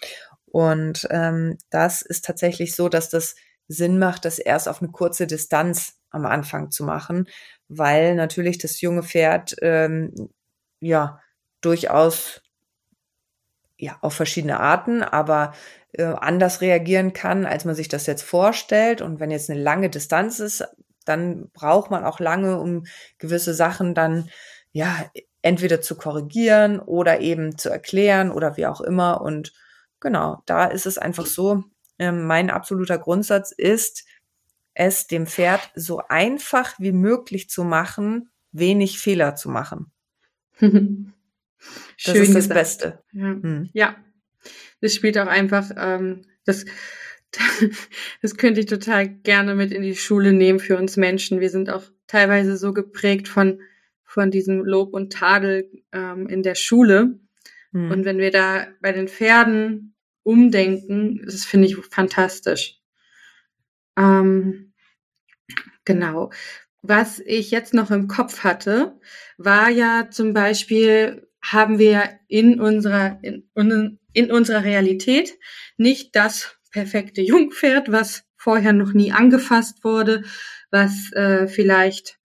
Und 0.57 1.07
ähm, 1.11 1.59
das 1.69 2.01
ist 2.01 2.25
tatsächlich 2.25 2.75
so, 2.75 2.88
dass 2.88 3.11
das 3.11 3.35
Sinn 3.69 3.99
macht, 3.99 4.25
das 4.25 4.38
erst 4.38 4.71
auf 4.71 4.81
eine 4.81 4.90
kurze 4.90 5.27
Distanz 5.27 5.99
am 6.09 6.25
Anfang 6.25 6.71
zu 6.71 6.83
machen, 6.83 7.29
weil 7.69 8.14
natürlich 8.14 8.57
das 8.57 8.81
junge 8.81 9.03
Pferd 9.03 9.55
ähm, 9.61 10.31
ja 10.81 11.21
durchaus 11.61 12.40
ja, 13.77 13.99
auf 14.01 14.14
verschiedene 14.14 14.59
Arten, 14.59 15.03
aber 15.03 15.53
äh, 15.92 16.05
anders 16.05 16.62
reagieren 16.62 17.12
kann, 17.12 17.45
als 17.45 17.66
man 17.66 17.75
sich 17.75 17.88
das 17.88 18.07
jetzt 18.07 18.23
vorstellt. 18.23 19.03
Und 19.03 19.21
wenn 19.21 19.31
jetzt 19.31 19.51
eine 19.51 19.61
lange 19.61 19.90
Distanz 19.90 20.40
ist, 20.40 20.64
dann 21.05 21.51
braucht 21.51 21.90
man 21.90 22.03
auch 22.03 22.19
lange, 22.19 22.59
um 22.59 22.87
gewisse 23.19 23.53
Sachen 23.53 23.95
dann, 23.95 24.31
ja, 24.73 25.05
entweder 25.42 25.83
zu 25.83 25.99
korrigieren 25.99 26.81
oder 26.81 27.21
eben 27.21 27.59
zu 27.59 27.69
erklären 27.69 28.31
oder 28.31 28.57
wie 28.57 28.64
auch 28.64 28.81
immer. 28.81 29.21
Und 29.21 29.53
genau, 30.00 30.42
da 30.46 30.66
ist 30.66 30.87
es 30.87 30.98
einfach 30.98 31.26
so, 31.26 31.64
äh, 31.98 32.12
mein 32.12 32.50
absoluter 32.50 32.98
Grundsatz 32.98 33.52
ist, 33.52 34.04
es 34.74 35.06
dem 35.06 35.26
Pferd 35.26 35.70
so 35.74 36.02
einfach 36.09 36.78
wie 36.78 36.92
möglich 36.92 37.48
zu 37.48 37.64
machen, 37.64 38.30
wenig 38.52 38.98
Fehler 38.98 39.37
zu 39.37 39.48
machen. 39.48 39.92
Das 42.04 42.14
Schön 42.14 42.22
ist 42.22 42.35
das 42.35 42.48
gesagt. 42.48 42.54
Beste. 42.54 43.02
Ja. 43.12 43.24
Hm. 43.24 43.70
ja. 43.72 43.96
Das 44.80 44.94
spielt 44.94 45.18
auch 45.18 45.26
einfach, 45.26 45.70
ähm, 45.76 46.22
das, 46.44 46.64
das 48.22 48.37
könnte 48.37 48.61
ich 48.61 48.66
total 48.66 49.09
gerne 49.09 49.54
mit 49.54 49.72
in 49.72 49.82
die 49.82 49.96
Schule 49.96 50.32
nehmen 50.32 50.61
für 50.61 50.76
uns 50.76 50.96
Menschen. 50.96 51.40
Wir 51.40 51.50
sind 51.50 51.70
auch 51.70 51.82
teilweise 52.06 52.56
so 52.56 52.72
geprägt 52.72 53.26
von, 53.26 53.61
von 54.04 54.30
diesem 54.30 54.64
Lob 54.64 54.92
und 54.92 55.12
Tadel 55.12 55.70
ähm, 55.92 56.28
in 56.28 56.42
der 56.42 56.54
Schule. 56.54 57.18
Hm. 57.72 57.90
Und 57.90 58.05
wenn 58.05 58.18
wir 58.18 58.31
da 58.31 58.66
bei 58.81 58.92
den 58.92 59.09
Pferden 59.09 59.94
umdenken, 60.22 61.22
das 61.24 61.44
finde 61.44 61.68
ich 61.68 61.76
fantastisch. 61.76 62.81
Ähm, 63.96 64.72
genau. 65.85 66.31
Was 66.83 67.20
ich 67.20 67.50
jetzt 67.50 67.74
noch 67.74 67.90
im 67.90 68.09
Kopf 68.09 68.44
hatte, 68.44 69.00
war 69.38 69.70
ja 69.70 70.09
zum 70.11 70.35
Beispiel, 70.35 71.29
haben 71.42 71.79
wir 71.79 72.18
in 72.29 72.61
unserer, 72.61 73.18
in, 73.22 73.48
in 74.12 74.31
unserer 74.31 74.64
Realität 74.64 75.35
nicht 75.76 76.14
das 76.14 76.57
perfekte 76.70 77.22
Jungpferd, 77.22 77.90
was 77.90 78.24
vorher 78.37 78.72
noch 78.72 78.92
nie 78.92 79.12
angefasst 79.12 79.83
wurde, 79.83 80.24
was 80.70 81.12
äh, 81.12 81.48
vielleicht 81.48 82.18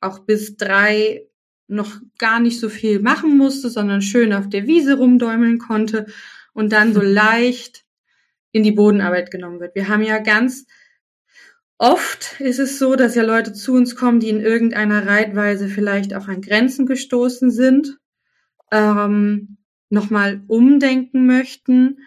auch 0.00 0.20
bis 0.20 0.56
drei 0.56 1.26
noch 1.68 2.00
gar 2.18 2.40
nicht 2.40 2.60
so 2.60 2.68
viel 2.68 3.00
machen 3.00 3.36
musste, 3.36 3.70
sondern 3.70 4.02
schön 4.02 4.32
auf 4.32 4.48
der 4.48 4.66
Wiese 4.66 4.96
rumdäumeln 4.96 5.58
konnte 5.58 6.06
und 6.52 6.72
dann 6.72 6.94
so 6.94 7.00
leicht 7.02 7.84
in 8.52 8.62
die 8.62 8.72
Bodenarbeit 8.72 9.30
genommen 9.30 9.60
wird. 9.60 9.74
Wir 9.74 9.88
haben 9.88 10.02
ja 10.02 10.18
ganz 10.18 10.66
oft 11.78 12.40
ist 12.40 12.58
es 12.58 12.78
so, 12.78 12.96
dass 12.96 13.14
ja 13.14 13.22
Leute 13.22 13.52
zu 13.52 13.74
uns 13.74 13.96
kommen, 13.96 14.20
die 14.20 14.30
in 14.30 14.40
irgendeiner 14.40 15.06
Reitweise 15.06 15.68
vielleicht 15.68 16.14
auch 16.14 16.28
an 16.28 16.40
Grenzen 16.40 16.86
gestoßen 16.86 17.50
sind 17.50 17.98
ähm, 18.72 19.58
nochmal 19.90 20.42
umdenken 20.46 21.26
möchten 21.26 21.98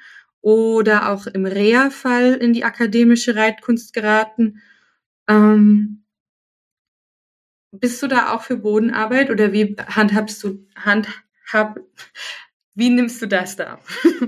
oder 0.41 1.09
auch 1.11 1.27
im 1.27 1.45
Reha-Fall 1.45 2.33
in 2.35 2.53
die 2.53 2.63
akademische 2.63 3.35
Reitkunst 3.35 3.93
geraten. 3.93 4.61
Ähm, 5.27 6.03
bist 7.71 8.01
du 8.01 8.07
da 8.07 8.33
auch 8.33 8.41
für 8.41 8.57
Bodenarbeit 8.57 9.29
oder 9.29 9.51
wie 9.51 9.75
handhabst 9.77 10.43
du, 10.43 10.65
handhab, 10.75 11.79
wie 12.75 12.89
nimmst 12.89 13.21
du 13.21 13.27
das 13.27 13.55
da? 13.55 13.79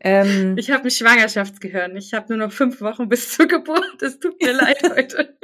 ähm, 0.00 0.56
ich 0.58 0.70
habe 0.70 0.84
ein 0.84 0.90
Schwangerschaftsgehirn. 0.90 1.96
Ich 1.96 2.14
habe 2.14 2.34
nur 2.34 2.46
noch 2.46 2.52
fünf 2.52 2.80
Wochen 2.80 3.08
bis 3.08 3.32
zur 3.32 3.46
Geburt. 3.46 4.02
Es 4.02 4.18
tut 4.18 4.40
mir 4.42 4.52
leid 4.52 4.82
heute. 4.82 5.36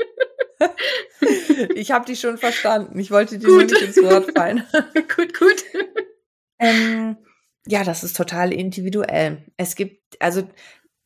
ich 1.74 1.90
habe 1.90 2.06
dich 2.06 2.20
schon 2.20 2.38
verstanden. 2.38 2.98
Ich 2.98 3.10
wollte 3.10 3.38
dir 3.38 3.46
nur 3.46 3.64
nicht 3.64 3.82
ins 3.82 4.02
Wort 4.02 4.32
fallen. 4.36 4.64
gut, 5.16 5.38
gut. 5.38 5.64
Ähm, 6.58 7.16
ja, 7.66 7.84
das 7.84 8.04
ist 8.04 8.16
total 8.16 8.52
individuell. 8.52 9.44
Es 9.56 9.74
gibt, 9.74 10.16
also 10.20 10.48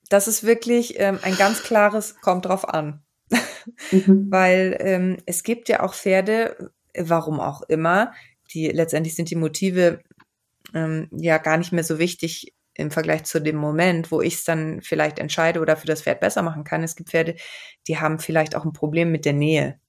das 0.08 0.28
ist 0.28 0.44
wirklich 0.44 0.98
ähm, 0.98 1.18
ein 1.22 1.36
ganz 1.36 1.62
klares, 1.62 2.20
kommt 2.20 2.46
drauf 2.46 2.68
an. 2.68 3.05
Mhm. 3.90 4.26
Weil 4.30 4.76
ähm, 4.80 5.16
es 5.26 5.42
gibt 5.42 5.68
ja 5.68 5.82
auch 5.82 5.94
Pferde, 5.94 6.70
warum 6.96 7.40
auch 7.40 7.62
immer, 7.62 8.12
die 8.52 8.68
letztendlich 8.68 9.14
sind 9.14 9.30
die 9.30 9.36
Motive 9.36 10.00
ähm, 10.74 11.08
ja 11.12 11.38
gar 11.38 11.56
nicht 11.56 11.72
mehr 11.72 11.84
so 11.84 11.98
wichtig 11.98 12.54
im 12.74 12.90
Vergleich 12.90 13.24
zu 13.24 13.40
dem 13.40 13.56
Moment, 13.56 14.10
wo 14.10 14.20
ich 14.20 14.34
es 14.34 14.44
dann 14.44 14.82
vielleicht 14.82 15.18
entscheide 15.18 15.60
oder 15.60 15.76
für 15.76 15.86
das 15.86 16.02
Pferd 16.02 16.20
besser 16.20 16.42
machen 16.42 16.64
kann. 16.64 16.82
Es 16.82 16.94
gibt 16.94 17.10
Pferde, 17.10 17.36
die 17.88 17.98
haben 17.98 18.18
vielleicht 18.18 18.54
auch 18.54 18.64
ein 18.64 18.72
Problem 18.72 19.10
mit 19.10 19.24
der 19.24 19.32
Nähe. 19.32 19.80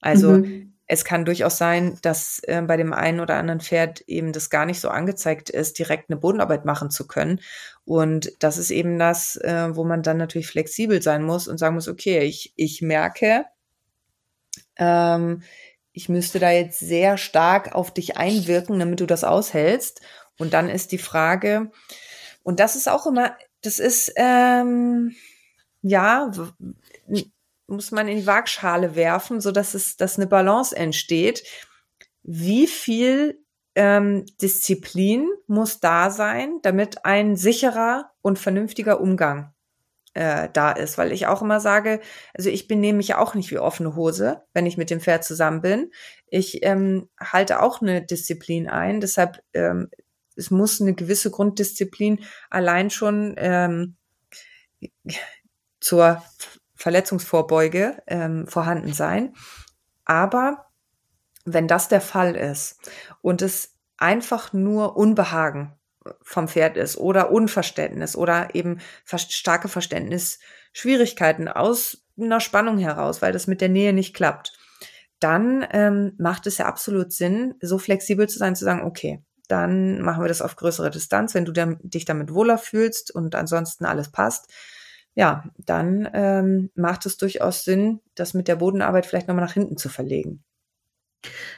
Also 0.00 0.32
mhm. 0.32 0.75
Es 0.88 1.04
kann 1.04 1.24
durchaus 1.24 1.58
sein, 1.58 1.98
dass 2.02 2.40
äh, 2.44 2.62
bei 2.62 2.76
dem 2.76 2.92
einen 2.92 3.20
oder 3.20 3.36
anderen 3.36 3.60
Pferd 3.60 4.02
eben 4.02 4.32
das 4.32 4.50
gar 4.50 4.66
nicht 4.66 4.80
so 4.80 4.88
angezeigt 4.88 5.50
ist, 5.50 5.78
direkt 5.78 6.10
eine 6.10 6.18
Bodenarbeit 6.18 6.64
machen 6.64 6.90
zu 6.90 7.06
können. 7.06 7.40
Und 7.84 8.32
das 8.38 8.56
ist 8.56 8.70
eben 8.70 8.98
das, 8.98 9.36
äh, 9.36 9.74
wo 9.74 9.84
man 9.84 10.02
dann 10.02 10.16
natürlich 10.16 10.46
flexibel 10.46 11.02
sein 11.02 11.24
muss 11.24 11.48
und 11.48 11.58
sagen 11.58 11.74
muss, 11.74 11.88
okay, 11.88 12.20
ich, 12.20 12.52
ich 12.56 12.82
merke, 12.82 13.46
ähm, 14.76 15.42
ich 15.92 16.08
müsste 16.08 16.38
da 16.38 16.50
jetzt 16.50 16.78
sehr 16.78 17.16
stark 17.16 17.74
auf 17.74 17.92
dich 17.92 18.16
einwirken, 18.16 18.78
damit 18.78 19.00
du 19.00 19.06
das 19.06 19.24
aushältst. 19.24 20.02
Und 20.38 20.54
dann 20.54 20.68
ist 20.68 20.92
die 20.92 20.98
Frage, 20.98 21.72
und 22.42 22.60
das 22.60 22.76
ist 22.76 22.88
auch 22.88 23.06
immer, 23.06 23.36
das 23.62 23.80
ist, 23.80 24.12
ähm, 24.16 25.16
ja, 25.82 26.30
muss 27.66 27.90
man 27.90 28.08
in 28.08 28.18
die 28.18 28.26
Waagschale 28.26 28.94
werfen, 28.94 29.40
so 29.40 29.52
dass 29.52 29.74
es, 29.74 29.96
dass 29.96 30.16
eine 30.16 30.26
Balance 30.26 30.74
entsteht. 30.76 31.44
Wie 32.22 32.66
viel 32.66 33.40
ähm, 33.74 34.24
Disziplin 34.40 35.28
muss 35.46 35.80
da 35.80 36.10
sein, 36.10 36.58
damit 36.62 37.04
ein 37.04 37.36
sicherer 37.36 38.10
und 38.22 38.38
vernünftiger 38.38 39.00
Umgang 39.00 39.52
äh, 40.14 40.48
da 40.52 40.72
ist, 40.72 40.96
weil 40.96 41.12
ich 41.12 41.26
auch 41.26 41.42
immer 41.42 41.60
sage, 41.60 42.00
also 42.32 42.48
ich 42.48 42.68
benehme 42.68 42.96
mich 42.96 43.08
ja 43.08 43.18
auch 43.18 43.34
nicht 43.34 43.50
wie 43.50 43.58
offene 43.58 43.94
Hose, 43.94 44.42
wenn 44.54 44.64
ich 44.64 44.78
mit 44.78 44.88
dem 44.88 45.00
Pferd 45.00 45.24
zusammen 45.24 45.60
bin. 45.60 45.90
Ich 46.28 46.64
ähm, 46.64 47.10
halte 47.20 47.60
auch 47.60 47.82
eine 47.82 48.02
Disziplin 48.02 48.66
ein, 48.68 49.00
deshalb 49.00 49.42
ähm, 49.52 49.90
es 50.36 50.50
muss 50.50 50.80
eine 50.80 50.94
gewisse 50.94 51.30
Grunddisziplin 51.30 52.24
allein 52.50 52.90
schon 52.90 53.34
ähm, 53.36 53.96
zur 55.80 56.22
Verletzungsvorbeuge 56.76 58.02
ähm, 58.06 58.46
vorhanden 58.46 58.92
sein. 58.92 59.34
Aber 60.04 60.66
wenn 61.44 61.68
das 61.68 61.88
der 61.88 62.00
Fall 62.00 62.34
ist 62.36 62.78
und 63.22 63.42
es 63.42 63.74
einfach 63.96 64.52
nur 64.52 64.96
Unbehagen 64.96 65.72
vom 66.22 66.48
Pferd 66.48 66.76
ist 66.76 66.96
oder 66.96 67.30
Unverständnis 67.32 68.16
oder 68.16 68.54
eben 68.54 68.78
starke 69.04 69.68
Verständnisschwierigkeiten 69.68 71.48
aus 71.48 72.04
einer 72.18 72.40
Spannung 72.40 72.78
heraus, 72.78 73.22
weil 73.22 73.32
das 73.32 73.46
mit 73.46 73.60
der 73.60 73.68
Nähe 73.68 73.92
nicht 73.92 74.14
klappt, 74.14 74.52
dann 75.18 75.66
ähm, 75.70 76.12
macht 76.18 76.46
es 76.46 76.58
ja 76.58 76.66
absolut 76.66 77.12
Sinn, 77.12 77.54
so 77.60 77.78
flexibel 77.78 78.28
zu 78.28 78.38
sein, 78.38 78.54
zu 78.54 78.64
sagen, 78.64 78.82
okay, 78.82 79.22
dann 79.48 80.02
machen 80.02 80.22
wir 80.22 80.28
das 80.28 80.42
auf 80.42 80.56
größere 80.56 80.90
Distanz. 80.90 81.34
Wenn 81.34 81.44
du 81.44 81.52
dich 81.52 82.04
damit 82.04 82.32
wohler 82.34 82.58
fühlst 82.58 83.14
und 83.14 83.34
ansonsten 83.34 83.84
alles 83.84 84.10
passt, 84.10 84.52
ja, 85.16 85.50
dann 85.56 86.08
ähm, 86.12 86.70
macht 86.76 87.06
es 87.06 87.16
durchaus 87.16 87.64
Sinn, 87.64 88.00
das 88.14 88.34
mit 88.34 88.46
der 88.46 88.56
Bodenarbeit 88.56 89.06
vielleicht 89.06 89.26
nochmal 89.26 89.44
nach 89.44 89.54
hinten 89.54 89.76
zu 89.76 89.88
verlegen. 89.88 90.44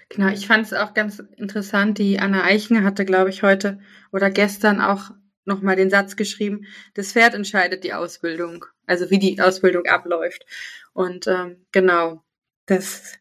Genau, 0.08 0.28
ich 0.28 0.46
fand 0.46 0.64
es 0.64 0.72
auch 0.72 0.94
ganz 0.94 1.22
interessant. 1.36 1.98
Die 1.98 2.18
Anna 2.18 2.44
Eichen 2.44 2.82
hatte, 2.84 3.04
glaube 3.04 3.28
ich, 3.28 3.42
heute 3.42 3.80
oder 4.12 4.30
gestern 4.30 4.80
auch 4.80 5.10
nochmal 5.44 5.76
den 5.76 5.90
Satz 5.90 6.16
geschrieben, 6.16 6.66
das 6.94 7.12
Pferd 7.12 7.34
entscheidet 7.34 7.84
die 7.84 7.94
Ausbildung, 7.94 8.64
also 8.86 9.10
wie 9.10 9.18
die 9.18 9.40
Ausbildung 9.40 9.86
abläuft. 9.86 10.46
Und 10.92 11.26
ähm, 11.26 11.66
genau, 11.72 12.22
das 12.66 13.18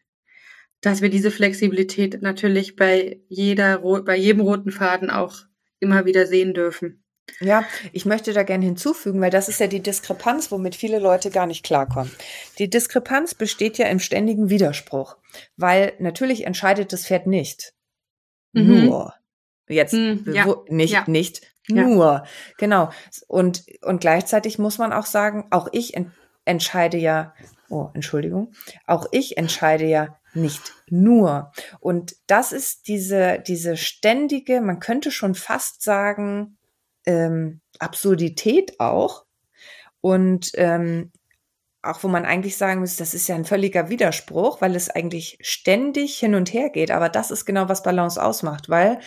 dass 0.80 1.02
wir 1.02 1.10
diese 1.10 1.30
Flexibilität 1.30 2.22
natürlich 2.22 2.76
bei 2.76 3.20
jeder, 3.28 3.78
bei 4.02 4.16
jedem 4.16 4.42
roten 4.42 4.70
Faden 4.70 5.10
auch 5.10 5.40
immer 5.80 6.04
wieder 6.04 6.26
sehen 6.26 6.54
dürfen. 6.54 7.02
Ja, 7.40 7.64
ich 7.92 8.04
möchte 8.04 8.32
da 8.32 8.42
gerne 8.42 8.64
hinzufügen, 8.64 9.20
weil 9.20 9.30
das 9.30 9.48
ist 9.48 9.60
ja 9.60 9.66
die 9.66 9.82
Diskrepanz, 9.82 10.50
womit 10.50 10.74
viele 10.74 10.98
Leute 10.98 11.30
gar 11.30 11.46
nicht 11.46 11.64
klarkommen. 11.64 12.10
Die 12.58 12.68
Diskrepanz 12.68 13.34
besteht 13.34 13.78
ja 13.78 13.86
im 13.86 14.00
ständigen 14.00 14.50
Widerspruch, 14.50 15.16
weil 15.56 15.92
natürlich 15.98 16.46
entscheidet 16.46 16.92
das 16.92 17.06
Pferd 17.06 17.26
nicht. 17.26 17.74
Mhm. 18.52 18.86
Nur. 18.86 19.14
Jetzt 19.68 19.92
mhm, 19.92 20.24
ja, 20.32 20.46
nicht, 20.68 20.92
ja. 20.92 21.04
nicht 21.06 21.42
nur. 21.68 22.04
Ja. 22.04 22.24
Genau. 22.56 22.90
Und, 23.26 23.64
und 23.82 24.00
gleichzeitig 24.00 24.58
muss 24.58 24.78
man 24.78 24.92
auch 24.92 25.06
sagen, 25.06 25.46
auch 25.50 25.68
ich 25.72 25.94
ent 25.94 26.10
entscheide 26.44 26.96
ja, 26.96 27.34
oh, 27.68 27.90
Entschuldigung, 27.92 28.52
auch 28.86 29.06
ich 29.12 29.36
entscheide 29.36 29.84
ja 29.84 30.18
nicht 30.32 30.72
nur. 30.88 31.52
Und 31.80 32.16
das 32.26 32.52
ist 32.52 32.88
diese, 32.88 33.42
diese 33.46 33.76
ständige, 33.76 34.62
man 34.62 34.80
könnte 34.80 35.10
schon 35.10 35.34
fast 35.34 35.82
sagen, 35.82 36.57
ähm, 37.08 37.60
Absurdität 37.78 38.78
auch. 38.78 39.24
Und 40.00 40.52
ähm, 40.54 41.10
auch 41.82 42.02
wo 42.04 42.08
man 42.08 42.24
eigentlich 42.24 42.56
sagen 42.56 42.80
muss, 42.80 42.96
das 42.96 43.14
ist 43.14 43.28
ja 43.28 43.34
ein 43.34 43.46
völliger 43.46 43.88
Widerspruch, 43.88 44.60
weil 44.60 44.76
es 44.76 44.90
eigentlich 44.90 45.38
ständig 45.40 46.18
hin 46.18 46.34
und 46.34 46.52
her 46.52 46.70
geht. 46.70 46.90
Aber 46.90 47.08
das 47.08 47.30
ist 47.30 47.46
genau, 47.46 47.68
was 47.68 47.82
Balance 47.82 48.22
ausmacht, 48.22 48.68
weil 48.68 49.00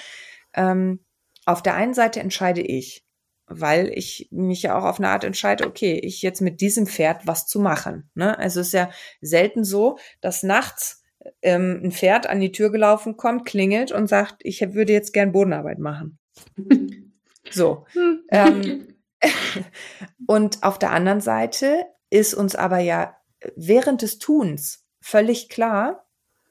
ähm, 0.54 1.00
auf 1.46 1.62
der 1.62 1.76
einen 1.76 1.94
Seite 1.94 2.20
entscheide 2.20 2.62
ich, 2.62 3.06
weil 3.46 3.92
ich 3.94 4.30
mich 4.32 4.64
ja 4.64 4.78
auch 4.78 4.86
auf 4.86 5.00
eine 5.00 5.10
Art 5.10 5.24
entscheide, 5.24 5.68
okay, 5.68 6.00
ich 6.00 6.22
jetzt 6.22 6.42
mit 6.42 6.60
diesem 6.60 6.88
Pferd 6.88 7.28
was 7.28 7.46
zu 7.46 7.60
machen. 7.60 8.10
Ne? 8.16 8.38
Also 8.38 8.62
es 8.62 8.68
ist 8.68 8.74
ja 8.74 8.90
selten 9.22 9.64
so, 9.64 9.98
dass 10.22 10.44
nachts 10.44 11.04
ähm, 11.42 11.82
ein 11.84 11.92
Pferd 11.92 12.28
an 12.28 12.40
die 12.40 12.52
Tür 12.52 12.72
gelaufen 12.72 13.16
kommt, 13.16 13.46
klingelt 13.46 13.92
und 13.92 14.08
sagt, 14.08 14.38
ich 14.44 14.62
würde 14.74 14.94
jetzt 14.94 15.14
gern 15.14 15.34
Bodenarbeit 15.34 15.78
machen. 15.78 16.18
so. 17.50 17.86
ähm, 18.30 18.96
und 20.28 20.64
auf 20.64 20.80
der 20.80 20.92
anderen 20.92 21.22
Seite 21.22 21.86
ist 22.10 22.34
uns 22.34 22.56
aber 22.56 22.80
ja 22.80 23.16
während 23.56 24.02
des 24.02 24.20
Tuns 24.20 24.86
völlig 25.00 25.50
klar, 25.50 26.06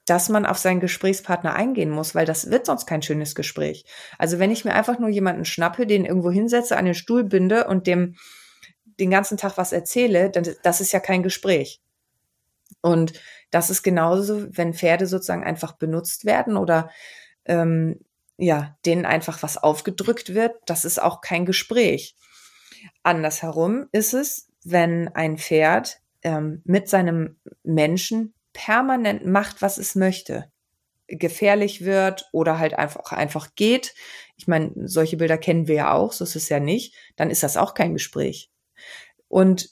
dass 0.05 0.29
man 0.29 0.45
auf 0.45 0.57
seinen 0.57 0.79
Gesprächspartner 0.79 1.53
eingehen 1.53 1.89
muss, 1.89 2.15
weil 2.15 2.25
das 2.25 2.49
wird 2.49 2.65
sonst 2.65 2.85
kein 2.85 3.01
schönes 3.01 3.35
Gespräch. 3.35 3.85
Also 4.17 4.39
wenn 4.39 4.51
ich 4.51 4.65
mir 4.65 4.73
einfach 4.73 4.99
nur 4.99 5.09
jemanden 5.09 5.45
schnappe, 5.45 5.85
den 5.85 6.05
irgendwo 6.05 6.31
hinsetze, 6.31 6.75
an 6.75 6.85
den 6.85 6.95
Stuhl 6.95 7.23
binde 7.23 7.67
und 7.67 7.87
dem 7.87 8.15
den 8.99 9.09
ganzen 9.09 9.37
Tag 9.37 9.57
was 9.57 9.71
erzähle, 9.71 10.29
dann 10.29 10.45
das 10.63 10.81
ist 10.81 10.91
ja 10.91 10.99
kein 10.99 11.23
Gespräch. 11.23 11.81
Und 12.81 13.13
das 13.51 13.69
ist 13.69 13.83
genauso, 13.83 14.45
wenn 14.49 14.73
Pferde 14.73 15.05
sozusagen 15.07 15.43
einfach 15.43 15.73
benutzt 15.73 16.25
werden 16.25 16.57
oder 16.57 16.89
ähm, 17.45 17.99
ja, 18.37 18.77
denen 18.85 19.05
einfach 19.05 19.43
was 19.43 19.57
aufgedrückt 19.57 20.33
wird, 20.33 20.55
das 20.65 20.85
ist 20.85 21.01
auch 21.01 21.21
kein 21.21 21.45
Gespräch. 21.45 22.15
Andersherum 23.03 23.87
ist 23.91 24.13
es, 24.13 24.49
wenn 24.63 25.09
ein 25.09 25.37
Pferd 25.37 25.99
ähm, 26.23 26.61
mit 26.65 26.89
seinem 26.89 27.37
Menschen 27.63 28.33
permanent 28.53 29.25
macht, 29.25 29.61
was 29.61 29.77
es 29.77 29.95
möchte, 29.95 30.51
gefährlich 31.07 31.83
wird 31.83 32.29
oder 32.31 32.59
halt 32.59 32.73
einfach 32.73 33.11
einfach 33.11 33.55
geht. 33.55 33.93
Ich 34.37 34.47
meine, 34.47 34.71
solche 34.87 35.17
Bilder 35.17 35.37
kennen 35.37 35.67
wir 35.67 35.75
ja 35.75 35.93
auch, 35.93 36.13
so 36.13 36.23
ist 36.23 36.35
es 36.35 36.49
ja 36.49 36.59
nicht. 36.59 36.95
Dann 37.15 37.29
ist 37.29 37.43
das 37.43 37.57
auch 37.57 37.73
kein 37.73 37.93
Gespräch. 37.93 38.49
Und 39.27 39.69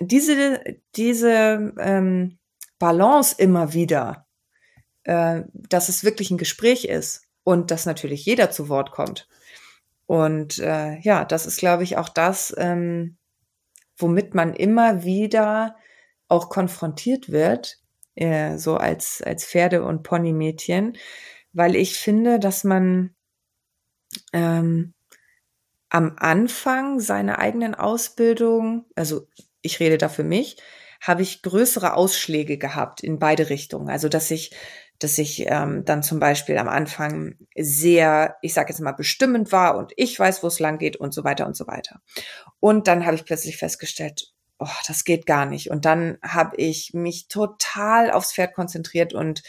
diese 0.00 0.62
diese 0.96 1.72
ähm, 1.78 2.38
Balance 2.78 3.34
immer 3.38 3.72
wieder, 3.72 4.26
äh, 5.04 5.42
dass 5.52 5.88
es 5.88 6.04
wirklich 6.04 6.30
ein 6.30 6.38
Gespräch 6.38 6.84
ist 6.84 7.23
und 7.44 7.70
dass 7.70 7.86
natürlich 7.86 8.24
jeder 8.24 8.50
zu 8.50 8.68
Wort 8.68 8.90
kommt. 8.90 9.28
Und 10.06 10.58
äh, 10.58 10.98
ja, 11.00 11.24
das 11.24 11.46
ist, 11.46 11.58
glaube 11.58 11.84
ich, 11.84 11.96
auch 11.96 12.08
das, 12.08 12.54
ähm, 12.58 13.16
womit 13.96 14.34
man 14.34 14.54
immer 14.54 15.04
wieder 15.04 15.76
auch 16.28 16.48
konfrontiert 16.48 17.30
wird, 17.30 17.78
äh, 18.16 18.56
so 18.58 18.76
als, 18.76 19.22
als 19.22 19.44
Pferde- 19.44 19.84
und 19.84 20.02
Ponymädchen, 20.02 20.96
weil 21.52 21.76
ich 21.76 21.96
finde, 21.98 22.38
dass 22.38 22.64
man 22.64 23.14
ähm, 24.32 24.94
am 25.88 26.16
Anfang 26.18 26.98
seiner 27.00 27.38
eigenen 27.38 27.74
Ausbildung, 27.74 28.86
also 28.96 29.28
ich 29.62 29.80
rede 29.80 29.96
da 29.98 30.08
für 30.08 30.24
mich, 30.24 30.56
habe 31.00 31.22
ich 31.22 31.42
größere 31.42 31.94
Ausschläge 31.94 32.58
gehabt 32.58 33.02
in 33.02 33.18
beide 33.18 33.50
Richtungen. 33.50 33.88
Also 33.90 34.08
dass 34.08 34.30
ich, 34.30 34.52
dass 34.98 35.18
ich 35.18 35.46
ähm, 35.46 35.84
dann 35.84 36.02
zum 36.02 36.20
Beispiel 36.20 36.56
am 36.58 36.68
Anfang 36.68 37.36
sehr, 37.56 38.36
ich 38.42 38.54
sage 38.54 38.70
jetzt 38.70 38.80
mal, 38.80 38.92
bestimmend 38.92 39.52
war 39.52 39.76
und 39.76 39.92
ich 39.96 40.18
weiß, 40.18 40.42
wo 40.42 40.46
es 40.46 40.60
lang 40.60 40.78
geht 40.78 40.96
und 40.96 41.12
so 41.12 41.24
weiter 41.24 41.46
und 41.46 41.56
so 41.56 41.66
weiter. 41.66 42.00
Und 42.60 42.86
dann 42.86 43.04
habe 43.04 43.16
ich 43.16 43.24
plötzlich 43.24 43.56
festgestellt, 43.56 44.32
oh, 44.58 44.68
das 44.86 45.04
geht 45.04 45.26
gar 45.26 45.46
nicht. 45.46 45.70
Und 45.70 45.84
dann 45.84 46.18
habe 46.22 46.56
ich 46.56 46.94
mich 46.94 47.28
total 47.28 48.10
aufs 48.10 48.32
Pferd 48.32 48.54
konzentriert 48.54 49.12
und 49.14 49.42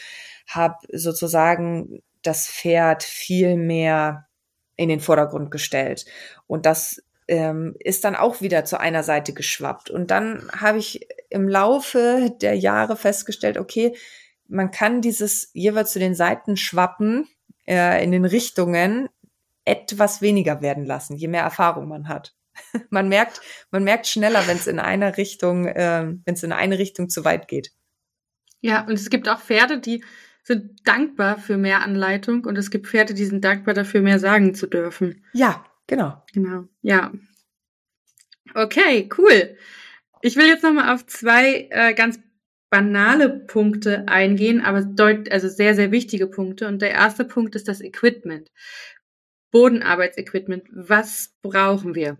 habe 0.48 0.76
sozusagen 0.92 2.02
das 2.22 2.48
Pferd 2.48 3.02
viel 3.02 3.56
mehr 3.56 4.26
in 4.76 4.88
den 4.88 5.00
Vordergrund 5.00 5.50
gestellt. 5.50 6.04
Und 6.46 6.66
das 6.66 7.02
ähm, 7.28 7.74
ist 7.78 8.04
dann 8.04 8.16
auch 8.16 8.40
wieder 8.40 8.64
zu 8.64 8.78
einer 8.78 9.02
Seite 9.02 9.32
geschwappt. 9.32 9.90
Und 9.90 10.10
dann 10.10 10.48
habe 10.52 10.78
ich 10.78 11.06
im 11.30 11.48
Laufe 11.48 12.34
der 12.40 12.54
Jahre 12.54 12.96
festgestellt, 12.96 13.58
okay, 13.58 13.96
man 14.48 14.70
kann 14.70 15.00
dieses 15.00 15.50
jeweils 15.52 15.92
zu 15.92 15.98
den 15.98 16.14
Seiten 16.14 16.56
schwappen 16.56 17.28
äh, 17.66 18.02
in 18.02 18.12
den 18.12 18.24
Richtungen 18.24 19.08
etwas 19.64 20.22
weniger 20.22 20.62
werden 20.62 20.84
lassen, 20.84 21.16
je 21.16 21.28
mehr 21.28 21.42
Erfahrung 21.42 21.88
man 21.88 22.08
hat. 22.08 22.34
man 22.90 23.08
merkt, 23.08 23.40
man 23.70 23.84
merkt 23.84 24.06
schneller, 24.06 24.46
wenn 24.46 24.56
es 24.56 24.66
in 24.66 24.78
einer 24.78 25.16
Richtung, 25.16 25.66
äh, 25.66 26.14
wenn 26.24 26.34
es 26.34 26.42
in 26.42 26.52
eine 26.52 26.78
Richtung 26.78 27.08
zu 27.08 27.24
weit 27.24 27.48
geht. 27.48 27.72
Ja, 28.60 28.84
und 28.86 28.94
es 28.94 29.10
gibt 29.10 29.28
auch 29.28 29.40
Pferde, 29.40 29.78
die 29.78 30.04
sind 30.42 30.86
dankbar 30.86 31.38
für 31.38 31.56
mehr 31.56 31.82
Anleitung 31.82 32.44
und 32.44 32.56
es 32.56 32.70
gibt 32.70 32.86
Pferde, 32.86 33.14
die 33.14 33.24
sind 33.24 33.44
dankbar 33.44 33.74
dafür, 33.74 34.00
mehr 34.00 34.18
sagen 34.18 34.54
zu 34.54 34.66
dürfen. 34.66 35.24
Ja, 35.32 35.64
Genau. 35.86 36.22
Genau. 36.32 36.64
Ja. 36.82 37.12
Okay, 38.54 39.08
cool. 39.18 39.56
Ich 40.22 40.36
will 40.36 40.46
jetzt 40.46 40.62
nochmal 40.62 40.94
auf 40.94 41.06
zwei 41.06 41.68
äh, 41.70 41.94
ganz 41.94 42.18
banale 42.76 43.30
Punkte 43.30 44.04
eingehen, 44.06 44.60
aber 44.60 44.82
deut 44.82 45.32
also 45.32 45.48
sehr, 45.48 45.74
sehr 45.74 45.92
wichtige 45.92 46.26
Punkte. 46.26 46.68
Und 46.68 46.82
der 46.82 46.90
erste 46.90 47.24
Punkt 47.24 47.54
ist 47.54 47.68
das 47.68 47.80
Equipment. 47.80 48.52
Bodenarbeitsequipment. 49.50 50.64
Was 50.72 51.30
brauchen 51.40 51.94
wir? 51.94 52.18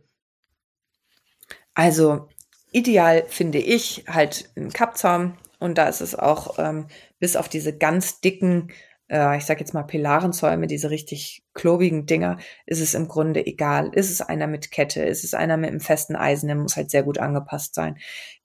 Also 1.74 2.30
ideal 2.72 3.24
finde 3.28 3.58
ich 3.58 4.04
halt 4.08 4.48
einen 4.56 4.72
Kappzaum 4.72 5.36
und 5.58 5.76
da 5.76 5.90
ist 5.90 6.00
es 6.00 6.14
auch 6.14 6.58
ähm, 6.58 6.86
bis 7.18 7.36
auf 7.36 7.50
diese 7.50 7.76
ganz 7.76 8.22
dicken 8.22 8.72
äh, 9.10 9.36
ich 9.36 9.44
sage 9.44 9.60
jetzt 9.60 9.74
mal 9.74 9.82
Pilarenzäume, 9.82 10.66
diese 10.66 10.88
richtig 10.88 11.44
klobigen 11.52 12.06
Dinger, 12.06 12.38
ist 12.64 12.80
es 12.80 12.94
im 12.94 13.08
Grunde 13.08 13.44
egal. 13.46 13.90
Ist 13.92 14.10
es 14.10 14.22
einer 14.22 14.46
mit 14.46 14.70
Kette? 14.70 15.02
Ist 15.02 15.22
es 15.22 15.34
einer 15.34 15.58
mit 15.58 15.68
einem 15.68 15.80
festen 15.80 16.16
Eisen? 16.16 16.46
Der 16.46 16.56
muss 16.56 16.76
halt 16.76 16.90
sehr 16.90 17.02
gut 17.02 17.18
angepasst 17.18 17.74
sein. 17.74 17.98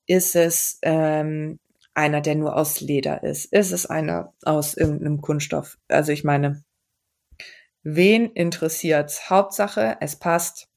Ist 0.06 0.36
es 0.36 0.78
ähm, 0.84 1.58
einer, 1.94 2.22
der 2.22 2.36
nur 2.36 2.56
aus 2.56 2.82
Leder 2.82 3.24
ist? 3.24 3.46
Ist 3.46 3.72
es 3.72 3.86
einer 3.86 4.34
aus 4.44 4.76
irgendeinem 4.76 5.22
Kunststoff? 5.22 5.78
Also 5.88 6.12
ich 6.12 6.24
meine, 6.24 6.64
wen 7.84 8.32
interessiert's? 8.32 9.30
Hauptsache, 9.30 9.98
es 10.00 10.16
passt 10.16 10.70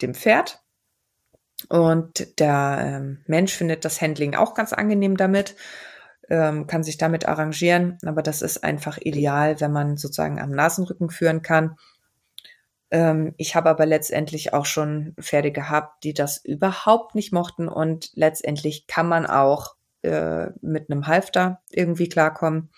dem 0.00 0.14
Pferd. 0.14 0.60
Und 1.68 2.40
der 2.40 2.78
ähm, 2.80 3.24
Mensch 3.26 3.52
findet 3.52 3.84
das 3.84 4.00
Handling 4.00 4.34
auch 4.34 4.54
ganz 4.54 4.72
angenehm 4.72 5.16
damit 5.16 5.54
ähm, 6.32 6.66
kann 6.66 6.82
sich 6.82 6.96
damit 6.96 7.26
arrangieren, 7.26 7.98
aber 8.06 8.22
das 8.22 8.40
ist 8.40 8.64
einfach 8.64 8.98
ideal, 8.98 9.60
wenn 9.60 9.70
man 9.70 9.98
sozusagen 9.98 10.40
am 10.40 10.50
Nasenrücken 10.50 11.10
führen 11.10 11.42
kann. 11.42 11.76
Ähm, 12.90 13.34
ich 13.36 13.54
habe 13.54 13.68
aber 13.68 13.84
letztendlich 13.84 14.54
auch 14.54 14.64
schon 14.64 15.14
Pferde 15.20 15.52
gehabt, 15.52 16.04
die 16.04 16.14
das 16.14 16.42
überhaupt 16.42 17.14
nicht 17.14 17.32
mochten 17.32 17.68
und 17.68 18.10
letztendlich 18.14 18.86
kann 18.86 19.08
man 19.08 19.26
auch 19.26 19.74
äh, 20.02 20.50
mit 20.60 20.90
einem 20.90 21.06
Halfter 21.06 21.62
irgendwie 21.70 22.08
klarkommen. 22.08 22.70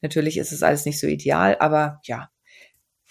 Natürlich 0.00 0.38
ist 0.38 0.52
es 0.52 0.62
alles 0.62 0.84
nicht 0.84 1.00
so 1.00 1.06
ideal, 1.06 1.56
aber 1.60 2.00
ja, 2.04 2.30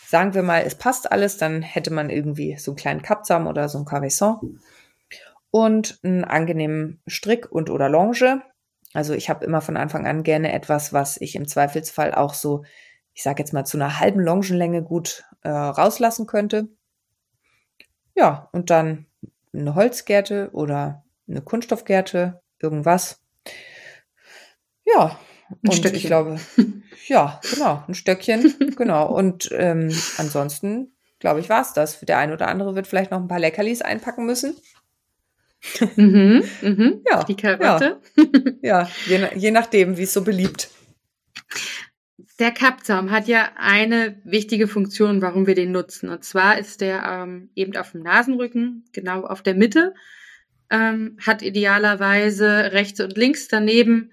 sagen 0.08 0.34
wir 0.34 0.44
mal, 0.44 0.64
es 0.66 0.76
passt 0.76 1.12
alles, 1.12 1.38
dann 1.38 1.62
hätte 1.62 1.92
man 1.92 2.10
irgendwie 2.10 2.58
so 2.58 2.72
einen 2.72 2.78
kleinen 2.78 3.02
Kapsam 3.02 3.48
oder 3.48 3.68
so 3.68 3.78
ein 3.78 3.86
Cavesson 3.86 4.60
und 5.52 6.00
einen 6.04 6.24
angenehmen 6.24 7.02
Strick 7.08 7.52
und 7.52 7.70
oder 7.70 7.90
Longe. 7.90 8.42
Also 8.94 9.14
ich 9.14 9.30
habe 9.30 9.46
immer 9.46 9.62
von 9.62 9.76
Anfang 9.76 10.08
an 10.08 10.24
gerne 10.24 10.54
etwas, 10.54 10.94
was 10.94 11.20
ich 11.20 11.36
im 11.36 11.48
Zweifelsfall 11.48 12.14
auch 12.14 12.34
so, 12.34 12.64
ich 13.14 13.24
sage 13.24 13.42
jetzt 13.42 13.54
mal, 13.54 13.66
zu 13.66 13.78
einer 13.78 14.00
halben 14.00 14.22
Longenlänge 14.22 14.84
gut 14.84 15.26
äh, 15.42 15.50
rauslassen 15.50 16.26
könnte. 16.26 16.70
Ja, 18.16 18.50
und 18.54 18.70
dann 18.70 19.06
eine 19.54 19.76
Holzgärte 19.76 20.50
oder 20.54 21.04
eine 21.28 21.42
Kunststoffgärte, 21.42 22.42
irgendwas. 22.60 23.22
Ja, 24.94 25.20
ein 25.50 25.70
und 25.70 25.76
Stöckchen. 25.76 25.98
ich 25.98 26.06
glaube, 26.06 26.40
ja, 27.08 27.40
genau, 27.54 27.84
ein 27.88 27.94
Stöckchen, 27.94 28.74
genau. 28.76 29.14
Und 29.14 29.50
ähm, 29.52 29.92
ansonsten, 30.18 30.96
glaube 31.20 31.40
ich, 31.40 31.50
war 31.50 31.62
es 31.62 31.74
das. 31.74 32.00
Der 32.02 32.18
ein 32.18 32.32
oder 32.32 32.48
andere 32.48 32.76
wird 32.76 32.88
vielleicht 32.88 33.12
noch 33.12 33.20
ein 33.20 33.28
paar 33.28 33.40
Leckerlis 33.40 33.82
einpacken 33.82 34.26
müssen. 34.26 34.56
Mhm, 35.96 36.44
mhm. 36.62 37.02
Ja, 37.10 37.24
die 37.24 37.36
Karotte. 37.36 38.00
Ja, 38.62 38.84
ja 38.84 38.90
je, 39.08 39.28
je 39.36 39.52
nachdem, 39.52 39.98
wie 39.98 40.04
es 40.04 40.14
so 40.14 40.24
beliebt. 40.24 40.70
Der 42.40 42.52
Kappzaum 42.52 43.10
hat 43.10 43.28
ja 43.28 43.50
eine 43.56 44.22
wichtige 44.24 44.68
Funktion, 44.68 45.24
warum 45.24 45.48
wir 45.48 45.56
den 45.56 45.72
nutzen. 45.72 46.10
Und 46.10 46.24
zwar 46.24 46.60
ist 46.60 46.82
der 46.82 47.04
ähm, 47.04 47.50
eben 47.56 47.76
auf 47.76 47.94
dem 47.94 48.04
Nasenrücken, 48.04 48.86
genau 48.94 49.26
auf 49.26 49.42
der 49.42 49.56
Mitte, 49.56 49.96
ähm, 50.70 51.18
hat 51.26 51.42
idealerweise 51.42 52.72
rechts 52.74 53.00
und 53.00 53.18
links 53.18 53.48
daneben 53.48 54.12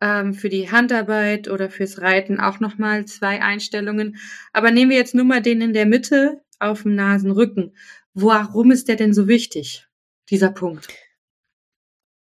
ähm, 0.00 0.34
für 0.34 0.48
die 0.48 0.70
Handarbeit 0.70 1.48
oder 1.48 1.70
fürs 1.70 2.00
Reiten 2.00 2.40
auch 2.40 2.60
nochmal 2.60 3.04
zwei 3.06 3.42
Einstellungen. 3.42 4.16
Aber 4.52 4.70
nehmen 4.70 4.90
wir 4.90 4.98
jetzt 4.98 5.14
nur 5.14 5.24
mal 5.24 5.42
den 5.42 5.60
in 5.60 5.72
der 5.72 5.86
Mitte 5.86 6.40
auf 6.58 6.82
dem 6.82 6.94
Nasenrücken. 6.94 7.76
Warum 8.14 8.70
ist 8.70 8.88
der 8.88 8.96
denn 8.96 9.12
so 9.12 9.28
wichtig? 9.28 9.86
dieser 10.30 10.50
Punkt? 10.50 10.88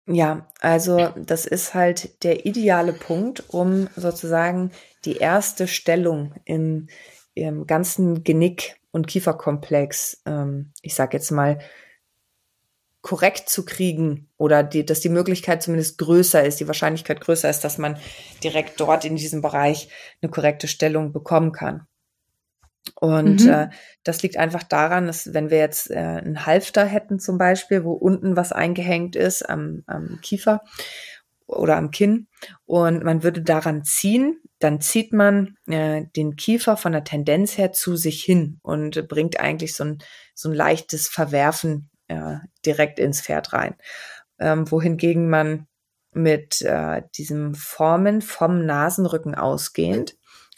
Ja, 0.08 0.48
also 0.60 1.10
das 1.16 1.48
ist 1.48 1.74
halt 1.74 2.24
der 2.24 2.46
ideale 2.46 2.94
Punkt, 2.94 3.44
um 3.48 3.88
sozusagen 3.96 4.72
die 5.04 5.18
erste 5.18 5.68
Stellung 5.68 6.36
im, 6.46 6.88
im 7.34 7.66
ganzen 7.66 8.24
Genick- 8.24 8.76
und 8.92 9.08
Kieferkomplex, 9.08 10.22
ähm, 10.26 10.72
ich 10.82 10.94
sage 10.94 11.18
jetzt 11.18 11.32
mal, 11.32 11.60
korrekt 13.06 13.50
zu 13.50 13.66
kriegen 13.66 14.30
oder 14.36 14.64
die, 14.64 14.84
dass 14.84 15.00
die 15.00 15.10
Möglichkeit 15.10 15.62
zumindest 15.62 16.00
größer 16.00 16.44
ist, 16.44 16.60
die 16.60 16.66
Wahrscheinlichkeit 16.66 17.22
größer 17.22 17.48
ist, 17.48 17.64
dass 17.64 17.78
man 17.78 18.00
direkt 18.44 18.80
dort 18.80 19.06
in 19.06 19.16
diesem 19.16 19.44
Bereich 19.44 19.90
eine 20.24 20.32
korrekte 20.32 20.68
Stellung 20.68 21.14
bekommen 21.14 21.52
kann. 21.52 21.86
Und 22.96 23.44
mhm. 23.44 23.50
äh, 23.50 23.70
das 24.04 24.24
liegt 24.24 24.38
einfach 24.38 24.64
daran, 24.64 25.06
dass 25.06 25.36
wenn 25.36 25.52
wir 25.52 25.60
jetzt 25.60 25.92
äh, 25.92 25.98
einen 25.98 26.48
Halfter 26.48 26.84
hätten 26.84 27.20
zum 27.20 27.38
Beispiel, 27.38 27.84
wo 27.84 27.92
unten 27.94 28.36
was 28.36 28.52
eingehängt 28.52 29.16
ist 29.16 29.48
am, 29.48 29.84
am 29.86 30.18
Kiefer 30.24 30.64
oder 31.46 31.78
am 31.78 31.92
Kinn 31.92 32.26
und 32.66 33.04
man 33.04 33.22
würde 33.22 33.44
daran 33.44 33.84
ziehen, 33.84 34.42
dann 34.58 34.82
zieht 34.82 35.14
man 35.14 35.58
äh, 35.68 36.06
den 36.16 36.38
Kiefer 36.38 36.76
von 36.76 36.94
der 36.94 37.04
Tendenz 37.04 37.56
her 37.56 37.72
zu 37.72 37.98
sich 37.98 38.24
hin 38.24 38.58
und 38.64 39.08
bringt 39.08 39.40
eigentlich 39.40 39.76
so 39.76 39.84
ein, 39.84 40.00
so 40.34 40.50
ein 40.50 40.56
leichtes 40.56 41.08
Verwerfen 41.08 41.92
äh, 42.08 42.38
direkt 42.66 43.00
ins 43.00 43.22
Pferd 43.22 43.54
rein. 43.54 43.76
Ähm, 44.40 44.70
wohingegen 44.70 45.30
man 45.30 45.68
mit 46.12 46.62
äh, 46.62 47.04
diesem 47.18 47.56
Formen 47.56 48.22
vom 48.22 48.66
Nasenrücken 48.66 49.36
ausgehend 49.36 50.16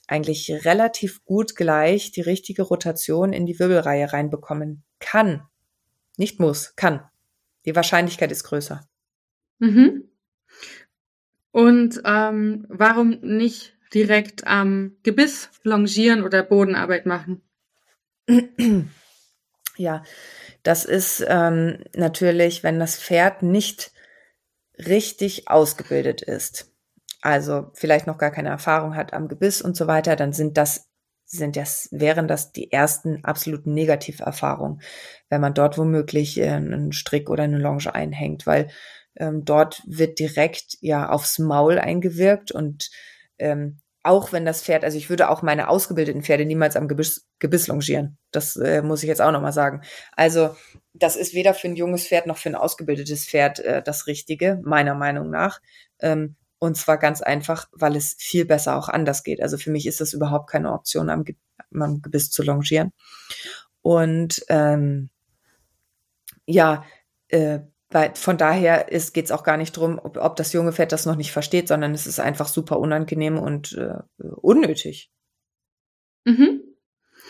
eigentlich 0.07 0.65
relativ 0.65 1.23
gut 1.25 1.55
gleich 1.55 2.11
die 2.11 2.21
richtige 2.21 2.63
Rotation 2.63 3.33
in 3.33 3.45
die 3.45 3.59
Wirbelreihe 3.59 4.13
reinbekommen 4.13 4.83
kann. 4.99 5.43
Nicht 6.15 6.39
muss, 6.39 6.75
kann. 6.75 7.01
Die 7.65 7.75
Wahrscheinlichkeit 7.75 8.31
ist 8.31 8.45
größer. 8.45 8.87
Mhm. 9.59 10.09
Und 11.51 12.01
ähm, 12.05 12.65
warum 12.69 13.19
nicht 13.21 13.75
direkt 13.93 14.47
am 14.47 14.95
Gebiss 15.03 15.49
longieren 15.63 16.23
oder 16.23 16.43
Bodenarbeit 16.43 17.05
machen? 17.05 17.41
Ja, 19.77 20.03
das 20.63 20.85
ist 20.85 21.25
ähm, 21.27 21.83
natürlich, 21.95 22.63
wenn 22.63 22.79
das 22.79 22.97
Pferd 22.97 23.43
nicht 23.43 23.91
richtig 24.77 25.49
ausgebildet 25.49 26.21
ist 26.21 26.71
also 27.21 27.71
vielleicht 27.73 28.07
noch 28.07 28.17
gar 28.17 28.31
keine 28.31 28.49
Erfahrung 28.49 28.95
hat 28.95 29.13
am 29.13 29.27
Gebiss 29.27 29.61
und 29.61 29.75
so 29.75 29.87
weiter, 29.87 30.15
dann 30.15 30.33
sind 30.33 30.57
das 30.57 30.87
sind 31.29 31.57
das, 31.57 31.89
wären 31.91 32.29
das 32.29 32.53
die 32.53 32.71
ersten 32.71 33.25
absoluten 33.25 33.73
Negativerfahrungen, 33.73 34.81
wenn 35.27 35.41
man 35.41 35.53
dort 35.53 35.77
womöglich 35.77 36.39
äh, 36.39 36.51
einen 36.51 36.93
Strick 36.93 37.29
oder 37.29 37.43
eine 37.43 37.57
Longe 37.57 37.93
einhängt, 37.93 38.47
weil 38.47 38.69
ähm, 39.17 39.43
dort 39.43 39.83
wird 39.85 40.19
direkt 40.19 40.77
ja 40.79 41.09
aufs 41.09 41.37
Maul 41.37 41.79
eingewirkt 41.79 42.53
und 42.53 42.89
ähm, 43.39 43.79
auch 44.03 44.31
wenn 44.31 44.45
das 44.45 44.63
Pferd, 44.63 44.83
also 44.83 44.97
ich 44.97 45.09
würde 45.09 45.29
auch 45.29 45.41
meine 45.41 45.69
ausgebildeten 45.69 46.23
Pferde 46.23 46.45
niemals 46.45 46.75
am 46.75 46.87
Gebiss, 46.87 47.27
Gebiss 47.39 47.67
longieren. 47.67 48.17
Das 48.31 48.55
äh, 48.55 48.81
muss 48.81 49.03
ich 49.03 49.09
jetzt 49.09 49.21
auch 49.21 49.31
nochmal 49.31 49.53
sagen. 49.53 49.81
Also 50.15 50.55
das 50.93 51.15
ist 51.15 51.33
weder 51.33 51.53
für 51.53 51.67
ein 51.67 51.75
junges 51.75 52.07
Pferd 52.07 52.27
noch 52.27 52.37
für 52.37 52.49
ein 52.49 52.55
ausgebildetes 52.55 53.25
Pferd 53.25 53.59
äh, 53.59 53.83
das 53.83 54.07
Richtige, 54.07 54.59
meiner 54.63 54.95
Meinung 54.95 55.29
nach. 55.29 55.59
Ähm, 55.99 56.35
und 56.59 56.75
zwar 56.75 56.97
ganz 56.97 57.21
einfach, 57.21 57.67
weil 57.71 57.95
es 57.95 58.15
viel 58.17 58.45
besser 58.45 58.77
auch 58.77 58.89
anders 58.89 59.23
geht. 59.23 59.41
Also 59.41 59.57
für 59.57 59.71
mich 59.71 59.85
ist 59.85 60.01
das 60.01 60.13
überhaupt 60.13 60.49
keine 60.49 60.71
Option, 60.71 61.09
am, 61.09 61.23
Ge 61.23 61.35
am 61.73 62.01
Gebiss 62.01 62.31
zu 62.31 62.43
longieren. 62.43 62.93
Und 63.81 64.43
ähm, 64.49 65.09
ja, 66.45 66.83
äh, 67.27 67.59
bei, 67.89 68.13
von 68.13 68.37
daher 68.37 68.85
geht 68.89 69.25
es 69.25 69.31
auch 69.31 69.43
gar 69.43 69.57
nicht 69.57 69.75
drum, 69.75 69.99
ob, 70.01 70.17
ob 70.17 70.35
das 70.35 70.53
junge 70.53 70.73
Pferd 70.73 70.91
das 70.91 71.05
noch 71.05 71.15
nicht 71.15 71.31
versteht, 71.31 71.67
sondern 71.67 71.93
es 71.93 72.05
ist 72.05 72.19
einfach 72.19 72.47
super 72.47 72.79
unangenehm 72.79 73.37
und 73.37 73.73
äh, 73.73 73.95
unnötig. 74.17 75.09
Mhm. 76.25 76.61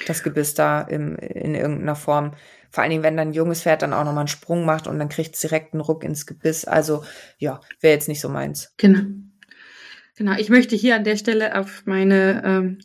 Das 0.08 0.24
Gebiss 0.24 0.54
da 0.54 0.82
im, 0.82 1.15
in 1.15 1.56
irgendeiner 1.56 1.96
Form 1.96 2.34
vor 2.70 2.84
allen 2.84 2.91
Dingen, 2.91 3.04
wenn 3.04 3.17
dann 3.17 3.30
ein 3.30 3.34
junges 3.34 3.63
Pferd 3.63 3.82
dann 3.82 3.93
auch 3.93 4.04
nochmal 4.04 4.22
einen 4.22 4.28
Sprung 4.28 4.65
macht 4.65 4.88
und 4.88 5.00
dann 5.00 5.10
kriegt 5.10 5.36
es 5.36 5.41
direkt 5.41 5.74
einen 5.74 5.82
Ruck 5.82 6.04
ins 6.04 6.26
Gebiss. 6.26 6.65
Also 6.65 7.04
ja, 7.38 7.62
wäre 7.80 7.93
jetzt 7.93 8.08
nicht 8.08 8.22
so 8.22 8.30
meins. 8.30 8.74
Genau. 8.78 9.02
Genau. 10.17 10.34
Ich 10.38 10.50
möchte 10.50 10.76
hier 10.76 10.96
an 10.96 11.04
der 11.04 11.17
Stelle 11.17 11.58
auf 11.58 11.84
meine 11.86 12.43
ähm, 12.43 12.80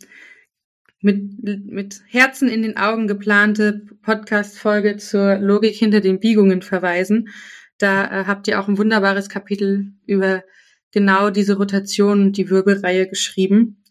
mit, 1.00 1.42
mit 1.42 2.02
Herzen 2.06 2.48
in 2.48 2.62
den 2.62 2.76
Augen 2.76 3.08
geplante 3.08 3.86
Podcast-Folge 4.02 4.98
zur 4.98 5.36
Logik 5.36 5.74
hinter 5.74 6.00
den 6.00 6.20
Biegungen 6.20 6.62
verweisen. 6.62 7.28
Da 7.82 8.04
äh, 8.04 8.24
habt 8.26 8.46
ihr 8.46 8.60
auch 8.60 8.68
ein 8.68 8.78
wunderbares 8.78 9.28
Kapitel 9.28 9.92
über 10.06 10.44
genau 10.92 11.30
diese 11.30 11.56
Rotation 11.56 12.20
und 12.20 12.36
die 12.36 12.48
Wirbelreihe 12.48 13.08
geschrieben, 13.08 13.82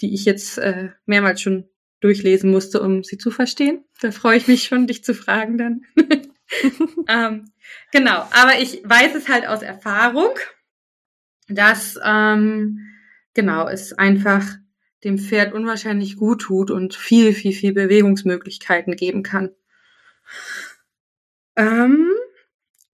die 0.00 0.14
ich 0.14 0.24
jetzt 0.24 0.58
äh, 0.58 0.90
mehrmals 1.04 1.40
schon 1.40 1.68
durchlesen 2.00 2.50
musste, 2.50 2.82
um 2.82 3.04
sie 3.04 3.18
zu 3.18 3.30
verstehen. 3.30 3.84
Da 4.00 4.10
freue 4.10 4.38
ich 4.38 4.48
mich 4.48 4.64
schon, 4.64 4.88
dich 4.88 5.04
zu 5.04 5.14
fragen 5.14 5.58
dann. 5.58 5.82
ähm, 7.08 7.52
genau, 7.92 8.28
aber 8.32 8.58
ich 8.60 8.82
weiß 8.82 9.14
es 9.14 9.28
halt 9.28 9.46
aus 9.46 9.62
Erfahrung, 9.62 10.34
dass 11.48 12.00
ähm, 12.04 12.80
genau 13.32 13.68
es 13.68 13.92
einfach 13.92 14.44
dem 15.04 15.18
Pferd 15.18 15.52
unwahrscheinlich 15.52 16.16
gut 16.16 16.42
tut 16.42 16.72
und 16.72 16.96
viel, 16.96 17.32
viel, 17.32 17.52
viel 17.52 17.72
Bewegungsmöglichkeiten 17.72 18.96
geben 18.96 19.22
kann. 19.22 19.50
Ähm, 21.54 22.10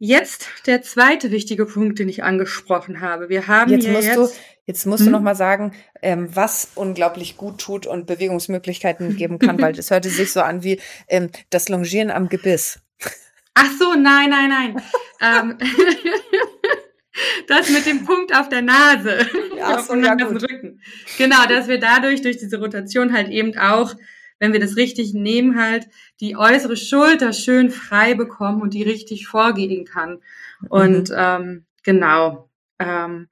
Jetzt 0.04 0.48
der 0.66 0.82
zweite 0.82 1.30
wichtige 1.30 1.64
Punkt, 1.64 2.00
den 2.00 2.08
ich 2.08 2.24
angesprochen 2.24 3.00
habe. 3.00 3.28
Wir 3.28 3.46
haben 3.46 3.70
jetzt 3.70 3.84
hier 3.84 3.92
musst 3.92 4.08
jetzt, 4.08 4.16
du 4.16 4.28
jetzt 4.66 4.84
musst 4.84 5.00
Hm? 5.02 5.06
du 5.06 5.12
noch 5.12 5.20
mal 5.20 5.36
sagen, 5.36 5.74
ähm, 6.02 6.28
was 6.34 6.70
unglaublich 6.74 7.36
gut 7.36 7.60
tut 7.60 7.86
und 7.86 8.04
Bewegungsmöglichkeiten 8.08 9.16
geben 9.16 9.38
kann, 9.38 9.62
weil 9.62 9.74
das 9.74 9.92
hörte 9.92 10.08
sich 10.08 10.32
so 10.32 10.40
an 10.40 10.64
wie 10.64 10.80
ähm, 11.06 11.30
das 11.50 11.68
Longieren 11.68 12.10
am 12.10 12.28
Gebiss. 12.28 12.80
Ach 13.54 13.70
so, 13.78 13.94
nein, 13.94 14.28
nein, 14.30 14.48
nein. 14.48 14.82
ähm, 15.20 15.58
das 17.46 17.70
mit 17.70 17.86
dem 17.86 18.04
Punkt 18.04 18.34
auf 18.34 18.48
der 18.48 18.62
Nase, 18.62 19.24
Ja, 19.56 19.76
auf 19.78 19.86
so, 19.86 19.94
dem 19.94 20.02
ja. 20.02 20.14
Rücken. 20.14 20.80
Genau, 21.16 21.46
dass 21.48 21.68
wir 21.68 21.78
dadurch, 21.78 22.22
durch 22.22 22.38
diese 22.38 22.58
Rotation 22.58 23.12
halt 23.12 23.28
eben 23.28 23.56
auch, 23.56 23.94
wenn 24.42 24.52
wir 24.52 24.58
das 24.58 24.76
richtig 24.76 25.14
nehmen, 25.14 25.56
halt 25.56 25.86
die 26.18 26.36
äußere 26.36 26.76
Schulter 26.76 27.32
schön 27.32 27.70
frei 27.70 28.14
bekommen 28.14 28.60
und 28.60 28.74
die 28.74 28.82
richtig 28.82 29.28
vorgehen 29.28 29.84
kann. 29.84 30.20
Und 30.68 31.10
Mhm. 31.10 31.16
ähm, 31.16 31.66
genau. 31.84 32.50
Ähm, 32.80 33.28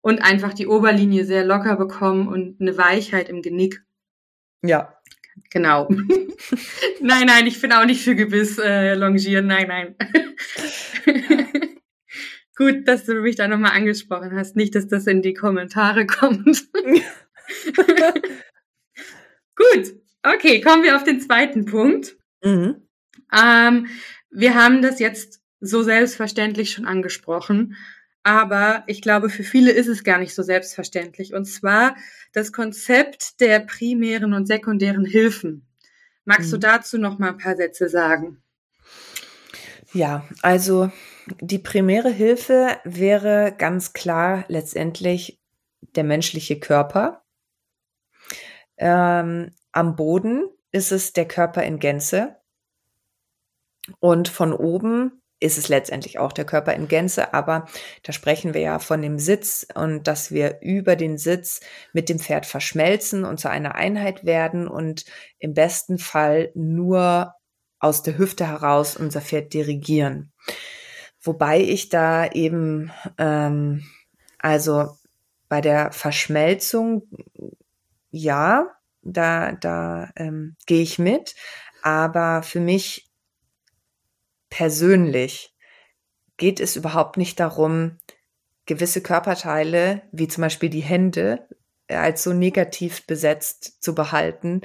und 0.00 0.18
einfach 0.20 0.52
die 0.54 0.66
Oberlinie 0.66 1.24
sehr 1.24 1.44
locker 1.44 1.76
bekommen 1.76 2.26
und 2.26 2.60
eine 2.60 2.76
Weichheit 2.76 3.28
im 3.28 3.40
Genick. 3.40 3.84
Ja. 4.64 4.94
Genau. 5.50 5.86
nein, 7.00 7.26
nein, 7.26 7.46
ich 7.46 7.60
bin 7.60 7.72
auch 7.72 7.84
nicht 7.84 8.02
für 8.02 8.16
Gebiss 8.16 8.58
äh, 8.58 8.94
longieren. 8.94 9.46
Nein, 9.46 9.68
nein. 9.68 9.94
Gut, 12.56 12.88
dass 12.88 13.04
du 13.04 13.14
mich 13.14 13.36
da 13.36 13.46
nochmal 13.46 13.76
angesprochen 13.76 14.34
hast. 14.34 14.56
Nicht, 14.56 14.74
dass 14.74 14.88
das 14.88 15.06
in 15.06 15.22
die 15.22 15.34
Kommentare 15.34 16.04
kommt. 16.08 16.64
Gut, 19.54 19.94
okay, 20.34 20.60
kommen 20.60 20.82
wir 20.82 20.96
auf 20.96 21.04
den 21.04 21.20
zweiten 21.20 21.64
Punkt. 21.64 22.16
Mhm. 22.42 22.88
Ähm, 23.36 23.86
wir 24.30 24.54
haben 24.54 24.82
das 24.82 24.98
jetzt 24.98 25.40
so 25.60 25.82
selbstverständlich 25.82 26.72
schon 26.72 26.86
angesprochen, 26.86 27.76
aber 28.22 28.84
ich 28.86 29.02
glaube, 29.02 29.30
für 29.30 29.42
viele 29.42 29.70
ist 29.72 29.86
es 29.88 30.04
gar 30.04 30.18
nicht 30.18 30.34
so 30.34 30.42
selbstverständlich. 30.42 31.34
Und 31.34 31.46
zwar 31.46 31.96
das 32.32 32.52
Konzept 32.52 33.40
der 33.40 33.60
primären 33.60 34.34
und 34.34 34.46
sekundären 34.46 35.04
Hilfen. 35.04 35.66
Magst 36.24 36.52
du 36.52 36.56
Mhm. 36.56 36.60
dazu 36.60 36.98
noch 36.98 37.18
mal 37.18 37.30
ein 37.30 37.38
paar 37.38 37.56
Sätze 37.56 37.88
sagen? 37.88 38.42
Ja, 39.94 40.26
also 40.42 40.90
die 41.40 41.58
primäre 41.58 42.10
Hilfe 42.10 42.78
wäre 42.84 43.54
ganz 43.56 43.92
klar 43.94 44.44
letztendlich 44.48 45.40
der 45.94 46.04
menschliche 46.04 46.60
Körper. 46.60 47.24
Ähm, 48.76 49.52
am 49.78 49.94
Boden 49.94 50.48
ist 50.72 50.90
es 50.90 51.12
der 51.12 51.28
Körper 51.28 51.62
in 51.62 51.78
Gänze. 51.78 52.36
Und 54.00 54.28
von 54.28 54.52
oben 54.52 55.22
ist 55.38 55.56
es 55.56 55.68
letztendlich 55.68 56.18
auch 56.18 56.32
der 56.32 56.44
Körper 56.44 56.74
in 56.74 56.88
Gänze, 56.88 57.32
aber 57.32 57.66
da 58.02 58.12
sprechen 58.12 58.54
wir 58.54 58.60
ja 58.60 58.80
von 58.80 59.00
dem 59.00 59.20
Sitz 59.20 59.64
und 59.72 60.08
dass 60.08 60.32
wir 60.32 60.58
über 60.62 60.96
den 60.96 61.16
Sitz 61.16 61.60
mit 61.92 62.08
dem 62.08 62.18
Pferd 62.18 62.44
verschmelzen 62.44 63.24
und 63.24 63.38
zu 63.38 63.48
einer 63.48 63.76
Einheit 63.76 64.24
werden 64.24 64.66
und 64.66 65.04
im 65.38 65.54
besten 65.54 65.98
Fall 65.98 66.50
nur 66.54 67.34
aus 67.78 68.02
der 68.02 68.18
Hüfte 68.18 68.48
heraus 68.48 68.96
unser 68.96 69.20
Pferd 69.20 69.54
dirigieren. 69.54 70.32
Wobei 71.22 71.60
ich 71.60 71.88
da 71.88 72.26
eben, 72.26 72.90
ähm, 73.16 73.84
also 74.40 74.96
bei 75.48 75.60
der 75.60 75.92
Verschmelzung, 75.92 77.08
ja, 78.10 78.77
da, 79.12 79.52
da 79.52 80.10
ähm, 80.16 80.56
gehe 80.66 80.82
ich 80.82 80.98
mit, 80.98 81.34
aber 81.82 82.42
für 82.42 82.60
mich 82.60 83.08
persönlich 84.50 85.54
geht 86.36 86.60
es 86.60 86.76
überhaupt 86.76 87.16
nicht 87.16 87.38
darum, 87.40 87.98
gewisse 88.66 89.02
Körperteile, 89.02 90.02
wie 90.12 90.28
zum 90.28 90.42
Beispiel 90.42 90.68
die 90.68 90.80
Hände, 90.80 91.48
als 91.88 92.22
so 92.22 92.32
negativ 92.32 93.06
besetzt 93.06 93.82
zu 93.82 93.94
behalten, 93.94 94.60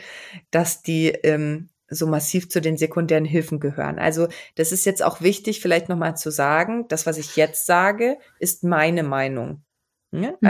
dass 0.51 0.81
die 0.81 1.07
ähm, 1.07 1.69
so 1.87 2.07
massiv 2.07 2.49
zu 2.49 2.59
den 2.59 2.77
sekundären 2.77 3.25
Hilfen 3.25 3.59
gehören. 3.59 3.99
Also 3.99 4.27
das 4.55 4.71
ist 4.71 4.85
jetzt 4.85 5.03
auch 5.03 5.21
wichtig, 5.21 5.61
vielleicht 5.61 5.89
nochmal 5.89 6.17
zu 6.17 6.31
sagen, 6.31 6.85
das, 6.89 7.05
was 7.05 7.17
ich 7.17 7.35
jetzt 7.35 7.65
sage, 7.65 8.17
ist 8.39 8.63
meine 8.63 9.03
Meinung. 9.03 9.63
Ja? 10.11 10.33
Mhm. 10.41 10.47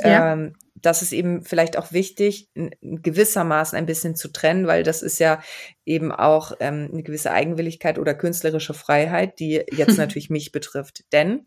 Ja. 0.00 0.32
ähm, 0.32 0.54
das 0.74 1.02
ist 1.02 1.12
eben 1.12 1.42
vielleicht 1.44 1.76
auch 1.76 1.92
wichtig, 1.92 2.48
gewissermaßen 2.80 3.78
ein 3.78 3.86
bisschen 3.86 4.16
zu 4.16 4.28
trennen, 4.28 4.66
weil 4.66 4.82
das 4.82 5.02
ist 5.02 5.20
ja 5.20 5.40
eben 5.86 6.10
auch 6.10 6.52
ähm, 6.60 6.88
eine 6.92 7.02
gewisse 7.02 7.30
Eigenwilligkeit 7.30 7.98
oder 7.98 8.14
künstlerische 8.14 8.74
Freiheit, 8.74 9.38
die 9.38 9.62
jetzt 9.70 9.96
natürlich 9.98 10.28
mich 10.28 10.50
betrifft. 10.50 11.04
Denn 11.12 11.46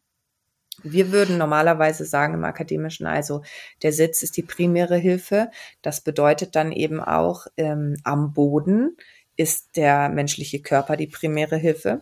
wir 0.83 1.11
würden 1.11 1.37
normalerweise 1.37 2.05
sagen 2.05 2.33
im 2.33 2.43
Akademischen, 2.43 3.07
also 3.07 3.43
der 3.81 3.93
Sitz 3.93 4.23
ist 4.23 4.37
die 4.37 4.43
primäre 4.43 4.97
Hilfe. 4.97 5.49
Das 5.81 6.01
bedeutet 6.01 6.55
dann 6.55 6.71
eben 6.71 6.99
auch, 7.01 7.47
ähm, 7.57 7.95
am 8.03 8.33
Boden 8.33 8.97
ist 9.37 9.75
der 9.75 10.09
menschliche 10.09 10.61
Körper 10.61 10.97
die 10.97 11.07
primäre 11.07 11.57
Hilfe. 11.57 12.01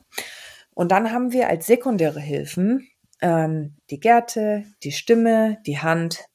Und 0.73 0.91
dann 0.91 1.11
haben 1.11 1.31
wir 1.31 1.49
als 1.49 1.67
sekundäre 1.67 2.19
Hilfen 2.19 2.87
ähm, 3.21 3.75
die 3.89 3.99
Gerte, 3.99 4.65
die 4.83 4.91
Stimme, 4.91 5.59
die 5.65 5.79
Hand, 5.79 6.25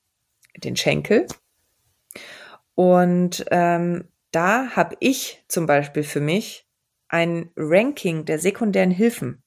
den 0.60 0.76
Schenkel. 0.76 1.26
Und 2.74 3.44
ähm, 3.50 4.08
da 4.30 4.76
habe 4.76 4.96
ich 5.00 5.42
zum 5.48 5.66
Beispiel 5.66 6.02
für 6.04 6.20
mich 6.20 6.66
ein 7.08 7.50
Ranking 7.56 8.24
der 8.24 8.38
sekundären 8.38 8.90
Hilfen 8.90 9.42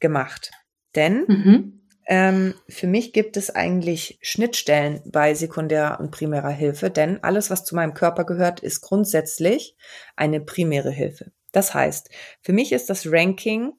gemacht. 0.00 0.50
Denn 0.94 1.24
Mhm. 1.28 1.80
ähm, 2.06 2.54
für 2.68 2.86
mich 2.86 3.12
gibt 3.12 3.36
es 3.36 3.54
eigentlich 3.54 4.18
Schnittstellen 4.22 5.00
bei 5.06 5.34
sekundärer 5.34 6.00
und 6.00 6.10
primärer 6.10 6.50
Hilfe, 6.50 6.90
denn 6.90 7.22
alles, 7.22 7.50
was 7.50 7.64
zu 7.64 7.76
meinem 7.76 7.94
Körper 7.94 8.24
gehört, 8.24 8.60
ist 8.60 8.80
grundsätzlich 8.80 9.76
eine 10.16 10.40
primäre 10.40 10.90
Hilfe. 10.90 11.30
Das 11.52 11.74
heißt, 11.74 12.10
für 12.42 12.52
mich 12.52 12.72
ist 12.72 12.90
das 12.90 13.10
Ranking 13.10 13.72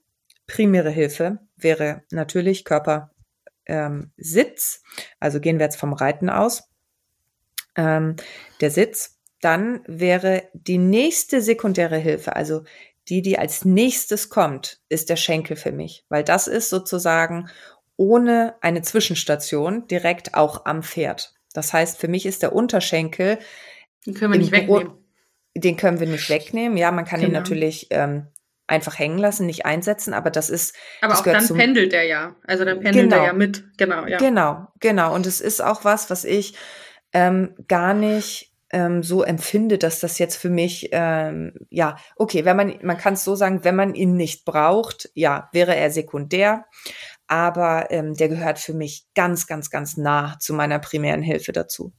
primäre 0.48 0.90
Hilfe 0.90 1.40
wäre 1.56 2.04
natürlich 2.12 2.66
Körper 2.66 3.11
ähm, 3.72 4.12
Sitz, 4.18 4.84
also 5.22 5.40
gehen 5.40 5.58
wir 5.58 5.66
jetzt 5.66 5.78
vom 5.80 5.94
Reiten 5.94 6.30
aus, 6.30 6.64
ähm, 7.76 8.18
der 8.60 8.70
Sitz, 8.70 9.18
dann 9.40 9.82
wäre 9.88 10.44
die 10.54 10.78
nächste 10.78 11.42
sekundäre 11.42 11.98
Hilfe, 11.98 12.36
also 12.36 12.64
die, 13.08 13.22
die 13.22 13.40
als 13.40 13.66
nächstes 13.66 14.30
kommt, 14.30 14.82
ist 14.90 15.10
der 15.10 15.16
Schenkel 15.16 15.56
für 15.56 15.72
mich, 15.72 16.06
weil 16.10 16.24
das 16.24 16.48
ist 16.48 16.70
sozusagen 16.70 17.48
ohne 17.98 18.56
eine 18.62 18.82
Zwischenstation 18.82 19.88
direkt 19.88 20.36
auch 20.36 20.66
am 20.66 20.84
Pferd. 20.84 21.34
Das 21.54 21.74
heißt, 21.74 21.98
für 22.00 22.08
mich 22.08 22.26
ist 22.26 22.42
der 22.44 22.54
Unterschenkel, 22.54 23.40
Den 24.06 24.14
können 24.14 24.34
wir 24.34 24.40
nicht 24.40 24.52
wegnehmen. 24.52 24.94
den 25.56 25.78
können 25.78 26.00
wir 26.00 26.08
nicht 26.08 26.30
wegnehmen. 26.30 26.78
Ja, 26.78 26.92
man 26.92 27.06
kann 27.06 27.22
ihn 27.22 27.28
Genau. 27.28 27.40
natürlich 27.40 27.88
ähm, 27.92 28.28
einfach 28.72 28.98
hängen 28.98 29.18
lassen, 29.20 29.46
nicht 29.46 29.66
einsetzen, 29.66 30.14
aber 30.14 30.32
das 30.32 30.50
ist 30.50 30.76
Aber 31.02 31.14
das 31.14 31.22
auch 31.22 31.26
dann 31.26 31.58
pendelt 31.58 31.94
er 31.94 32.04
ja. 32.04 32.36
Also 32.46 32.66
dann 32.66 32.80
pendelt 32.80 33.10
Genau. 33.10 33.18
er 33.22 33.26
ja 33.28 33.34
mit. 33.34 33.64
Genau, 33.78 34.06
ja. 34.08 34.18
Genau, 34.18 34.68
genau. 34.80 35.14
Und 35.14 35.26
es 35.28 35.42
ist 35.42 35.62
auch 35.62 35.86
was, 35.86 36.10
was 36.10 36.24
ich 36.24 36.56
ähm, 37.14 37.56
gar 37.68 37.94
nicht 37.94 38.54
ähm, 38.74 39.04
so 39.04 39.22
empfinde, 39.24 39.78
dass 39.78 40.00
das 40.00 40.18
jetzt 40.18 40.38
für 40.38 40.50
mich, 40.50 40.90
ähm, 40.94 41.54
ja, 41.70 41.98
okay, 42.16 42.46
wenn 42.46 42.56
man, 42.56 42.80
man 42.82 42.98
kann 42.98 43.16
es 43.16 43.24
so 43.26 43.36
sagen, 43.36 43.64
wenn 43.66 43.76
man 43.76 43.94
ihn 43.96 44.16
nicht 44.16 44.46
braucht, 44.46 45.10
ja, 45.14 45.50
wäre 45.52 45.76
er 45.76 45.92
sekundär. 45.92 46.66
Aber 47.28 47.92
ähm, 47.92 48.14
der 48.16 48.30
gehört 48.30 48.60
für 48.60 48.74
mich 48.74 49.06
ganz, 49.14 49.46
ganz, 49.48 49.70
ganz 49.70 49.98
nah 49.98 50.38
zu 50.40 50.54
meiner 50.54 50.80
primären 50.80 51.22
Hilfe 51.22 51.52
dazu. 51.52 51.94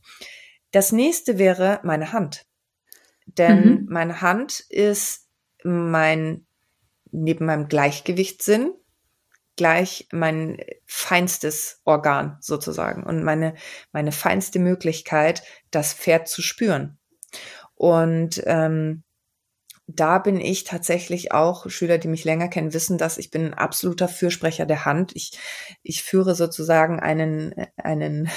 Das 0.71 0.93
nächste 0.93 1.39
wäre 1.39 1.81
meine 1.83 2.13
Hand. 2.15 2.45
Denn 3.27 3.65
Mhm. 3.65 3.87
meine 3.91 4.21
Hand 4.23 4.61
ist 4.69 5.29
mein, 5.65 6.47
neben 7.13 7.47
meinem 7.47 7.69
Gleichgewichtssinn, 7.69 8.75
gleich 9.57 10.09
mein 10.13 10.59
feinstes 10.87 11.81
Organ 11.85 12.39
sozusagen 12.41 13.05
und 13.05 13.23
meine, 13.23 13.55
meine 13.93 14.13
feinste 14.13 14.59
Möglichkeit, 14.59 15.43
das 15.71 15.93
Pferd 15.93 16.27
zu 16.27 16.43
spüren. 16.43 16.99
Und 17.75 18.43
ähm, 18.47 19.05
da 19.87 20.19
bin 20.19 20.41
ich 20.41 20.65
tatsächlich 20.65 21.33
auch, 21.33 21.69
Schüler, 21.69 21.99
die 21.99 22.09
mich 22.09 22.25
länger 22.25 22.49
kennen, 22.49 22.73
wissen 22.73 22.99
das, 22.99 23.19
ich 23.19 23.31
bin 23.31 23.47
ein 23.47 23.55
absoluter 23.55 24.09
Fürsprecher 24.09 24.65
der 24.65 24.85
Hand. 24.85 25.15
Ich, 25.15 25.39
ich 25.83 26.03
führe 26.03 26.35
sozusagen 26.35 27.01
einen, 27.01 27.55
einen 27.77 28.31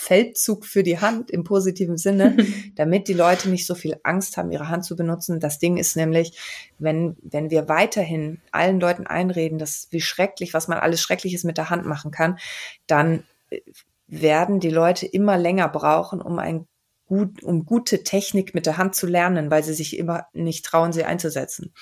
Feldzug 0.00 0.64
für 0.64 0.82
die 0.82 0.98
Hand 0.98 1.30
im 1.30 1.44
positiven 1.44 1.98
Sinne, 1.98 2.34
damit 2.74 3.06
die 3.06 3.12
Leute 3.12 3.50
nicht 3.50 3.66
so 3.66 3.74
viel 3.74 4.00
Angst 4.02 4.38
haben, 4.38 4.50
ihre 4.50 4.68
Hand 4.68 4.86
zu 4.86 4.96
benutzen. 4.96 5.40
Das 5.40 5.58
Ding 5.58 5.76
ist 5.76 5.94
nämlich, 5.94 6.38
wenn, 6.78 7.16
wenn 7.20 7.50
wir 7.50 7.68
weiterhin 7.68 8.40
allen 8.50 8.80
Leuten 8.80 9.06
einreden, 9.06 9.58
dass 9.58 9.88
wie 9.90 10.00
schrecklich, 10.00 10.54
was 10.54 10.68
man 10.68 10.78
alles 10.78 11.02
Schreckliches 11.02 11.44
mit 11.44 11.58
der 11.58 11.68
Hand 11.68 11.84
machen 11.84 12.10
kann, 12.10 12.38
dann 12.86 13.24
äh, 13.50 13.60
werden 14.06 14.58
die 14.58 14.70
Leute 14.70 15.06
immer 15.06 15.36
länger 15.36 15.68
brauchen, 15.68 16.22
um 16.22 16.38
ein 16.38 16.66
gut, 17.04 17.42
um 17.42 17.66
gute 17.66 18.02
Technik 18.02 18.54
mit 18.54 18.64
der 18.64 18.78
Hand 18.78 18.94
zu 18.94 19.06
lernen, 19.06 19.50
weil 19.50 19.62
sie 19.62 19.74
sich 19.74 19.98
immer 19.98 20.26
nicht 20.32 20.64
trauen, 20.64 20.92
sie 20.92 21.04
einzusetzen. 21.04 21.74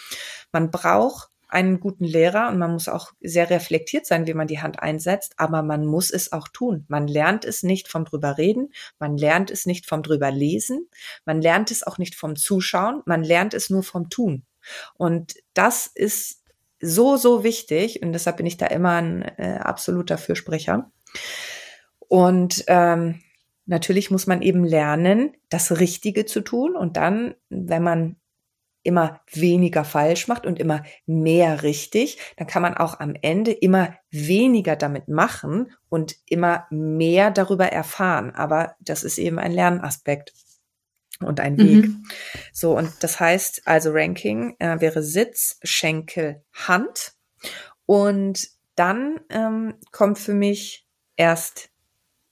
Man 0.50 0.72
braucht 0.72 1.30
einen 1.48 1.80
guten 1.80 2.04
Lehrer 2.04 2.48
und 2.48 2.58
man 2.58 2.72
muss 2.72 2.88
auch 2.88 3.12
sehr 3.20 3.50
reflektiert 3.50 4.06
sein, 4.06 4.26
wie 4.26 4.34
man 4.34 4.46
die 4.46 4.60
Hand 4.60 4.80
einsetzt, 4.80 5.34
aber 5.38 5.62
man 5.62 5.86
muss 5.86 6.10
es 6.10 6.32
auch 6.32 6.48
tun. 6.48 6.84
Man 6.88 7.08
lernt 7.08 7.44
es 7.44 7.62
nicht 7.62 7.88
vom 7.88 8.04
drüber 8.04 8.38
reden, 8.38 8.72
man 8.98 9.16
lernt 9.16 9.50
es 9.50 9.64
nicht 9.64 9.86
vom 9.86 10.02
drüber 10.02 10.30
lesen, 10.30 10.88
man 11.24 11.40
lernt 11.40 11.70
es 11.70 11.82
auch 11.82 11.98
nicht 11.98 12.14
vom 12.14 12.36
Zuschauen, 12.36 13.02
man 13.06 13.24
lernt 13.24 13.54
es 13.54 13.70
nur 13.70 13.82
vom 13.82 14.10
Tun. 14.10 14.44
Und 14.94 15.34
das 15.54 15.86
ist 15.86 16.42
so, 16.80 17.16
so 17.16 17.42
wichtig 17.42 18.02
und 18.02 18.12
deshalb 18.12 18.36
bin 18.36 18.46
ich 18.46 18.56
da 18.56 18.66
immer 18.66 18.92
ein 18.92 19.22
äh, 19.22 19.58
absoluter 19.60 20.18
Fürsprecher. 20.18 20.90
Und 21.98 22.64
ähm, 22.68 23.20
natürlich 23.66 24.10
muss 24.10 24.26
man 24.26 24.42
eben 24.42 24.64
lernen, 24.64 25.32
das 25.48 25.80
Richtige 25.80 26.26
zu 26.26 26.40
tun 26.40 26.76
und 26.76 26.96
dann, 26.96 27.34
wenn 27.48 27.82
man 27.82 28.16
immer 28.88 29.20
weniger 29.30 29.84
falsch 29.84 30.28
macht 30.28 30.46
und 30.46 30.58
immer 30.58 30.82
mehr 31.04 31.62
richtig, 31.62 32.18
dann 32.38 32.46
kann 32.46 32.62
man 32.62 32.74
auch 32.74 33.00
am 33.00 33.14
Ende 33.20 33.52
immer 33.52 33.94
weniger 34.10 34.76
damit 34.76 35.08
machen 35.08 35.70
und 35.90 36.16
immer 36.24 36.66
mehr 36.70 37.30
darüber 37.30 37.66
erfahren. 37.66 38.34
Aber 38.34 38.76
das 38.80 39.04
ist 39.04 39.18
eben 39.18 39.38
ein 39.38 39.52
Lernaspekt 39.52 40.32
und 41.20 41.38
ein 41.38 41.58
Weg. 41.58 41.88
Mhm. 41.88 42.04
So, 42.54 42.78
und 42.78 42.90
das 43.00 43.20
heißt 43.20 43.62
also 43.66 43.90
Ranking 43.92 44.56
äh, 44.58 44.80
wäre 44.80 45.02
Sitz, 45.02 45.58
Schenkel, 45.62 46.42
Hand. 46.54 47.12
Und 47.84 48.48
dann 48.74 49.20
ähm, 49.28 49.74
kommt 49.92 50.18
für 50.18 50.34
mich 50.34 50.86
erst 51.16 51.68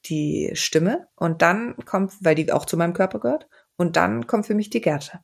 die 0.06 0.52
Stimme 0.54 1.08
und 1.16 1.42
dann 1.42 1.76
kommt, 1.84 2.14
weil 2.20 2.34
die 2.34 2.50
auch 2.50 2.64
zu 2.64 2.78
meinem 2.78 2.94
Körper 2.94 3.20
gehört, 3.20 3.46
und 3.76 3.96
dann 3.96 4.26
kommt 4.26 4.46
für 4.46 4.54
mich 4.54 4.70
die 4.70 4.80
Gerte. 4.80 5.20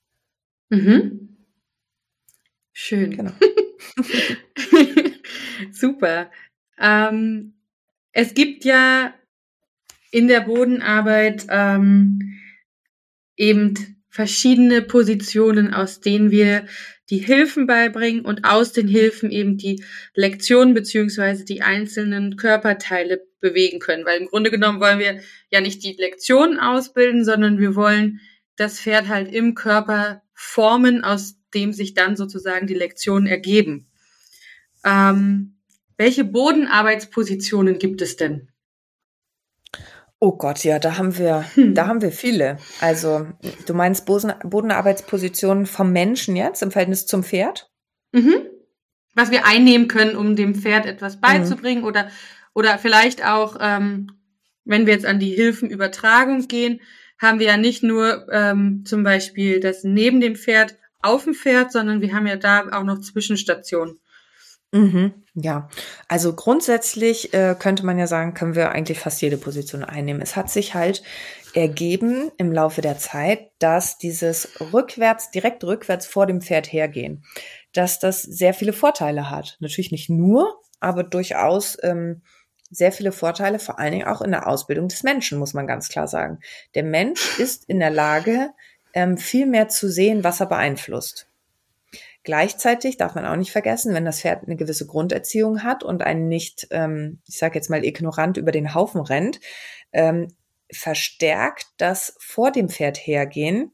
Mhm. 0.72 1.36
Schön. 2.72 3.14
Genau. 3.14 3.32
Super. 5.70 6.30
Ähm, 6.78 7.52
es 8.12 8.32
gibt 8.32 8.64
ja 8.64 9.12
in 10.10 10.28
der 10.28 10.40
Bodenarbeit 10.40 11.46
ähm, 11.50 12.40
eben 13.36 14.02
verschiedene 14.08 14.80
Positionen, 14.80 15.74
aus 15.74 16.00
denen 16.00 16.30
wir 16.30 16.64
die 17.10 17.18
Hilfen 17.18 17.66
beibringen 17.66 18.24
und 18.24 18.44
aus 18.46 18.72
den 18.72 18.88
Hilfen 18.88 19.30
eben 19.30 19.58
die 19.58 19.84
Lektionen 20.14 20.72
beziehungsweise 20.72 21.44
die 21.44 21.60
einzelnen 21.60 22.36
Körperteile 22.36 23.20
bewegen 23.40 23.78
können. 23.78 24.06
Weil 24.06 24.22
im 24.22 24.28
Grunde 24.28 24.50
genommen 24.50 24.80
wollen 24.80 24.98
wir 24.98 25.20
ja 25.50 25.60
nicht 25.60 25.84
die 25.84 25.96
Lektionen 25.98 26.58
ausbilden, 26.58 27.26
sondern 27.26 27.58
wir 27.58 27.74
wollen 27.74 28.20
das 28.56 28.80
Pferd 28.80 29.08
halt 29.08 29.30
im 29.34 29.54
Körper 29.54 30.22
formen, 30.42 31.04
aus 31.04 31.36
dem 31.54 31.72
sich 31.72 31.94
dann 31.94 32.16
sozusagen 32.16 32.66
die 32.66 32.74
Lektionen 32.74 33.26
ergeben. 33.26 33.86
Ähm, 34.84 35.56
welche 35.96 36.24
Bodenarbeitspositionen 36.24 37.78
gibt 37.78 38.02
es 38.02 38.16
denn? 38.16 38.48
Oh 40.18 40.32
Gott, 40.32 40.64
ja, 40.64 40.78
da 40.78 40.98
haben 40.98 41.16
wir, 41.16 41.44
hm. 41.54 41.74
da 41.74 41.86
haben 41.86 42.02
wir 42.02 42.12
viele. 42.12 42.58
Also, 42.80 43.28
du 43.66 43.74
meinst 43.74 44.04
Boden, 44.04 44.32
Bodenarbeitspositionen 44.44 45.66
vom 45.66 45.92
Menschen 45.92 46.36
jetzt 46.36 46.62
im 46.62 46.70
Verhältnis 46.70 47.06
zum 47.06 47.22
Pferd? 47.22 47.70
Mhm. 48.12 48.46
Was 49.14 49.30
wir 49.30 49.46
einnehmen 49.46 49.88
können, 49.88 50.16
um 50.16 50.36
dem 50.36 50.54
Pferd 50.54 50.86
etwas 50.86 51.20
beizubringen 51.20 51.82
mhm. 51.82 51.86
oder, 51.86 52.08
oder 52.52 52.78
vielleicht 52.78 53.24
auch, 53.24 53.56
ähm, 53.60 54.12
wenn 54.64 54.86
wir 54.86 54.94
jetzt 54.94 55.06
an 55.06 55.20
die 55.20 55.34
Hilfenübertragung 55.34 56.48
gehen, 56.48 56.80
haben 57.22 57.38
wir 57.38 57.46
ja 57.46 57.56
nicht 57.56 57.82
nur 57.82 58.26
ähm, 58.30 58.82
zum 58.84 59.04
Beispiel 59.04 59.60
das 59.60 59.84
neben 59.84 60.20
dem 60.20 60.36
Pferd 60.36 60.76
auf 61.00 61.24
dem 61.24 61.34
Pferd, 61.34 61.72
sondern 61.72 62.00
wir 62.00 62.12
haben 62.12 62.26
ja 62.26 62.36
da 62.36 62.68
auch 62.72 62.84
noch 62.84 63.00
Zwischenstationen. 63.00 63.98
Mhm, 64.74 65.12
ja, 65.34 65.68
also 66.08 66.34
grundsätzlich 66.34 67.34
äh, 67.34 67.54
könnte 67.58 67.84
man 67.84 67.98
ja 67.98 68.06
sagen, 68.06 68.32
können 68.32 68.54
wir 68.54 68.70
eigentlich 68.70 68.98
fast 68.98 69.20
jede 69.20 69.36
Position 69.36 69.84
einnehmen. 69.84 70.22
Es 70.22 70.34
hat 70.34 70.50
sich 70.50 70.74
halt 70.74 71.02
ergeben 71.54 72.30
im 72.38 72.50
Laufe 72.52 72.80
der 72.80 72.96
Zeit, 72.96 73.50
dass 73.58 73.98
dieses 73.98 74.48
rückwärts, 74.72 75.30
direkt 75.30 75.62
rückwärts 75.62 76.06
vor 76.06 76.26
dem 76.26 76.40
Pferd 76.40 76.72
hergehen, 76.72 77.22
dass 77.74 77.98
das 77.98 78.22
sehr 78.22 78.54
viele 78.54 78.72
Vorteile 78.72 79.30
hat. 79.30 79.58
Natürlich 79.60 79.92
nicht 79.92 80.08
nur, 80.08 80.58
aber 80.80 81.02
durchaus 81.02 81.76
ähm, 81.82 82.22
sehr 82.72 82.92
viele 82.92 83.12
Vorteile, 83.12 83.58
vor 83.58 83.78
allen 83.78 83.92
Dingen 83.92 84.06
auch 84.06 84.22
in 84.22 84.30
der 84.30 84.46
Ausbildung 84.46 84.88
des 84.88 85.02
Menschen, 85.02 85.38
muss 85.38 85.54
man 85.54 85.66
ganz 85.66 85.88
klar 85.88 86.08
sagen. 86.08 86.40
Der 86.74 86.82
Mensch 86.82 87.38
ist 87.38 87.68
in 87.68 87.78
der 87.78 87.90
Lage, 87.90 88.50
ähm, 88.94 89.16
viel 89.16 89.46
mehr 89.46 89.68
zu 89.68 89.88
sehen, 89.88 90.24
was 90.24 90.40
er 90.40 90.46
beeinflusst. 90.46 91.28
Gleichzeitig 92.24 92.96
darf 92.96 93.14
man 93.14 93.26
auch 93.26 93.36
nicht 93.36 93.52
vergessen, 93.52 93.94
wenn 93.94 94.04
das 94.04 94.20
Pferd 94.20 94.44
eine 94.44 94.56
gewisse 94.56 94.86
Grunderziehung 94.86 95.62
hat 95.64 95.82
und 95.82 96.02
einen 96.02 96.28
nicht, 96.28 96.68
ähm, 96.70 97.20
ich 97.26 97.38
sage 97.38 97.56
jetzt 97.56 97.68
mal, 97.68 97.84
ignorant 97.84 98.36
über 98.36 98.52
den 98.52 98.74
Haufen 98.74 99.00
rennt, 99.00 99.40
ähm, 99.92 100.28
verstärkt 100.72 101.66
das 101.78 102.16
vor 102.18 102.52
dem 102.52 102.68
Pferd 102.68 102.96
hergehen 102.96 103.72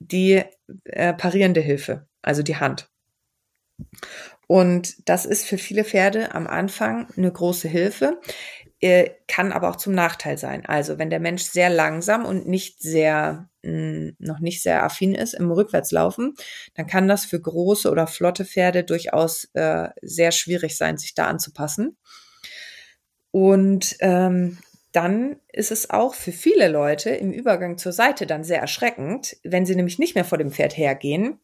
die 0.00 0.42
äh, 0.84 1.14
parierende 1.14 1.60
Hilfe, 1.60 2.06
also 2.22 2.42
die 2.42 2.56
Hand. 2.56 2.90
Und 4.48 5.08
das 5.08 5.26
ist 5.26 5.46
für 5.46 5.58
viele 5.58 5.84
Pferde 5.84 6.34
am 6.34 6.46
Anfang 6.46 7.06
eine 7.16 7.30
große 7.30 7.68
Hilfe, 7.68 8.18
äh, 8.80 9.10
kann 9.26 9.52
aber 9.52 9.68
auch 9.68 9.76
zum 9.76 9.92
Nachteil 9.92 10.38
sein. 10.38 10.64
Also 10.64 10.98
wenn 10.98 11.10
der 11.10 11.20
Mensch 11.20 11.42
sehr 11.42 11.68
langsam 11.68 12.24
und 12.24 12.48
nicht 12.48 12.80
sehr 12.80 13.50
mh, 13.62 14.12
noch 14.18 14.40
nicht 14.40 14.62
sehr 14.62 14.82
affin 14.82 15.14
ist 15.14 15.34
im 15.34 15.50
Rückwärtslaufen, 15.50 16.34
dann 16.74 16.86
kann 16.86 17.08
das 17.08 17.26
für 17.26 17.38
große 17.40 17.90
oder 17.90 18.06
flotte 18.06 18.46
Pferde 18.46 18.84
durchaus 18.84 19.50
äh, 19.52 19.88
sehr 20.00 20.32
schwierig 20.32 20.78
sein, 20.78 20.96
sich 20.96 21.14
da 21.14 21.26
anzupassen. 21.26 21.98
Und 23.30 23.96
ähm, 24.00 24.58
dann 24.92 25.36
ist 25.52 25.70
es 25.70 25.90
auch 25.90 26.14
für 26.14 26.32
viele 26.32 26.68
Leute 26.68 27.10
im 27.10 27.32
Übergang 27.32 27.76
zur 27.76 27.92
Seite 27.92 28.26
dann 28.26 28.44
sehr 28.44 28.60
erschreckend, 28.60 29.36
wenn 29.44 29.66
sie 29.66 29.76
nämlich 29.76 29.98
nicht 29.98 30.14
mehr 30.14 30.24
vor 30.24 30.38
dem 30.38 30.50
Pferd 30.50 30.76
hergehen, 30.76 31.38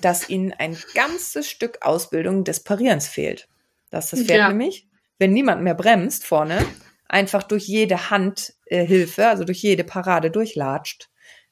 dass 0.00 0.28
ihnen 0.28 0.52
ein 0.52 0.76
ganzes 0.94 1.48
Stück 1.48 1.78
Ausbildung 1.82 2.44
des 2.44 2.60
Parierens 2.60 3.08
fehlt. 3.08 3.48
Dass 3.90 4.10
das 4.10 4.22
Pferd 4.22 4.38
ja. 4.38 4.48
nämlich, 4.48 4.88
wenn 5.18 5.32
niemand 5.32 5.62
mehr 5.62 5.74
bremst 5.74 6.26
vorne, 6.26 6.64
einfach 7.08 7.42
durch 7.42 7.66
jede 7.66 8.10
Handhilfe, 8.10 9.28
also 9.28 9.44
durch 9.44 9.62
jede 9.62 9.84
Parade 9.84 10.30
durchlatscht 10.30 11.08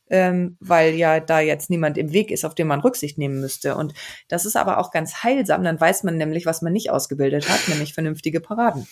ähm, 0.09 0.57
weil 0.61 0.95
ja 0.95 1.20
da 1.20 1.41
jetzt 1.41 1.70
niemand 1.70 1.99
im 1.99 2.12
Weg 2.12 2.31
ist, 2.31 2.45
auf 2.45 2.55
den 2.55 2.66
man 2.66 2.81
Rücksicht 2.81 3.18
nehmen 3.18 3.41
müsste. 3.41 3.77
Und 3.77 3.95
das 4.29 4.47
ist 4.47 4.57
aber 4.57 4.79
auch 4.79 4.91
ganz 4.91 5.22
heilsam, 5.22 5.64
dann 5.64 5.81
weiß 5.81 6.05
man 6.05 6.16
nämlich, 6.16 6.47
was 6.47 6.62
man 6.62 6.72
nicht 6.72 6.91
ausgebildet 6.91 7.49
hat, 7.49 7.68
nämlich 7.68 7.95
vernünftige 7.95 8.41
Paraden. 8.41 8.87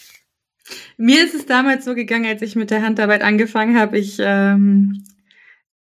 Mir 0.97 1.23
ist 1.25 1.35
es 1.35 1.47
damals 1.47 1.85
so 1.85 1.95
gegangen, 1.95 2.27
als 2.27 2.43
ich 2.43 2.57
mit 2.57 2.71
der 2.71 2.83
Handarbeit 2.83 3.23
angefangen 3.23 3.79
habe. 3.79 3.99
Ich 3.99 4.17
ähm, 4.19 5.05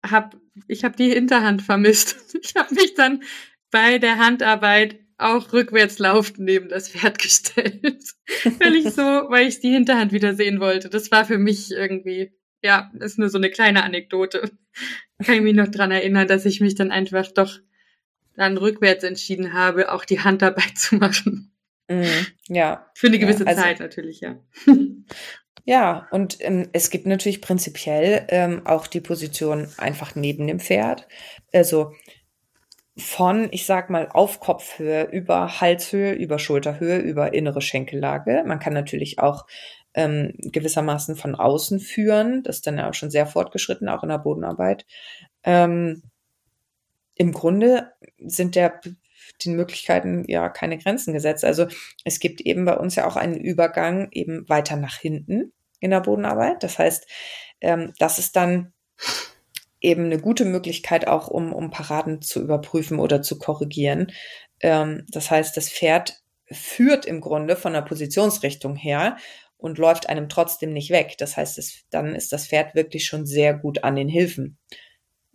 habe 0.05 0.37
ich 0.69 0.85
hab 0.85 0.97
die 0.97 1.13
Hinterhand 1.13 1.63
vermisst. 1.63 2.17
Ich 2.43 2.57
habe 2.57 2.75
mich 2.75 2.95
dann 2.95 3.23
bei 3.71 3.99
der 3.99 4.19
Handarbeit 4.19 4.99
auch 5.17 5.53
rückwärts 5.53 5.99
laufend 5.99 6.41
neben 6.41 6.69
das 6.69 6.89
Pferd 6.89 7.19
gestellt, 7.19 8.03
weil 8.59 8.75
ich 8.75 8.91
so, 8.91 9.03
weil 9.03 9.47
ich 9.47 9.61
die 9.61 9.71
Hinterhand 9.71 10.13
wieder 10.13 10.35
sehen 10.35 10.59
wollte. 10.59 10.91
Das 10.91 11.11
war 11.13 11.25
für 11.25 11.39
mich 11.39 11.71
irgendwie 11.71 12.33
ja, 12.63 12.91
ist 13.01 13.19
nur 13.19 13.29
so 13.29 13.39
eine 13.39 13.51
kleine 13.51 13.83
Anekdote. 13.83 14.51
Kann 15.25 15.35
ich 15.35 15.43
mich 15.43 15.55
noch 15.55 15.69
dran 15.69 15.91
erinnern, 15.91 16.29
dass 16.29 16.47
ich 16.47 16.61
mich 16.61 16.75
dann 16.75 16.91
einfach 16.91 17.31
doch 17.33 17.59
dann 18.37 18.57
rückwärts 18.57 19.05
entschieden 19.05 19.53
habe, 19.53 19.93
auch 19.93 20.05
die 20.05 20.21
Hand 20.21 20.43
dabei 20.43 20.65
zu 20.75 20.97
machen. 20.97 21.53
Mm, 21.89 22.05
ja. 22.49 22.91
Für 22.95 23.09
eine 23.09 23.19
gewisse 23.19 23.45
ja, 23.45 23.51
also, 23.51 23.63
Zeit 23.63 23.81
natürlich, 23.81 24.21
ja. 24.21 24.39
Ja, 25.65 26.09
und 26.11 26.39
ähm, 26.41 26.69
es 26.73 26.91
gibt 26.91 27.07
natürlich 27.07 27.41
prinzipiell 27.41 28.25
ähm, 28.29 28.67
auch 28.67 28.87
die 28.87 29.01
Position 29.01 29.69
einfach 29.79 30.15
neben 30.17 30.47
dem 30.49 30.59
Pferd. 30.59 31.07
Also 31.53 31.93
von, 32.97 33.49
ich 33.53 33.65
sag 33.65 33.89
mal, 33.89 34.09
auf 34.09 34.41
Kopfhöhe 34.41 35.05
über 35.05 35.61
Halshöhe, 35.61 36.13
über 36.13 36.39
Schulterhöhe, 36.39 36.99
über 36.99 37.33
innere 37.33 37.63
Schenkellage. 37.63 38.43
Man 38.47 38.59
kann 38.59 38.75
natürlich 38.75 39.19
auch 39.19 39.47
ähm, 39.95 40.35
gewissermaßen 40.39 41.17
von 41.17 41.35
außen 41.35 41.81
führen. 41.81 42.43
Das 42.43 42.57
ist 42.57 42.67
dann 42.67 42.81
auch 42.81 42.95
schon 42.95 43.11
sehr 43.11 43.27
fortgeschritten, 43.27 43.89
auch 43.89 44.03
in 44.03 44.11
der 44.11 44.19
Bodenarbeit. 44.19 44.85
Ähm, 45.45 46.03
Im 47.15 47.33
Grunde 47.33 47.93
sind 48.19 48.57
der 48.57 48.81
den 49.43 49.57
Möglichkeiten 49.57 50.25
ja 50.29 50.49
keine 50.49 50.79
Grenzen 50.79 51.13
gesetzt. 51.13 51.45
Also 51.45 51.67
es 52.05 52.21
gibt 52.21 52.41
eben 52.41 52.65
bei 52.65 52.77
uns 52.77 52.95
ja 52.95 53.07
auch 53.07 53.17
einen 53.17 53.37
Übergang 53.37 54.09
eben 54.13 54.49
weiter 54.49 54.77
nach 54.77 54.99
hinten 54.99 55.53
in 55.81 55.91
der 55.91 56.01
Bodenarbeit. 56.01 56.63
Das 56.63 56.79
heißt, 56.79 57.07
ähm, 57.61 57.93
das 57.99 58.19
ist 58.19 58.37
dann 58.37 58.73
eben 59.81 60.05
eine 60.05 60.19
gute 60.19 60.45
Möglichkeit 60.45 61.07
auch, 61.09 61.29
um, 61.29 61.53
um 61.53 61.71
Paraden 61.71 62.23
zu 62.23 62.41
überprüfen 62.41 62.99
oder 62.99 63.21
zu 63.23 63.39
korrigieren. 63.39 64.13
Ähm, 64.61 65.07
das 65.11 65.31
heißt, 65.31 65.57
das 65.57 65.69
Pferd 65.69 66.23
führt 66.51 67.07
im 67.07 67.21
Grunde 67.21 67.57
von 67.57 67.73
der 67.73 67.83
Positionsrichtung 67.83 68.77
her 68.77 69.17
und 69.57 69.79
läuft 69.79 70.09
einem 70.09 70.29
trotzdem 70.29 70.73
nicht 70.73 70.91
weg. 70.91 71.17
Das 71.19 71.37
heißt, 71.37 71.59
es, 71.59 71.85
dann 71.91 72.15
ist 72.15 72.33
das 72.33 72.49
Pferd 72.49 72.75
wirklich 72.75 73.07
schon 73.07 73.27
sehr 73.27 73.55
gut 73.55 73.85
an 73.85 73.97
den 73.97 74.09
Hilfen. 74.09 74.59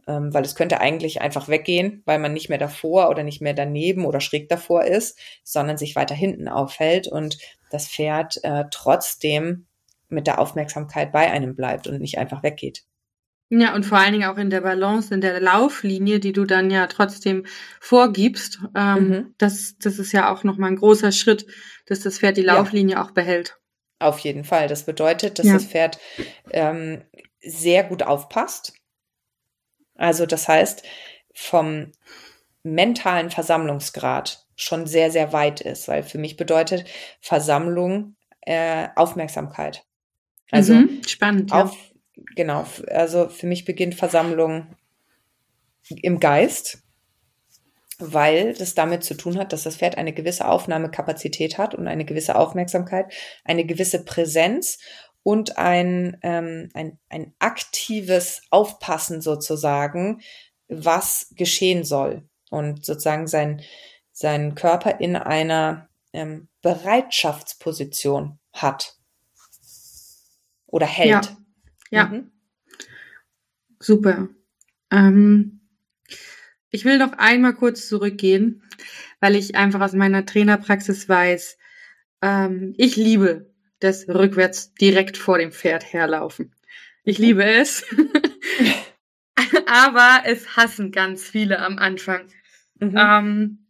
Ähm, 0.08 0.34
weil 0.34 0.43
es 0.43 0.55
könnte 0.55 0.80
eigentlich 0.80 1.22
einfach 1.22 1.47
weggehen, 1.47 2.01
weil 2.05 2.20
man 2.20 2.34
nicht 2.34 2.49
mehr 2.49 2.58
davor 2.58 3.10
oder 3.10 3.24
nicht 3.24 3.41
mehr 3.41 3.53
daneben 3.53 4.05
oder 4.05 4.22
schräg 4.22 4.49
davor 4.49 4.86
ist, 4.86 5.20
sondern 5.43 5.78
sich 5.78 5.95
weiter 5.95 6.16
hinten 6.16 6.47
aufhält 6.47 7.08
und 7.08 7.38
das 7.70 7.88
Pferd 7.88 8.43
äh, 8.43 8.66
trotzdem 8.72 9.68
mit 10.10 10.28
der 10.28 10.39
Aufmerksamkeit 10.39 11.12
bei 11.12 11.30
einem 11.30 11.55
bleibt 11.55 11.88
und 11.88 11.99
nicht 11.99 12.18
einfach 12.18 12.43
weggeht. 12.43 12.84
Ja, 13.49 13.74
und 13.76 13.86
vor 13.86 13.97
allen 13.97 14.12
Dingen 14.12 14.30
auch 14.30 14.38
in 14.38 14.49
der 14.49 14.62
Balance, 14.62 15.14
in 15.14 15.22
der 15.22 15.39
Lauflinie, 15.39 16.20
die 16.20 16.34
du 16.34 16.43
dann 16.43 16.70
ja 16.70 16.88
trotzdem 16.88 17.45
vorgibst. 17.80 18.60
Ähm, 18.76 19.08
mhm. 19.08 19.34
das, 19.38 19.78
das 19.80 19.99
ist 19.99 20.12
ja 20.12 20.34
auch 20.34 20.43
nochmal 20.43 20.72
ein 20.72 20.78
großer 20.78 21.14
Schritt, 21.14 21.45
dass 21.86 22.01
das 22.01 22.20
Pferd 22.20 22.36
die 22.36 22.41
Lauflinie 22.41 22.95
ja. 22.95 23.03
auch 23.03 23.12
behält. 23.12 23.58
Auf 23.99 24.20
jeden 24.20 24.43
Fall. 24.43 24.68
Das 24.68 24.86
bedeutet, 24.86 25.39
dass 25.39 25.47
ja. 25.47 25.53
das 25.53 25.66
Pferd 25.66 25.97
ähm, 26.51 27.03
sehr 27.41 27.86
gut 27.86 28.03
aufpasst. 28.03 28.74
Also 29.98 30.26
das 30.26 30.48
heißt, 30.48 30.84
vom 31.34 31.91
mentalen 32.64 33.30
Versammlungsgrad 33.30 34.45
schon 34.56 34.88
sehr, 34.88 35.12
sehr 35.12 35.34
weit 35.34 35.62
ist, 35.62 35.88
weil 35.88 36.04
für 36.04 36.18
mich 36.18 36.38
bedeutet 36.38 36.86
Versammlung 37.22 38.16
äh, 38.41 38.88
Aufmerksamkeit. 38.95 39.86
Also 40.52 40.74
mhm, 40.74 41.02
spannend. 41.06 41.52
Auf, 41.52 41.74
ja 41.74 41.98
genau, 42.36 42.66
also 42.89 43.30
für 43.30 43.48
mich 43.48 43.66
beginnt 43.66 43.95
Versammlung 43.95 44.76
im 45.89 46.20
Geist, 46.20 46.80
weil 48.00 48.54
das 48.54 48.76
damit 48.76 49.04
zu 49.04 49.16
tun 49.16 49.38
hat, 49.38 49.54
dass 49.54 49.64
das 49.64 49.78
Pferd 49.78 49.98
eine 49.98 50.14
gewisse 50.14 50.48
Aufnahmekapazität 50.48 51.58
hat 51.58 51.74
und 51.74 51.88
eine 51.88 52.06
gewisse 52.06 52.36
Aufmerksamkeit, 52.36 53.12
eine 53.43 53.66
gewisse 53.66 54.04
Präsenz 54.04 54.80
und 55.28 55.57
ein, 55.57 56.15
ähm, 56.21 56.69
ein, 56.73 56.97
ein 57.09 57.34
aktives 57.39 58.43
Aufpassen 58.49 59.19
sozusagen, 59.19 60.21
was 60.69 61.34
geschehen 61.36 61.84
soll 61.84 62.23
und 62.49 62.86
sozusagen 62.86 63.28
sein, 63.28 63.61
sein 64.13 64.55
Körper 64.55 65.01
in 65.01 65.17
einer 65.17 65.89
ähm, 66.13 66.47
Bereitschaftsposition 66.61 68.39
hat 68.53 68.95
oder 70.65 70.86
hält. 70.86 71.09
Ja. 71.09 71.38
Ja. 71.89 72.05
Mhm. 72.05 72.32
Super. 73.82 74.30
Ähm, 74.91 75.59
ich 76.69 76.86
will 76.86 76.99
noch 76.99 77.11
einmal 77.17 77.53
kurz 77.53 77.89
zurückgehen, 77.89 78.63
weil 79.19 79.36
ich 79.36 79.55
einfach 79.55 79.82
aus 79.82 79.91
meiner 79.91 80.25
Trainerpraxis 80.25 81.09
weiß, 81.09 81.57
ähm, 82.21 82.73
ich 82.78 82.95
liebe 82.95 83.57
das 83.80 84.07
rückwärts 84.07 84.73
direkt 84.73 85.17
vor 85.17 85.38
dem 85.38 85.51
Pferd 85.51 85.91
herlaufen. 85.93 86.53
Ich 87.03 87.17
liebe 87.17 87.43
es. 87.43 87.86
Aber 89.65 90.23
es 90.25 90.57
hassen 90.57 90.91
ganz 90.91 91.23
viele 91.23 91.59
am 91.59 91.78
Anfang. 91.78 92.28
Mhm. 92.80 92.95
Ähm, 92.97 93.67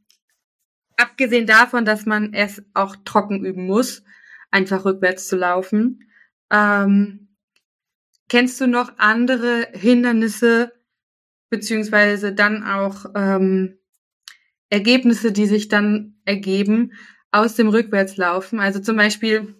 abgesehen 0.95 1.45
davon, 1.45 1.85
dass 1.85 2.05
man 2.05 2.33
es 2.33 2.63
auch 2.73 2.95
trocken 3.05 3.45
üben 3.45 3.65
muss, 3.65 4.03
einfach 4.51 4.85
rückwärts 4.85 5.27
zu 5.27 5.35
laufen. 5.35 6.09
Ähm, 6.51 7.27
Kennst 8.29 8.59
du 8.59 8.67
noch 8.67 8.97
andere 8.97 9.69
Hindernisse 9.71 10.73
beziehungsweise 11.49 12.33
dann 12.33 12.63
auch 12.63 13.05
ähm, 13.15 13.77
Ergebnisse, 14.69 15.31
die 15.31 15.45
sich 15.45 15.69
dann 15.69 16.19
ergeben 16.25 16.91
aus 17.31 17.55
dem 17.55 17.69
Rückwärtslaufen? 17.69 18.59
Also 18.59 18.81
zum 18.81 18.97
Beispiel, 18.97 19.55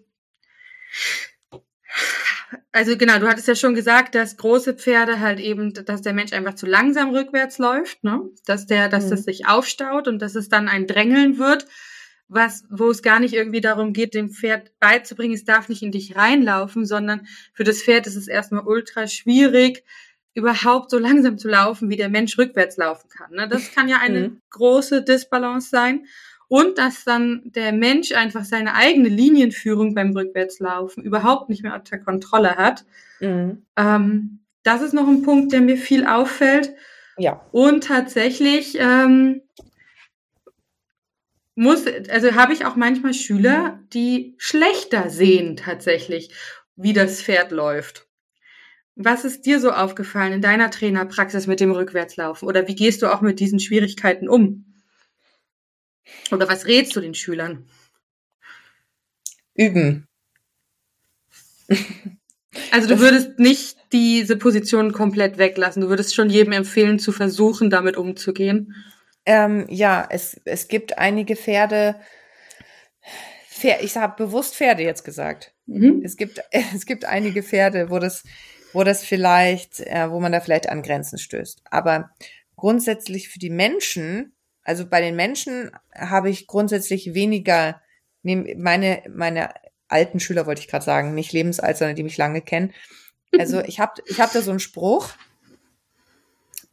also 2.71 2.97
genau, 2.97 3.19
du 3.19 3.27
hattest 3.27 3.47
ja 3.47 3.55
schon 3.55 3.75
gesagt, 3.75 4.15
dass 4.15 4.37
große 4.37 4.75
Pferde 4.75 5.19
halt 5.19 5.39
eben, 5.39 5.73
dass 5.73 6.01
der 6.01 6.13
Mensch 6.13 6.33
einfach 6.33 6.55
zu 6.55 6.65
langsam 6.65 7.09
rückwärts 7.09 7.57
läuft, 7.57 8.03
ne? 8.03 8.21
Dass 8.45 8.65
der, 8.65 8.89
dass 8.89 9.05
mhm. 9.05 9.09
das 9.11 9.23
sich 9.23 9.47
aufstaut 9.47 10.07
und 10.07 10.21
dass 10.21 10.35
es 10.35 10.49
dann 10.49 10.67
ein 10.67 10.87
Drängeln 10.87 11.37
wird 11.37 11.65
was, 12.27 12.65
wo 12.69 12.89
es 12.89 13.01
gar 13.01 13.19
nicht 13.19 13.33
irgendwie 13.33 13.61
darum 13.61 13.93
geht, 13.93 14.13
dem 14.13 14.29
Pferd 14.29 14.71
beizubringen, 14.79 15.33
es 15.33 15.45
darf 15.45 15.69
nicht 15.69 15.81
in 15.81 15.91
dich 15.91 16.15
reinlaufen, 16.15 16.85
sondern 16.85 17.27
für 17.53 17.63
das 17.63 17.81
Pferd 17.81 18.07
ist 18.07 18.15
es 18.15 18.27
erstmal 18.27 18.65
ultra 18.65 19.07
schwierig, 19.07 19.83
überhaupt 20.33 20.91
so 20.91 20.99
langsam 20.99 21.37
zu 21.37 21.47
laufen, 21.47 21.89
wie 21.89 21.95
der 21.95 22.09
Mensch 22.09 22.37
rückwärts 22.37 22.77
laufen 22.77 23.09
kann. 23.09 23.31
Ne? 23.31 23.47
Das 23.47 23.71
kann 23.73 23.87
ja 23.87 23.99
eine 23.99 24.29
mhm. 24.29 24.41
große 24.49 25.03
Disbalance 25.03 25.69
sein. 25.69 26.05
Und 26.49 26.77
dass 26.77 27.03
dann 27.03 27.41
der 27.45 27.73
Mensch 27.73 28.13
einfach 28.13 28.45
seine 28.45 28.73
eigene 28.73 29.09
Linienführung 29.09 29.93
beim 29.93 30.11
Rückwärtslaufen 30.15 31.03
überhaupt 31.03 31.49
nicht 31.49 31.63
mehr 31.63 31.75
unter 31.75 31.97
Kontrolle 31.97 32.55
hat. 32.55 32.85
Mhm. 33.19 33.65
Ähm, 33.75 34.39
das 34.63 34.81
ist 34.81 34.93
noch 34.93 35.07
ein 35.07 35.23
Punkt, 35.23 35.51
der 35.51 35.61
mir 35.61 35.77
viel 35.77 36.05
auffällt. 36.05 36.73
Ja. 37.17 37.41
Und 37.51 37.85
tatsächlich 37.85 38.77
ähm, 38.79 39.41
muss, 41.55 41.85
also 42.09 42.35
habe 42.35 42.53
ich 42.53 42.65
auch 42.65 42.75
manchmal 42.75 43.13
Schüler, 43.13 43.79
die 43.91 44.35
schlechter 44.37 45.09
sehen 45.09 45.57
tatsächlich, 45.57 46.29
wie 46.75 46.93
das 46.93 47.21
Pferd 47.21 47.51
läuft. 47.51 48.07
Was 48.95 49.25
ist 49.25 49.45
dir 49.45 49.59
so 49.59 49.71
aufgefallen 49.71 50.33
in 50.33 50.41
deiner 50.41 50.69
Trainerpraxis 50.69 51.47
mit 51.47 51.59
dem 51.59 51.71
Rückwärtslaufen? 51.71 52.47
Oder 52.47 52.67
wie 52.67 52.75
gehst 52.75 53.01
du 53.01 53.11
auch 53.11 53.21
mit 53.21 53.39
diesen 53.39 53.59
Schwierigkeiten 53.59 54.29
um? 54.29 54.66
Oder 56.31 56.47
was 56.47 56.65
rätst 56.65 56.95
du 56.95 57.01
den 57.01 57.13
Schülern? 57.13 57.67
Üben. 59.55 60.07
Also 62.71 62.87
du 62.87 62.99
würdest 62.99 63.37
nicht 63.37 63.77
diese 63.91 64.35
Position 64.35 64.91
komplett 64.91 65.37
weglassen. 65.37 65.83
Du 65.83 65.89
würdest 65.89 66.15
schon 66.15 66.29
jedem 66.31 66.53
empfehlen, 66.53 66.97
zu 66.97 67.11
versuchen, 67.11 67.69
damit 67.69 67.97
umzugehen. 67.97 68.73
Ähm, 69.27 69.67
ja, 69.69 70.07
es, 70.09 70.41
es 70.43 70.67
gibt 70.67 70.97
einige 70.97 71.35
Pferde, 71.35 71.95
Pferd, 73.49 73.83
ich 73.83 73.95
habe 73.97 74.23
bewusst 74.25 74.55
Pferde 74.55 74.83
jetzt 74.83 75.03
gesagt. 75.03 75.53
Mhm. 75.65 76.01
Es 76.03 76.17
gibt 76.17 76.41
es 76.51 76.85
gibt 76.85 77.05
einige 77.05 77.43
Pferde, 77.43 77.89
wo 77.89 77.99
das 77.99 78.23
wo 78.73 78.83
das 78.83 79.03
vielleicht, 79.03 79.79
äh, 79.79 80.11
wo 80.11 80.19
man 80.19 80.31
da 80.31 80.39
vielleicht 80.39 80.69
an 80.69 80.83
Grenzen 80.83 81.17
stößt. 81.17 81.61
Aber 81.71 82.11
grundsätzlich 82.55 83.29
für 83.29 83.39
die 83.39 83.49
Menschen, 83.49 84.33
also 84.67 84.85
bei 84.85 84.99
den 84.99 85.15
Menschen 85.15 85.71
habe 85.95 86.29
ich 86.29 86.45
grundsätzlich 86.45 87.13
weniger, 87.13 87.81
meine 88.21 89.01
meine 89.09 89.53
alten 89.87 90.19
Schüler 90.19 90.45
wollte 90.45 90.59
ich 90.59 90.67
gerade 90.67 90.83
sagen, 90.83 91.15
nicht 91.15 91.31
lebensalt, 91.31 91.77
sondern 91.77 91.95
die 91.95 92.03
mich 92.03 92.17
lange 92.17 92.41
kennen. 92.41 92.73
Also 93.37 93.59
ich 93.59 93.81
habe 93.81 94.01
ich 94.05 94.21
hab 94.21 94.31
da 94.31 94.41
so 94.41 94.51
einen 94.51 94.61
Spruch. 94.61 95.09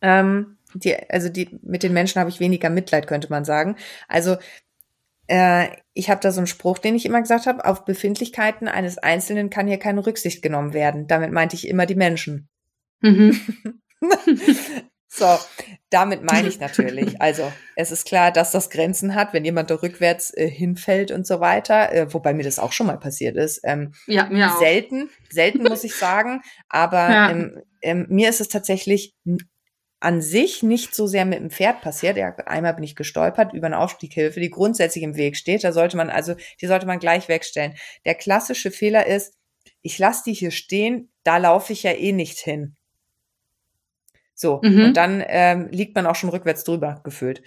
Ähm, 0.00 0.56
die, 0.72 0.94
also 1.10 1.28
die, 1.28 1.58
mit 1.62 1.82
den 1.82 1.92
Menschen 1.92 2.20
habe 2.20 2.30
ich 2.30 2.38
weniger 2.38 2.70
Mitleid, 2.70 3.08
könnte 3.08 3.28
man 3.28 3.44
sagen. 3.44 3.76
Also 4.06 4.36
äh, 5.26 5.66
ich 5.94 6.10
habe 6.10 6.20
da 6.20 6.30
so 6.30 6.38
einen 6.38 6.46
Spruch, 6.46 6.78
den 6.78 6.94
ich 6.94 7.06
immer 7.06 7.20
gesagt 7.20 7.46
habe, 7.46 7.64
auf 7.64 7.84
Befindlichkeiten 7.84 8.68
eines 8.68 8.98
Einzelnen 8.98 9.50
kann 9.50 9.66
hier 9.66 9.80
keine 9.80 10.06
Rücksicht 10.06 10.42
genommen 10.42 10.74
werden. 10.74 11.08
Damit 11.08 11.32
meinte 11.32 11.56
ich 11.56 11.66
immer 11.66 11.86
die 11.86 11.96
Menschen. 11.96 12.48
Mhm. 13.00 13.40
so, 15.16 15.38
damit 15.90 16.24
meine 16.24 16.48
ich 16.48 16.58
natürlich. 16.58 17.20
Also 17.22 17.52
es 17.76 17.92
ist 17.92 18.04
klar, 18.04 18.32
dass 18.32 18.50
das 18.50 18.68
Grenzen 18.68 19.14
hat, 19.14 19.32
wenn 19.32 19.44
jemand 19.44 19.70
da 19.70 19.76
rückwärts 19.76 20.36
äh, 20.36 20.50
hinfällt 20.50 21.12
und 21.12 21.24
so 21.24 21.38
weiter, 21.38 21.92
äh, 21.92 22.12
wobei 22.12 22.34
mir 22.34 22.42
das 22.42 22.58
auch 22.58 22.72
schon 22.72 22.88
mal 22.88 22.98
passiert 22.98 23.36
ist. 23.36 23.60
Ähm, 23.62 23.92
ja, 24.08 24.26
mir 24.26 24.50
auch. 24.50 24.58
Selten, 24.58 25.08
selten 25.30 25.62
muss 25.62 25.84
ich 25.84 25.94
sagen, 25.94 26.42
aber 26.68 26.98
ja. 27.10 27.30
ähm, 27.30 27.62
ähm, 27.80 28.06
mir 28.08 28.28
ist 28.28 28.40
es 28.40 28.48
tatsächlich 28.48 29.14
an 30.00 30.20
sich 30.20 30.64
nicht 30.64 30.96
so 30.96 31.06
sehr 31.06 31.24
mit 31.24 31.38
dem 31.38 31.50
Pferd 31.50 31.80
passiert. 31.80 32.16
Ja, 32.16 32.34
einmal 32.46 32.74
bin 32.74 32.82
ich 32.82 32.96
gestolpert 32.96 33.54
über 33.54 33.66
eine 33.66 33.78
Aufstieghilfe, 33.78 34.40
die 34.40 34.50
grundsätzlich 34.50 35.04
im 35.04 35.16
Weg 35.16 35.36
steht. 35.36 35.62
Da 35.62 35.72
sollte 35.72 35.96
man 35.96 36.10
also, 36.10 36.34
die 36.60 36.66
sollte 36.66 36.86
man 36.86 36.98
gleich 36.98 37.28
wegstellen. 37.28 37.74
Der 38.04 38.16
klassische 38.16 38.72
Fehler 38.72 39.06
ist, 39.06 39.34
ich 39.80 39.96
lasse 39.98 40.24
die 40.26 40.34
hier 40.34 40.50
stehen, 40.50 41.12
da 41.22 41.36
laufe 41.36 41.72
ich 41.72 41.84
ja 41.84 41.92
eh 41.92 42.10
nicht 42.10 42.38
hin. 42.38 42.74
So, 44.34 44.60
mhm. 44.62 44.86
und 44.86 44.96
dann 44.96 45.22
ähm, 45.26 45.68
liegt 45.70 45.94
man 45.94 46.06
auch 46.06 46.16
schon 46.16 46.30
rückwärts 46.30 46.64
drüber 46.64 47.00
gefühlt. 47.04 47.42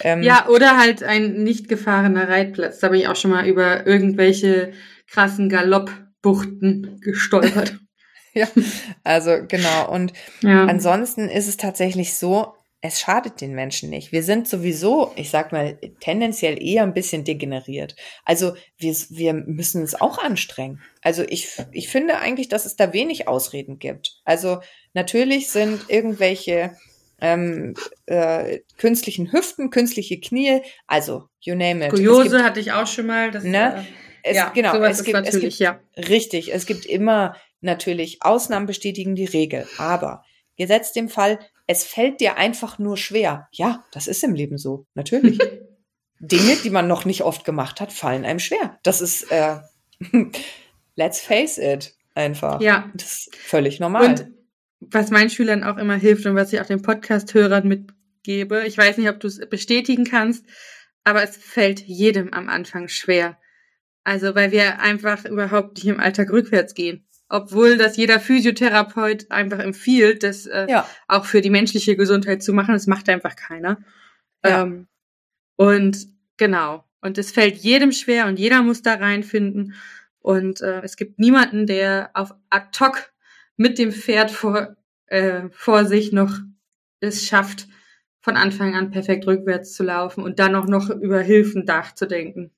Ähm, 0.00 0.22
ja, 0.22 0.48
oder 0.48 0.78
halt 0.78 1.02
ein 1.02 1.42
nicht 1.44 1.68
gefahrener 1.68 2.28
Reitplatz. 2.28 2.80
Da 2.80 2.88
bin 2.88 3.00
ich 3.00 3.08
auch 3.08 3.16
schon 3.16 3.30
mal 3.30 3.46
über 3.46 3.86
irgendwelche 3.86 4.72
krassen 5.08 5.48
Galoppbuchten 5.48 7.00
gestolpert. 7.00 7.78
ja, 8.34 8.48
also 9.04 9.36
genau. 9.46 9.90
Und 9.92 10.12
ja. 10.40 10.64
ansonsten 10.64 11.28
ist 11.28 11.48
es 11.48 11.56
tatsächlich 11.56 12.14
so, 12.14 12.54
es 12.84 12.98
schadet 12.98 13.40
den 13.40 13.54
Menschen 13.54 13.90
nicht. 13.90 14.10
Wir 14.10 14.24
sind 14.24 14.48
sowieso, 14.48 15.12
ich 15.14 15.30
sag 15.30 15.52
mal, 15.52 15.78
tendenziell 16.00 16.60
eher 16.60 16.82
ein 16.82 16.94
bisschen 16.94 17.22
degeneriert. 17.22 17.94
Also 18.24 18.56
wir, 18.76 18.92
wir 19.10 19.34
müssen 19.34 19.84
es 19.84 20.00
auch 20.00 20.18
anstrengen. 20.18 20.82
Also 21.00 21.22
ich, 21.22 21.48
ich 21.70 21.88
finde 21.88 22.18
eigentlich, 22.18 22.48
dass 22.48 22.66
es 22.66 22.74
da 22.74 22.92
wenig 22.92 23.28
Ausreden 23.28 23.78
gibt. 23.78 24.20
Also 24.24 24.58
natürlich 24.94 25.50
sind 25.50 25.88
irgendwelche 25.88 26.76
ähm, 27.20 27.74
äh, 28.06 28.60
künstlichen 28.78 29.32
Hüften, 29.32 29.70
künstliche 29.70 30.20
Knie, 30.20 30.62
also 30.86 31.28
you 31.40 31.54
name 31.54 31.86
it. 31.86 31.92
Skoliose 31.92 32.42
hatte 32.42 32.60
ich 32.60 32.72
auch 32.72 32.86
schon 32.86 33.06
mal. 33.06 33.30
Das, 33.30 33.44
ne? 33.44 33.78
Äh, 33.78 33.82
es, 34.24 34.36
ja, 34.36 34.50
genau, 34.50 34.74
es 34.82 35.02
gibt, 35.04 35.26
es 35.26 35.40
gibt, 35.40 35.54
ja. 35.54 35.80
Richtig, 35.96 36.52
es 36.52 36.66
gibt 36.66 36.86
immer 36.86 37.36
natürlich, 37.60 38.22
Ausnahmen 38.22 38.66
bestätigen 38.66 39.14
die 39.14 39.24
Regel. 39.24 39.66
Aber 39.78 40.24
gesetzt 40.56 40.96
dem 40.96 41.08
Fall, 41.08 41.38
es 41.66 41.84
fällt 41.84 42.20
dir 42.20 42.36
einfach 42.36 42.78
nur 42.78 42.96
schwer. 42.96 43.48
Ja, 43.52 43.84
das 43.92 44.06
ist 44.06 44.22
im 44.22 44.34
Leben 44.34 44.58
so, 44.58 44.86
natürlich. 44.94 45.38
Dinge, 46.18 46.56
die 46.62 46.70
man 46.70 46.86
noch 46.86 47.04
nicht 47.04 47.22
oft 47.22 47.44
gemacht 47.44 47.80
hat, 47.80 47.92
fallen 47.92 48.24
einem 48.24 48.38
schwer. 48.38 48.78
Das 48.84 49.00
ist, 49.00 49.30
äh, 49.32 49.56
let's 50.96 51.20
face 51.20 51.58
it, 51.58 51.94
einfach. 52.14 52.60
Ja. 52.60 52.90
Das 52.94 53.12
ist 53.12 53.36
völlig 53.36 53.80
normal. 53.80 54.10
Und 54.10 54.26
was 54.90 55.10
meinen 55.10 55.30
Schülern 55.30 55.64
auch 55.64 55.76
immer 55.76 55.96
hilft 55.96 56.26
und 56.26 56.34
was 56.34 56.52
ich 56.52 56.60
auch 56.60 56.66
den 56.66 56.82
Podcast-Hörern 56.82 57.68
mitgebe, 57.68 58.64
ich 58.66 58.76
weiß 58.76 58.98
nicht, 58.98 59.08
ob 59.08 59.20
du 59.20 59.28
es 59.28 59.38
bestätigen 59.48 60.04
kannst, 60.04 60.44
aber 61.04 61.22
es 61.22 61.36
fällt 61.36 61.80
jedem 61.80 62.32
am 62.32 62.48
Anfang 62.48 62.88
schwer. 62.88 63.38
Also, 64.04 64.34
weil 64.34 64.50
wir 64.50 64.80
einfach 64.80 65.24
überhaupt 65.24 65.76
nicht 65.76 65.86
im 65.86 66.00
Alltag 66.00 66.30
rückwärts 66.30 66.74
gehen. 66.74 67.06
Obwohl 67.28 67.78
das 67.78 67.96
jeder 67.96 68.20
Physiotherapeut 68.20 69.30
einfach 69.30 69.60
empfiehlt, 69.60 70.22
das 70.22 70.46
äh, 70.46 70.66
ja. 70.68 70.86
auch 71.08 71.24
für 71.24 71.40
die 71.40 71.50
menschliche 71.50 71.96
Gesundheit 71.96 72.42
zu 72.42 72.52
machen. 72.52 72.74
Das 72.74 72.86
macht 72.86 73.08
einfach 73.08 73.36
keiner. 73.36 73.78
Ja. 74.44 74.62
Ähm, 74.62 74.88
und 75.56 76.08
genau. 76.36 76.84
Und 77.00 77.18
es 77.18 77.32
fällt 77.32 77.56
jedem 77.56 77.92
schwer 77.92 78.26
und 78.26 78.38
jeder 78.38 78.62
muss 78.62 78.82
da 78.82 78.94
reinfinden. 78.94 79.74
Und 80.18 80.60
äh, 80.60 80.82
es 80.82 80.96
gibt 80.96 81.18
niemanden, 81.18 81.66
der 81.66 82.10
auf 82.14 82.34
ad 82.50 82.78
hoc 82.80 83.11
mit 83.56 83.78
dem 83.78 83.92
Pferd 83.92 84.30
vor, 84.30 84.76
äh, 85.06 85.42
vor 85.52 85.84
sich 85.84 86.12
noch 86.12 86.38
es 87.00 87.26
schafft, 87.26 87.68
von 88.20 88.36
Anfang 88.36 88.74
an 88.74 88.90
perfekt 88.90 89.26
rückwärts 89.26 89.74
zu 89.74 89.82
laufen 89.82 90.22
und 90.22 90.38
dann 90.38 90.54
auch 90.54 90.66
noch 90.66 90.88
über 90.90 91.20
Hilfen 91.20 91.64
nachzudenken. 91.64 92.52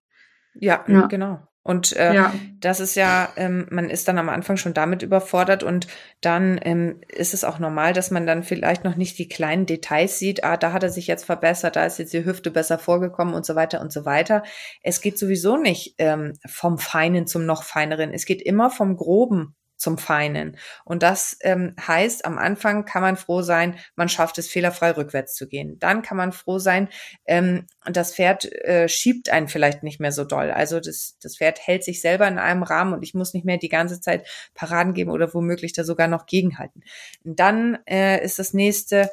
Ja, 0.55 0.85
ja. 0.87 1.07
genau. 1.07 1.41
Und 1.67 1.97
äh, 1.97 2.15
ja. 2.15 2.35
das 2.61 2.79
ist 2.79 2.95
ja, 2.95 3.31
ähm, 3.37 3.67
man 3.71 3.89
ist 3.89 4.07
dann 4.07 4.19
am 4.19 4.29
Anfang 4.29 4.59
schon 4.59 4.75
damit 4.75 5.03
überfordert 5.03 5.63
und 5.63 5.87
dann 6.21 6.61
ähm, 6.63 7.01
ist 7.09 7.33
es 7.33 7.43
auch 7.43 7.59
normal, 7.59 7.95
dass 7.95 8.11
man 8.11 8.27
dann 8.27 8.43
vielleicht 8.43 8.85
noch 8.85 8.97
nicht 8.97 9.19
die 9.19 9.31
kleinen 9.31 9.65
Details 9.65 10.19
sieht. 10.19 10.45
Ah, 10.45 10.59
da 10.59 10.75
hat 10.75 10.83
er 10.83 10.91
sich 10.91 11.07
jetzt 11.07 11.25
verbessert, 11.25 11.77
da 11.77 11.87
ist 11.87 11.99
jetzt 11.99 12.13
die 12.13 12.27
Hüfte 12.27 12.51
besser 12.51 12.79
vorgekommen 12.79 13.33
und 13.33 13.47
so 13.47 13.55
weiter 13.55 13.81
und 13.81 13.93
so 13.93 14.05
weiter. 14.05 14.43
Es 14.83 15.01
geht 15.01 15.19
sowieso 15.19 15.57
nicht 15.57 15.95
ähm, 15.97 16.35
vom 16.47 16.77
Feinen 16.77 17.27
zum 17.27 17.47
noch 17.47 17.63
Feineren. 17.63 18.13
Es 18.13 18.27
geht 18.27 18.43
immer 18.43 18.69
vom 18.69 18.95
Groben 18.99 19.57
zum 19.77 19.99
Feinen. 19.99 20.57
Und 20.85 21.03
das 21.03 21.37
ähm, 21.41 21.75
heißt, 21.87 22.25
am 22.25 22.39
Anfang 22.39 22.85
kann 22.85 23.03
man 23.03 23.17
froh 23.17 23.43
sein, 23.43 23.79
man 23.97 24.09
schafft 24.09 24.39
es 24.39 24.49
fehlerfrei 24.49 24.93
rückwärts 24.93 25.35
zu 25.35 25.49
gehen. 25.49 25.79
Dann 25.79 26.03
kann 26.03 26.17
man 26.17 26.33
froh 26.33 26.59
sein, 26.59 26.89
ähm, 27.27 27.67
das 27.85 28.15
Pferd 28.15 28.51
äh, 28.65 28.89
schiebt 28.89 29.31
einen 29.31 29.49
vielleicht 29.49 29.83
nicht 29.83 30.01
mehr 30.01 30.13
so 30.13 30.25
doll. 30.25 30.51
Also 30.51 30.81
das, 30.81 31.17
das 31.21 31.37
Pferd 31.37 31.67
hält 31.67 31.85
sich 31.85 32.01
selber 32.01 32.27
in 32.29 32.39
einem 32.39 32.63
Rahmen 32.63 32.95
und 32.95 33.03
ich 33.03 33.15
muss 33.15 33.35
nicht 33.35 33.45
mehr 33.45 33.59
die 33.59 33.69
ganze 33.69 34.01
Zeit 34.01 34.27
Paraden 34.55 34.95
geben 34.95 35.11
oder 35.11 35.33
womöglich 35.35 35.73
da 35.73 35.85
sogar 35.85 36.09
noch 36.09 36.27
gegenhalten. 36.27 36.83
Und 37.25 37.41
dann 37.41 37.79
äh, 37.87 38.25
ist 38.25 38.39
das 38.39 38.55
nächste, 38.55 39.11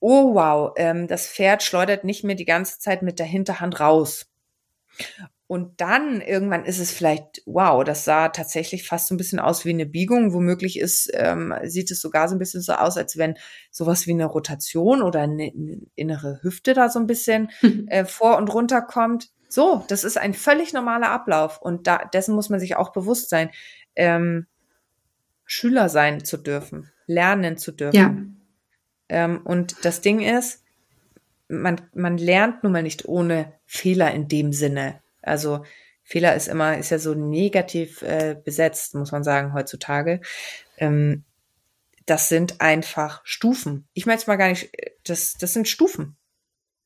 oh 0.00 0.34
wow, 0.34 0.72
ähm, 0.76 1.08
das 1.08 1.26
Pferd 1.26 1.62
schleudert 1.62 2.04
nicht 2.04 2.24
mehr 2.24 2.36
die 2.36 2.44
ganze 2.44 2.78
Zeit 2.78 3.02
mit 3.02 3.18
der 3.18 3.26
Hinterhand 3.26 3.80
raus. 3.80 4.26
Und 5.54 5.80
dann 5.80 6.20
irgendwann 6.20 6.64
ist 6.64 6.80
es 6.80 6.90
vielleicht, 6.90 7.42
wow, 7.46 7.84
das 7.84 8.04
sah 8.04 8.30
tatsächlich 8.30 8.88
fast 8.88 9.06
so 9.06 9.14
ein 9.14 9.18
bisschen 9.18 9.38
aus 9.38 9.64
wie 9.64 9.70
eine 9.70 9.86
Biegung. 9.86 10.32
Womöglich 10.32 10.80
ist, 10.80 11.08
ähm, 11.14 11.54
sieht 11.62 11.92
es 11.92 12.00
sogar 12.00 12.26
so 12.26 12.34
ein 12.34 12.40
bisschen 12.40 12.60
so 12.60 12.72
aus, 12.72 12.96
als 12.96 13.18
wenn 13.18 13.36
sowas 13.70 14.08
wie 14.08 14.10
eine 14.10 14.24
Rotation 14.24 15.00
oder 15.00 15.20
eine, 15.20 15.52
eine 15.56 15.80
innere 15.94 16.40
Hüfte 16.42 16.74
da 16.74 16.88
so 16.88 16.98
ein 16.98 17.06
bisschen 17.06 17.52
äh, 17.86 18.04
vor 18.04 18.36
und 18.36 18.52
runter 18.52 18.82
kommt. 18.82 19.30
So, 19.48 19.84
das 19.86 20.02
ist 20.02 20.18
ein 20.18 20.34
völlig 20.34 20.72
normaler 20.72 21.12
Ablauf. 21.12 21.62
Und 21.62 21.86
da, 21.86 21.98
dessen 21.98 22.34
muss 22.34 22.48
man 22.48 22.58
sich 22.58 22.74
auch 22.74 22.90
bewusst 22.90 23.30
sein, 23.30 23.50
ähm, 23.94 24.48
Schüler 25.44 25.88
sein 25.88 26.24
zu 26.24 26.36
dürfen, 26.36 26.90
lernen 27.06 27.58
zu 27.58 27.70
dürfen. 27.70 28.40
Ja. 29.08 29.24
Ähm, 29.24 29.42
und 29.44 29.84
das 29.84 30.00
Ding 30.00 30.18
ist, 30.18 30.64
man, 31.46 31.80
man 31.94 32.18
lernt 32.18 32.64
nun 32.64 32.72
mal 32.72 32.82
nicht 32.82 33.06
ohne 33.06 33.52
Fehler 33.66 34.12
in 34.12 34.26
dem 34.26 34.52
Sinne. 34.52 35.03
Also 35.26 35.64
Fehler 36.02 36.34
ist 36.34 36.48
immer, 36.48 36.76
ist 36.78 36.90
ja 36.90 36.98
so 36.98 37.14
negativ 37.14 38.02
äh, 38.02 38.36
besetzt, 38.42 38.94
muss 38.94 39.12
man 39.12 39.24
sagen, 39.24 39.54
heutzutage. 39.54 40.20
Ähm, 40.76 41.24
das 42.06 42.28
sind 42.28 42.60
einfach 42.60 43.22
Stufen. 43.24 43.88
Ich 43.94 44.04
meine 44.04 44.18
jetzt 44.18 44.28
mal 44.28 44.36
gar 44.36 44.48
nicht, 44.48 44.70
das, 45.04 45.34
das 45.34 45.54
sind 45.54 45.68
Stufen. 45.68 46.16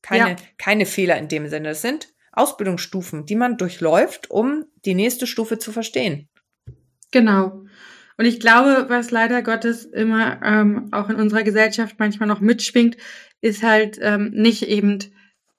Keine, 0.02 0.30
ja. 0.30 0.36
keine 0.58 0.86
Fehler 0.86 1.18
in 1.18 1.28
dem 1.28 1.48
Sinne. 1.48 1.70
Das 1.70 1.82
sind 1.82 2.14
Ausbildungsstufen, 2.32 3.26
die 3.26 3.34
man 3.34 3.56
durchläuft, 3.56 4.30
um 4.30 4.64
die 4.84 4.94
nächste 4.94 5.26
Stufe 5.26 5.58
zu 5.58 5.72
verstehen. 5.72 6.28
Genau. 7.10 7.64
Und 8.16 8.24
ich 8.24 8.38
glaube, 8.38 8.86
was 8.88 9.10
leider 9.10 9.42
Gottes 9.42 9.84
immer 9.84 10.40
ähm, 10.44 10.88
auch 10.92 11.08
in 11.08 11.16
unserer 11.16 11.42
Gesellschaft 11.42 11.96
manchmal 11.98 12.28
noch 12.28 12.40
mitschwingt, 12.40 12.96
ist 13.40 13.62
halt 13.62 13.98
ähm, 14.00 14.30
nicht 14.32 14.62
eben 14.62 14.98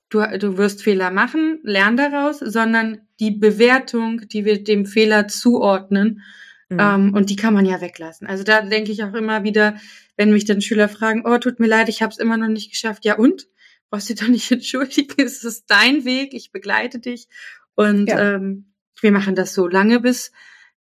du, 0.10 0.26
du 0.38 0.57
wirst 0.57 0.84
Fehler 0.84 1.12
machen, 1.12 1.60
lern 1.64 1.97
daraus, 1.97 2.39
sondern 2.39 3.01
die 3.20 3.32
Bewertung, 3.32 4.28
die 4.28 4.45
wir 4.45 4.64
dem 4.64 4.86
Fehler 4.86 5.28
zuordnen, 5.28 6.22
mhm. 6.70 6.80
ähm, 6.80 7.14
und 7.14 7.30
die 7.30 7.36
kann 7.36 7.53
man 7.53 7.66
ja 7.66 7.82
weglassen. 7.82 8.28
Also 8.28 8.43
da 8.43 8.62
denke 8.62 8.91
ich 8.91 9.03
auch 9.03 9.14
immer 9.14 9.43
wieder, 9.43 9.76
wenn 10.18 10.32
mich 10.32 10.45
dann 10.45 10.62
Schüler 10.62 10.89
fragen, 10.89 11.24
oh, 11.26 11.38
tut 11.38 11.60
mir 11.60 11.68
leid, 11.68 11.89
ich 11.89 12.01
habe 12.01 12.12
es 12.12 12.18
immer 12.18 12.38
noch 12.38 12.47
nicht 12.47 12.72
geschafft. 12.72 13.05
Ja 13.05 13.18
und? 13.18 13.47
Brauchst 13.89 14.10
du 14.10 14.16
doch 14.16 14.28
nicht 14.28 14.51
entschuldigen, 14.51 15.16
es 15.24 15.43
ist 15.43 15.66
dein 15.70 16.05
Weg, 16.05 16.34
ich 16.34 16.51
begleite 16.51 16.99
dich. 16.99 17.28
Und 17.76 18.07
ja. 18.07 18.36
ähm, 18.36 18.74
wir 19.01 19.12
machen 19.12 19.36
das 19.36 19.53
so 19.53 19.68
lange, 19.68 19.99
bis, 19.99 20.32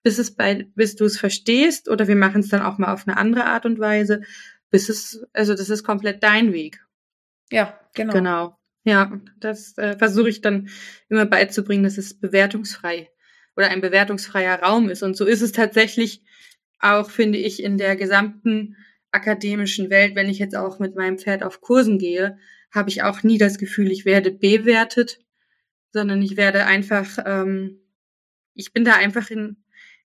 bis 0.03 0.19
es 0.19 0.35
bei, 0.35 0.67
bis 0.75 0.97
du 0.97 1.05
es 1.05 1.19
verstehst, 1.19 1.89
oder 1.89 2.09
wir 2.09 2.17
machen 2.17 2.41
es 2.41 2.49
dann 2.49 2.63
auch 2.63 2.79
mal 2.79 2.93
auf 2.93 3.07
eine 3.07 3.17
andere 3.17 3.45
Art 3.45 3.67
und 3.67 3.79
Weise, 3.79 4.23
bis 4.71 4.89
es, 4.89 5.25
also 5.33 5.55
das 5.55 5.71
ist 5.71 5.85
komplett 5.85 6.23
dein 6.23 6.53
Weg. 6.53 6.85
Ja, 7.51 7.79
genau. 7.95 8.13
Genau. 8.13 8.59
Ja, 8.85 9.21
das 9.39 9.77
äh, 9.79 9.97
versuche 9.99 10.29
ich 10.29 10.41
dann 10.41 10.69
immer 11.09 11.27
beizubringen, 11.27 11.85
dass 11.85 11.99
es 11.99 12.19
bewertungsfrei 12.19 13.11
oder 13.57 13.71
ein 13.71 13.81
bewertungsfreier 13.81 14.61
Raum 14.63 14.89
ist. 14.89 15.03
Und 15.03 15.17
so 15.17 15.27
ist 15.27 15.43
es 15.43 15.53
tatsächlich 15.53 16.23
auch, 16.79 17.11
finde 17.11 17.39
ich, 17.39 17.63
in 17.63 17.77
der 17.77 17.97
gesamten 17.97 18.77
akademischen 19.11 19.91
Welt. 19.91 20.15
Wenn 20.15 20.29
ich 20.29 20.39
jetzt 20.39 20.57
auch 20.57 20.79
mit 20.79 20.95
meinem 20.95 21.19
Pferd 21.19 21.43
auf 21.43 21.61
Kursen 21.61 21.99
gehe, 21.99 22.39
habe 22.71 22.91
ich 22.91 23.03
auch 23.03 23.23
nie 23.23 23.39
das 23.39 23.59
Gefühl, 23.59 23.91
ich 23.91 24.05
werde 24.05 24.31
bewertet, 24.31 25.19
sondern 25.93 26.23
ich 26.23 26.37
werde 26.37 26.67
einfach, 26.67 27.19
ähm, 27.25 27.81
ich 28.55 28.73
bin 28.73 28.85
da 28.85 28.95
einfach 28.95 29.31
in, 29.31 29.57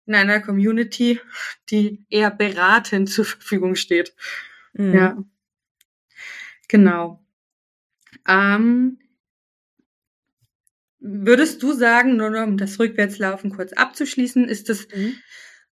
in 0.05 0.15
einer 0.15 0.39
Community, 0.39 1.19
die 1.69 2.05
eher 2.09 2.31
beratend 2.31 3.09
zur 3.09 3.25
Verfügung 3.25 3.75
steht. 3.75 4.15
Mhm. 4.73 4.93
Ja. 4.93 5.23
Genau. 6.67 7.22
Ähm, 8.27 8.99
würdest 10.99 11.61
du 11.61 11.73
sagen, 11.73 12.15
nur 12.15 12.29
um 12.43 12.57
das 12.57 12.79
Rückwärtslaufen 12.79 13.51
kurz 13.51 13.73
abzuschließen, 13.73 14.47
ist 14.47 14.69
das 14.69 14.87
mhm. 14.93 15.15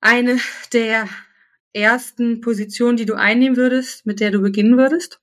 eine 0.01 0.38
der 0.72 1.09
ersten 1.72 2.40
Positionen, 2.40 2.97
die 2.97 3.07
du 3.07 3.14
einnehmen 3.14 3.57
würdest, 3.57 4.07
mit 4.07 4.20
der 4.20 4.30
du 4.30 4.40
beginnen 4.40 4.76
würdest? 4.76 5.20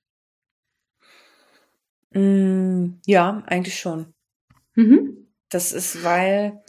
Mm, 2.10 2.94
ja, 3.06 3.42
eigentlich 3.46 3.78
schon. 3.78 4.12
Mhm. 4.74 5.28
Das 5.48 5.72
ist, 5.72 6.02
weil, 6.02 6.62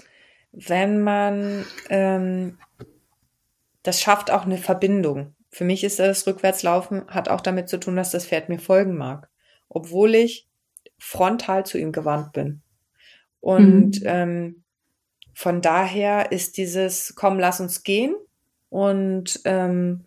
wenn 0.51 1.03
man, 1.03 1.65
ähm, 1.89 2.59
das 3.81 3.99
schafft 3.99 4.31
auch 4.31 4.45
eine 4.45 4.57
Verbindung. 4.57 5.35
Für 5.51 5.65
mich 5.65 5.83
ist 5.83 5.99
das 5.99 6.25
Rückwärtslaufen, 6.25 7.07
hat 7.07 7.29
auch 7.29 7.41
damit 7.41 7.67
zu 7.67 7.79
tun, 7.79 7.95
dass 7.95 8.11
das 8.11 8.27
Pferd 8.27 8.49
mir 8.49 8.59
folgen 8.59 8.95
mag 8.95 9.29
obwohl 9.73 10.15
ich 10.15 10.47
frontal 10.97 11.65
zu 11.65 11.77
ihm 11.77 11.91
gewandt 11.91 12.33
bin. 12.33 12.61
Und 13.39 14.01
mhm. 14.01 14.05
ähm, 14.05 14.63
von 15.33 15.61
daher 15.61 16.31
ist 16.31 16.57
dieses, 16.57 17.13
komm, 17.15 17.39
lass 17.39 17.59
uns 17.59 17.83
gehen 17.83 18.15
und 18.69 19.41
ähm, 19.45 20.05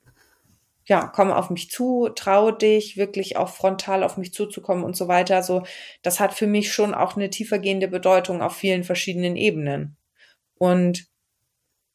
ja, 0.86 1.10
komm 1.12 1.32
auf 1.32 1.50
mich 1.50 1.68
zu, 1.68 2.08
traue 2.14 2.52
dich, 2.52 2.96
wirklich 2.96 3.36
auch 3.36 3.48
frontal 3.48 4.04
auf 4.04 4.16
mich 4.16 4.32
zuzukommen 4.32 4.84
und 4.84 4.96
so 4.96 5.08
weiter. 5.08 5.42
So, 5.42 5.64
das 6.02 6.20
hat 6.20 6.32
für 6.32 6.46
mich 6.46 6.72
schon 6.72 6.94
auch 6.94 7.16
eine 7.16 7.28
tiefergehende 7.28 7.88
Bedeutung 7.88 8.40
auf 8.40 8.54
vielen 8.54 8.84
verschiedenen 8.84 9.36
Ebenen. 9.36 9.96
Und 10.58 11.06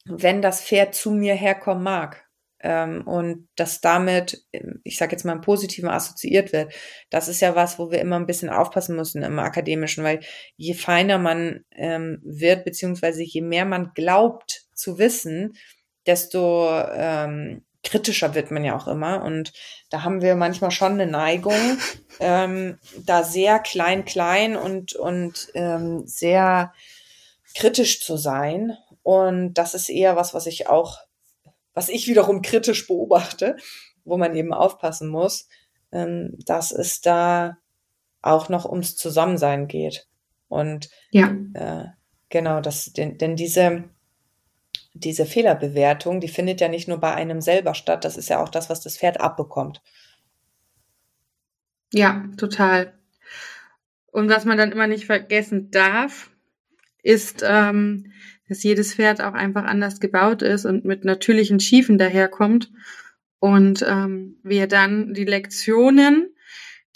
wenn 0.04 0.42
das 0.42 0.62
Pferd 0.62 0.94
zu 0.94 1.10
mir 1.10 1.34
herkommen 1.34 1.82
mag, 1.82 2.21
ähm, 2.62 3.06
und 3.06 3.48
das 3.56 3.80
damit, 3.80 4.44
ich 4.84 4.96
sage 4.96 5.12
jetzt 5.12 5.24
mal 5.24 5.32
im 5.32 5.40
Positiven 5.40 5.88
assoziiert 5.88 6.52
wird, 6.52 6.72
das 7.10 7.28
ist 7.28 7.40
ja 7.40 7.54
was, 7.54 7.78
wo 7.78 7.90
wir 7.90 8.00
immer 8.00 8.16
ein 8.16 8.26
bisschen 8.26 8.50
aufpassen 8.50 8.96
müssen 8.96 9.22
im 9.22 9.38
Akademischen, 9.38 10.04
weil 10.04 10.20
je 10.56 10.74
feiner 10.74 11.18
man 11.18 11.64
ähm, 11.72 12.20
wird, 12.24 12.64
beziehungsweise 12.64 13.22
je 13.22 13.42
mehr 13.42 13.64
man 13.64 13.92
glaubt 13.94 14.66
zu 14.74 14.98
wissen, 14.98 15.54
desto 16.06 16.68
ähm, 16.94 17.64
kritischer 17.82 18.34
wird 18.34 18.50
man 18.50 18.64
ja 18.64 18.76
auch 18.76 18.86
immer. 18.86 19.22
Und 19.22 19.52
da 19.90 20.02
haben 20.02 20.22
wir 20.22 20.34
manchmal 20.36 20.70
schon 20.70 20.92
eine 20.92 21.06
Neigung, 21.06 21.78
ähm, 22.20 22.78
da 23.04 23.24
sehr 23.24 23.58
klein, 23.58 24.04
klein 24.04 24.56
und, 24.56 24.94
und 24.94 25.48
ähm, 25.54 26.06
sehr 26.06 26.72
kritisch 27.54 28.02
zu 28.04 28.16
sein. 28.16 28.76
Und 29.02 29.54
das 29.54 29.74
ist 29.74 29.88
eher 29.88 30.16
was, 30.16 30.32
was 30.32 30.46
ich 30.46 30.68
auch 30.68 30.98
was 31.74 31.88
ich 31.88 32.06
wiederum 32.08 32.42
kritisch 32.42 32.86
beobachte, 32.86 33.56
wo 34.04 34.16
man 34.16 34.34
eben 34.34 34.52
aufpassen 34.52 35.08
muss. 35.08 35.48
ähm, 35.92 36.34
dass 36.46 36.72
es 36.72 37.00
da 37.00 37.58
auch 38.22 38.48
noch 38.48 38.64
ums 38.64 38.96
Zusammensein 38.96 39.68
geht. 39.68 40.08
Und 40.48 40.88
ja. 41.10 41.36
äh, 41.54 41.84
genau, 42.28 42.60
das, 42.60 42.92
denn, 42.92 43.18
denn 43.18 43.36
diese, 43.36 43.84
diese 44.94 45.26
Fehlerbewertung, 45.26 46.20
die 46.20 46.28
findet 46.28 46.60
ja 46.60 46.68
nicht 46.68 46.88
nur 46.88 46.98
bei 46.98 47.14
einem 47.14 47.40
selber 47.40 47.74
statt, 47.74 48.04
das 48.04 48.16
ist 48.16 48.28
ja 48.28 48.42
auch 48.42 48.48
das, 48.48 48.70
was 48.70 48.80
das 48.80 48.98
Pferd 48.98 49.20
abbekommt. 49.20 49.82
Ja, 51.92 52.24
total. 52.36 52.94
Und 54.10 54.28
was 54.28 54.44
man 54.44 54.58
dann 54.58 54.72
immer 54.72 54.86
nicht 54.86 55.06
vergessen 55.06 55.70
darf, 55.70 56.30
ist, 57.02 57.42
ähm, 57.46 58.12
dass 58.52 58.62
jedes 58.62 58.94
Pferd 58.94 59.22
auch 59.22 59.32
einfach 59.32 59.64
anders 59.64 59.98
gebaut 59.98 60.42
ist 60.42 60.66
und 60.66 60.84
mit 60.84 61.06
natürlichen 61.06 61.58
Schiefen 61.58 61.96
daherkommt. 61.96 62.70
Und 63.38 63.82
ähm, 63.88 64.36
wir 64.42 64.66
dann 64.66 65.14
die 65.14 65.24
Lektionen, 65.24 66.34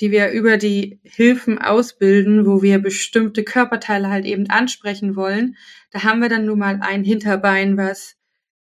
die 0.00 0.11
wir 0.11 0.32
über 0.32 0.59
die 0.59 1.00
Hilfen 1.02 1.59
ausbilden, 1.59 2.44
wo 2.44 2.61
wir 2.61 2.78
bestimmte 2.78 3.42
Körperteile 3.42 4.11
halt 4.11 4.26
eben 4.26 4.50
ansprechen 4.50 5.16
wollen, 5.16 5.57
da 5.92 6.02
haben 6.02 6.20
wir 6.20 6.28
dann 6.28 6.44
nun 6.44 6.59
mal 6.59 6.80
ein 6.82 7.04
Hinterbein, 7.04 7.78
was 7.78 8.16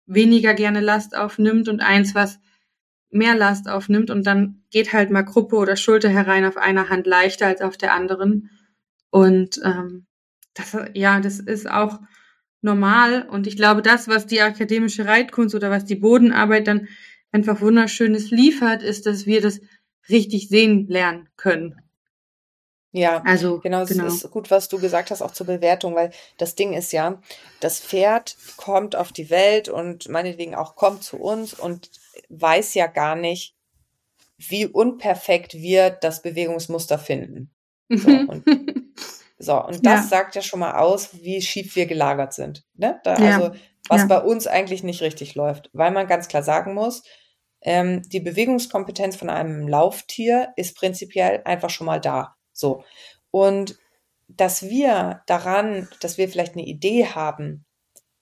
weniger 0.06 0.54
gerne 0.54 0.78
Last 0.78 1.16
aufnimmt 1.16 1.68
und 1.68 1.80
eins, 1.80 2.14
was 2.14 2.38
mehr 3.10 3.34
Last 3.34 3.68
aufnimmt 3.68 4.08
und 4.10 4.24
dann 4.24 4.62
geht 4.70 4.92
halt 4.92 5.10
mal 5.10 5.22
Gruppe 5.22 5.56
oder 5.56 5.74
Schulter 5.74 6.10
herein 6.10 6.44
auf 6.44 6.56
einer 6.56 6.90
Hand 6.90 7.08
leichter 7.08 7.48
als 7.48 7.60
auf 7.60 7.76
der 7.76 7.92
anderen. 7.92 8.50
Und 9.10 9.60
ähm, 9.64 10.06
das, 10.54 10.76
ja, 10.94 11.18
das 11.18 11.40
ist 11.40 11.68
auch 11.68 11.98
normal. 12.64 13.28
Und 13.28 13.46
ich 13.46 13.56
glaube, 13.56 13.82
das, 13.82 14.08
was 14.08 14.26
die 14.26 14.40
akademische 14.40 15.06
Reitkunst 15.06 15.54
oder 15.54 15.70
was 15.70 15.84
die 15.84 15.96
Bodenarbeit 15.96 16.66
dann 16.66 16.88
einfach 17.30 17.60
wunderschönes 17.60 18.30
liefert, 18.30 18.82
ist, 18.82 19.06
dass 19.06 19.26
wir 19.26 19.40
das 19.40 19.60
richtig 20.08 20.48
sehen 20.48 20.86
lernen 20.88 21.28
können. 21.36 21.80
Ja, 22.92 23.22
also 23.24 23.58
genau, 23.58 23.82
es 23.82 23.88
genau. 23.88 24.06
ist 24.06 24.30
gut, 24.30 24.52
was 24.52 24.68
du 24.68 24.78
gesagt 24.78 25.10
hast, 25.10 25.20
auch 25.20 25.32
zur 25.32 25.46
Bewertung, 25.46 25.96
weil 25.96 26.12
das 26.38 26.54
Ding 26.54 26.74
ist 26.74 26.92
ja, 26.92 27.20
das 27.58 27.80
Pferd 27.80 28.36
kommt 28.56 28.94
auf 28.94 29.10
die 29.10 29.30
Welt 29.30 29.68
und 29.68 30.08
meinetwegen 30.08 30.54
auch 30.54 30.76
kommt 30.76 31.02
zu 31.02 31.16
uns 31.16 31.54
und 31.54 31.90
weiß 32.28 32.74
ja 32.74 32.86
gar 32.86 33.16
nicht, 33.16 33.56
wie 34.38 34.66
unperfekt 34.66 35.54
wir 35.54 35.90
das 35.90 36.22
Bewegungsmuster 36.22 37.00
finden. 37.00 37.50
So, 37.88 38.08
und, 38.28 38.44
so, 39.44 39.62
und 39.62 39.84
das 39.84 40.02
ja. 40.02 40.02
sagt 40.02 40.34
ja 40.34 40.42
schon 40.42 40.60
mal 40.60 40.76
aus, 40.78 41.22
wie 41.22 41.40
schief 41.42 41.76
wir 41.76 41.86
gelagert 41.86 42.32
sind. 42.32 42.64
Ne? 42.74 43.00
Da, 43.04 43.16
ja. 43.16 43.36
Also, 43.36 43.54
was 43.88 44.02
ja. 44.02 44.06
bei 44.06 44.20
uns 44.20 44.46
eigentlich 44.46 44.82
nicht 44.82 45.02
richtig 45.02 45.34
läuft. 45.34 45.70
Weil 45.72 45.90
man 45.90 46.06
ganz 46.06 46.28
klar 46.28 46.42
sagen 46.42 46.74
muss, 46.74 47.02
ähm, 47.60 48.02
die 48.08 48.20
Bewegungskompetenz 48.20 49.16
von 49.16 49.30
einem 49.30 49.68
Lauftier 49.68 50.52
ist 50.56 50.76
prinzipiell 50.76 51.42
einfach 51.44 51.70
schon 51.70 51.86
mal 51.86 52.00
da. 52.00 52.36
So. 52.52 52.84
Und 53.30 53.78
dass 54.28 54.62
wir 54.62 55.22
daran, 55.26 55.88
dass 56.00 56.18
wir 56.18 56.28
vielleicht 56.28 56.54
eine 56.54 56.64
Idee 56.64 57.06
haben, 57.06 57.64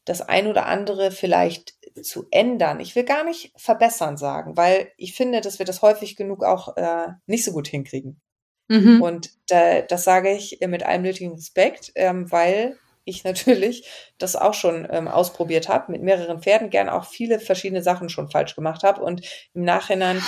das 0.04 0.20
ein 0.20 0.48
oder 0.48 0.66
andere 0.66 1.10
vielleicht 1.10 1.74
zu 2.02 2.26
ändern. 2.30 2.80
Ich 2.80 2.96
will 2.96 3.04
gar 3.04 3.24
nicht 3.24 3.52
verbessern 3.56 4.16
sagen, 4.16 4.56
weil 4.56 4.90
ich 4.96 5.14
finde, 5.14 5.40
dass 5.40 5.58
wir 5.58 5.66
das 5.66 5.82
häufig 5.82 6.16
genug 6.16 6.42
auch 6.44 6.76
äh, 6.76 7.08
nicht 7.26 7.44
so 7.44 7.52
gut 7.52 7.68
hinkriegen. 7.68 8.20
Mhm. 8.68 9.02
Und 9.02 9.30
äh, 9.50 9.84
das 9.88 10.04
sage 10.04 10.32
ich 10.32 10.58
mit 10.66 10.82
allem 10.82 11.02
nötigen 11.02 11.32
Respekt, 11.32 11.92
ähm, 11.94 12.30
weil 12.30 12.78
ich 13.04 13.24
natürlich 13.24 13.88
das 14.18 14.36
auch 14.36 14.54
schon 14.54 14.86
ähm, 14.90 15.08
ausprobiert 15.08 15.68
habe, 15.68 15.92
mit 15.92 16.02
mehreren 16.02 16.42
Pferden, 16.42 16.70
gern 16.70 16.88
auch 16.88 17.04
viele 17.04 17.40
verschiedene 17.40 17.82
Sachen 17.82 18.08
schon 18.08 18.30
falsch 18.30 18.54
gemacht 18.54 18.82
habe 18.82 19.02
und 19.02 19.26
im 19.54 19.64
Nachhinein 19.64 20.22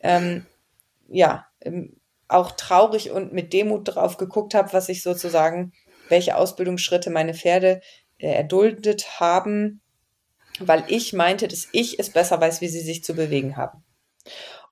ähm, 0.00 0.46
ja 1.08 1.46
auch 2.28 2.52
traurig 2.52 3.10
und 3.10 3.32
mit 3.32 3.52
Demut 3.52 3.94
drauf 3.94 4.18
geguckt 4.18 4.54
habe, 4.54 4.72
was 4.72 4.88
ich 4.88 5.02
sozusagen, 5.02 5.72
welche 6.08 6.36
Ausbildungsschritte 6.36 7.10
meine 7.10 7.34
Pferde 7.34 7.80
äh, 8.18 8.32
erduldet 8.32 9.20
haben, 9.20 9.80
weil 10.60 10.84
ich 10.88 11.12
meinte, 11.12 11.48
dass 11.48 11.68
ich 11.72 11.98
es 11.98 12.10
besser 12.10 12.40
weiß, 12.40 12.60
wie 12.60 12.68
sie 12.68 12.80
sich 12.80 13.02
zu 13.02 13.14
bewegen 13.14 13.56
haben. 13.56 13.82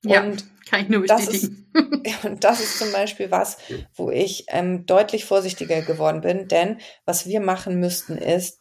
Ja, 0.08 0.22
und 0.22 0.44
kann 0.66 0.82
ich 0.82 0.88
nur 0.88 1.02
bestätigen. 1.02 1.66
Das 1.72 1.84
ist, 2.12 2.24
und 2.24 2.44
das 2.44 2.60
ist 2.60 2.78
zum 2.78 2.92
Beispiel 2.92 3.30
was, 3.30 3.58
wo 3.94 4.10
ich 4.10 4.46
ähm, 4.48 4.86
deutlich 4.86 5.24
vorsichtiger 5.24 5.82
geworden 5.82 6.20
bin, 6.20 6.48
denn 6.48 6.78
was 7.04 7.26
wir 7.26 7.40
machen 7.40 7.78
müssten 7.80 8.18
ist, 8.18 8.60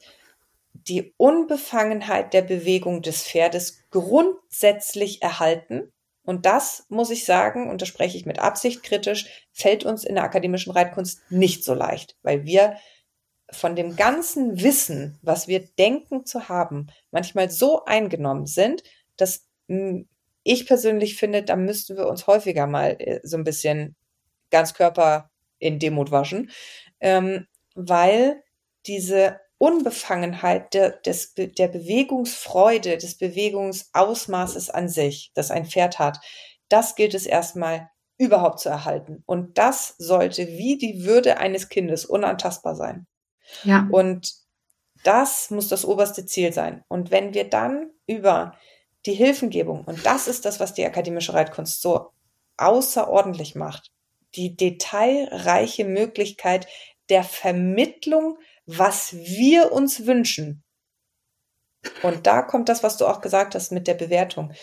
die 0.74 1.14
Unbefangenheit 1.18 2.34
der 2.34 2.42
Bewegung 2.42 3.02
des 3.02 3.24
Pferdes 3.24 3.80
grundsätzlich 3.90 5.22
erhalten. 5.22 5.92
Und 6.24 6.46
das 6.46 6.86
muss 6.90 7.12
ich 7.12 7.26
sagen, 7.26 7.70
und 7.70 7.82
da 7.82 7.86
spreche 7.86 8.18
ich 8.18 8.26
mit 8.26 8.40
Absicht 8.40 8.84
kritisch, 8.84 9.48
fällt 9.52 9.86
uns 9.86 10.04
in 10.04 10.16
der 10.16 10.24
akademischen 10.24 10.72
Reitkunst 10.72 11.22
nicht 11.30 11.64
so 11.64 11.74
leicht, 11.74 12.18
weil 12.24 12.46
wir 12.46 12.78
von 13.52 13.76
dem 13.76 13.96
ganzen 13.96 14.62
Wissen, 14.62 15.20
was 15.22 15.48
wir 15.48 15.60
denken 15.60 16.26
zu 16.26 16.50
haben, 16.50 16.88
manchmal 17.12 17.50
so 17.50 17.86
eingenommen 17.86 18.48
sind, 18.48 18.84
dass 19.18 19.48
ich 20.46 20.68
persönlich 20.68 21.18
finde, 21.18 21.44
da 21.44 21.56
müssten 21.56 21.98
wir 21.98 22.08
uns 22.08 22.28
häufiger 22.28 22.68
mal 22.68 22.96
äh, 23.00 23.20
so 23.24 23.36
ein 23.36 23.44
bisschen 23.44 23.96
ganz 24.52 24.74
Körper 24.74 25.32
in 25.60 25.80
Demut 25.80 26.12
waschen, 26.12 26.52
ähm, 27.02 27.48
weil 27.74 28.44
diese 28.86 29.42
Unbefangenheit 29.58 30.74
der, 30.74 30.92
des, 30.92 31.34
der 31.34 31.68
Bewegungsfreude, 31.68 32.98
des 32.98 33.18
Bewegungsausmaßes 33.18 34.70
an 34.70 34.88
sich, 34.88 35.32
das 35.34 35.50
ein 35.50 35.66
Pferd 35.66 35.98
hat, 35.98 36.20
das 36.70 36.96
gilt 36.96 37.16
es 37.16 37.26
erstmal 37.26 37.90
überhaupt 38.18 38.60
zu 38.60 38.70
erhalten. 38.70 39.24
Und 39.26 39.58
das 39.58 39.96
sollte 39.98 40.48
wie 40.48 40.78
die 40.78 41.06
Würde 41.06 41.38
eines 41.38 41.70
Kindes 41.70 42.06
unantastbar 42.06 42.76
sein. 42.76 43.08
Ja. 43.64 43.88
Und 43.92 44.32
das 45.04 45.50
muss 45.50 45.70
das 45.70 45.86
oberste 45.86 46.26
Ziel 46.26 46.54
sein. 46.54 46.84
Und 46.88 47.12
wenn 47.12 47.34
wir 47.34 47.50
dann 47.50 47.92
über 48.08 48.56
die 49.06 49.14
Hilfengebung, 49.14 49.84
und 49.86 50.06
das 50.06 50.28
ist 50.28 50.46
das, 50.46 50.60
was 50.60 50.74
die 50.74 50.86
akademische 50.86 51.34
Reitkunst 51.34 51.82
so 51.82 52.12
außerordentlich 52.58 53.56
macht, 53.56 53.92
die 54.36 54.56
detailreiche 54.56 55.86
Möglichkeit 55.86 56.68
der 57.10 57.24
Vermittlung, 57.24 58.38
was 58.66 59.14
wir 59.14 59.72
uns 59.72 60.06
wünschen. 60.06 60.64
Und 62.02 62.26
da 62.26 62.42
kommt 62.42 62.70
das, 62.70 62.82
was 62.82 62.98
du 62.98 63.06
auch 63.06 63.22
gesagt 63.22 63.54
hast 63.56 63.72
mit 63.72 63.88
der 63.88 63.94
Bewertung, 63.94 64.54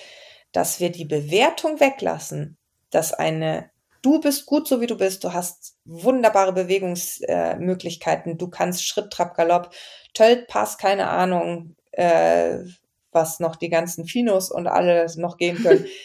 dass 0.50 0.80
wir 0.80 0.90
die 0.90 1.04
Bewertung 1.04 1.78
weglassen, 1.80 2.58
dass 2.90 3.14
eine 3.14 3.70
du 4.02 4.20
bist 4.20 4.46
gut 4.46 4.68
so 4.68 4.80
wie 4.80 4.86
du 4.86 4.96
bist, 4.96 5.24
du 5.24 5.32
hast 5.32 5.76
wunderbare 5.84 6.52
Bewegungsmöglichkeiten, 6.52 8.32
äh, 8.32 8.36
du 8.36 8.48
kannst 8.48 8.84
Schritt, 8.84 9.12
Trab, 9.12 9.36
Galopp, 9.36 9.72
Tölt, 10.12 10.48
Pass, 10.48 10.76
keine 10.76 11.08
Ahnung, 11.08 11.76
äh, 11.92 12.58
was 13.12 13.40
noch 13.40 13.56
die 13.56 13.68
ganzen 13.68 14.06
Finos 14.06 14.50
und 14.50 14.66
alle 14.66 15.06
noch 15.16 15.36
gehen 15.36 15.62
können. 15.62 15.86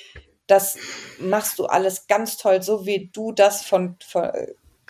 Das 0.49 0.78
machst 1.20 1.60
du 1.60 1.66
alles 1.66 2.08
ganz 2.08 2.38
toll, 2.38 2.62
so 2.62 2.86
wie 2.86 3.10
du 3.12 3.34
das 3.34 3.66
von, 3.66 3.97
von 3.99 4.32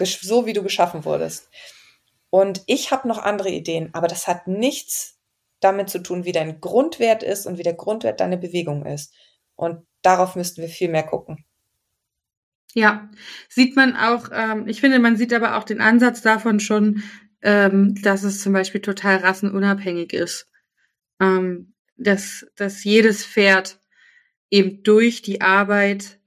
so 0.05 0.45
wie 0.45 0.53
du 0.53 0.61
geschaffen 0.61 1.03
wurdest. 1.03 1.49
Und 2.29 2.61
ich 2.67 2.91
habe 2.91 3.07
noch 3.07 3.17
andere 3.17 3.49
Ideen, 3.49 3.89
aber 3.93 4.07
das 4.07 4.27
hat 4.27 4.47
nichts 4.47 5.17
damit 5.59 5.89
zu 5.89 5.99
tun, 5.99 6.25
wie 6.25 6.31
dein 6.31 6.61
Grundwert 6.61 7.23
ist 7.23 7.47
und 7.47 7.57
wie 7.57 7.63
der 7.63 7.73
Grundwert 7.73 8.19
deiner 8.19 8.37
Bewegung 8.37 8.85
ist. 8.85 9.13
Und 9.55 9.85
darauf 10.03 10.35
müssten 10.35 10.61
wir 10.61 10.69
viel 10.69 10.89
mehr 10.89 11.03
gucken. 11.03 11.43
Ja, 12.73 13.09
sieht 13.49 13.75
man 13.75 13.95
auch, 13.95 14.29
ähm, 14.31 14.67
ich 14.67 14.81
finde, 14.81 14.99
man 14.99 15.17
sieht 15.17 15.33
aber 15.33 15.57
auch 15.57 15.63
den 15.63 15.81
Ansatz 15.81 16.21
davon 16.21 16.59
schon, 16.59 17.01
ähm, 17.41 17.95
dass 18.03 18.23
es 18.23 18.41
zum 18.41 18.53
Beispiel 18.53 18.81
total 18.81 19.17
rassenunabhängig 19.17 20.13
ist. 20.13 20.47
Ähm, 21.19 21.73
dass, 21.97 22.45
dass 22.55 22.83
jedes 22.83 23.25
Pferd 23.25 23.79
eben 24.49 24.83
durch 24.83 25.21
die 25.21 25.41
Arbeit, 25.41 26.19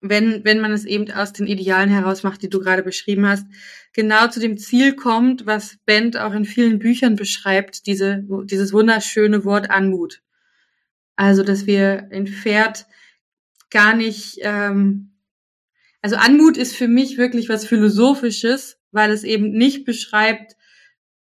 wenn, 0.00 0.44
wenn 0.44 0.60
man 0.60 0.72
es 0.72 0.84
eben 0.84 1.10
aus 1.10 1.32
den 1.32 1.46
Idealen 1.46 1.90
heraus 1.90 2.22
macht, 2.22 2.42
die 2.42 2.48
du 2.48 2.60
gerade 2.60 2.82
beschrieben 2.82 3.26
hast, 3.26 3.46
genau 3.92 4.28
zu 4.28 4.40
dem 4.40 4.56
Ziel 4.56 4.94
kommt, 4.94 5.44
was 5.46 5.78
Bent 5.84 6.16
auch 6.16 6.32
in 6.32 6.44
vielen 6.44 6.78
Büchern 6.78 7.16
beschreibt, 7.16 7.86
diese, 7.86 8.24
dieses 8.44 8.72
wunderschöne 8.72 9.44
Wort 9.44 9.70
Anmut. 9.70 10.22
Also, 11.16 11.42
dass 11.42 11.66
wir 11.66 12.08
ein 12.12 12.28
Pferd 12.28 12.86
gar 13.70 13.94
nicht, 13.94 14.38
ähm, 14.42 15.10
also 16.00 16.16
Anmut 16.16 16.56
ist 16.56 16.76
für 16.76 16.88
mich 16.88 17.18
wirklich 17.18 17.48
was 17.48 17.66
Philosophisches, 17.66 18.78
weil 18.92 19.10
es 19.10 19.24
eben 19.24 19.50
nicht 19.50 19.84
beschreibt, 19.84 20.56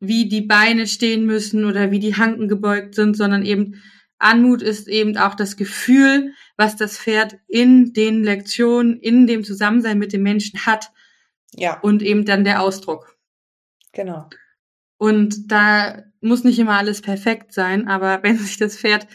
wie 0.02 0.28
die 0.28 0.42
Beine 0.42 0.88
stehen 0.88 1.26
müssen 1.26 1.64
oder 1.64 1.92
wie 1.92 2.00
die 2.00 2.18
Hanken 2.18 2.48
gebeugt 2.48 2.96
sind, 2.96 3.16
sondern 3.16 3.46
eben 3.46 3.82
Anmut 4.18 4.62
ist 4.62 4.88
eben 4.88 5.16
auch 5.16 5.36
das 5.36 5.58
Gefühl, 5.58 6.34
was 6.58 6.76
das 6.76 6.98
Pferd 6.98 7.40
in 7.48 7.94
den 7.94 8.24
Lektionen, 8.24 9.00
in 9.00 9.28
dem 9.28 9.44
Zusammensein 9.44 10.00
mit 10.00 10.12
dem 10.12 10.24
Menschen 10.24 10.66
hat. 10.66 10.92
Ja. 11.54 11.80
Und 11.80 12.02
eben 12.02 12.26
dann 12.26 12.44
der 12.44 12.62
Ausdruck. 12.62 13.18
Genau. 13.94 14.30
Und 14.98 15.52
da 15.52 16.04
muss 16.20 16.44
nicht 16.44 16.60
immer 16.60 16.78
alles 16.78 17.02
perfekt 17.02 17.54
sein, 17.54 17.88
aber 17.88 18.24
wenn 18.24 18.38
sich 18.38 18.58
das 18.58 18.78
Pferd 18.78 19.08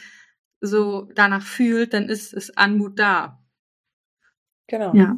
so 0.60 1.08
danach 1.14 1.44
fühlt, 1.44 1.94
dann 1.94 2.08
ist 2.08 2.32
es 2.32 2.56
Anmut 2.56 2.98
da. 2.98 3.44
Genau. 4.68 4.94
Ja. 4.94 5.16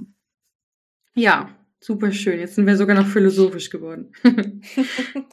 Ja, 1.15 1.58
super 1.81 2.13
schön. 2.13 2.39
Jetzt 2.39 2.55
sind 2.55 2.67
wir 2.67 2.77
sogar 2.77 2.97
noch 2.97 3.07
philosophisch 3.07 3.71
geworden. 3.71 4.13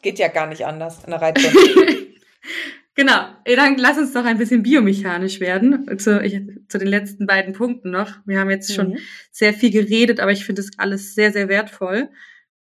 Geht 0.01 0.19
ja 0.19 0.27
gar 0.27 0.47
nicht 0.47 0.65
anders 0.65 1.03
in 1.03 1.11
der 1.11 1.21
Reitstunde. 1.21 2.07
genau. 2.95 3.27
Dann 3.45 3.77
lass 3.77 3.97
uns 3.97 4.13
doch 4.13 4.25
ein 4.25 4.37
bisschen 4.37 4.63
biomechanisch 4.63 5.39
werden. 5.39 5.97
Zu, 5.97 6.21
ich, 6.21 6.41
zu 6.67 6.77
den 6.77 6.87
letzten 6.87 7.25
beiden 7.25 7.53
Punkten 7.53 7.91
noch. 7.91 8.17
Wir 8.25 8.39
haben 8.39 8.49
jetzt 8.49 8.73
schon 8.73 8.89
mhm. 8.89 8.97
sehr 9.31 9.53
viel 9.53 9.71
geredet, 9.71 10.19
aber 10.19 10.31
ich 10.31 10.45
finde 10.45 10.61
das 10.61 10.71
alles 10.77 11.15
sehr, 11.15 11.31
sehr 11.31 11.49
wertvoll. 11.49 12.09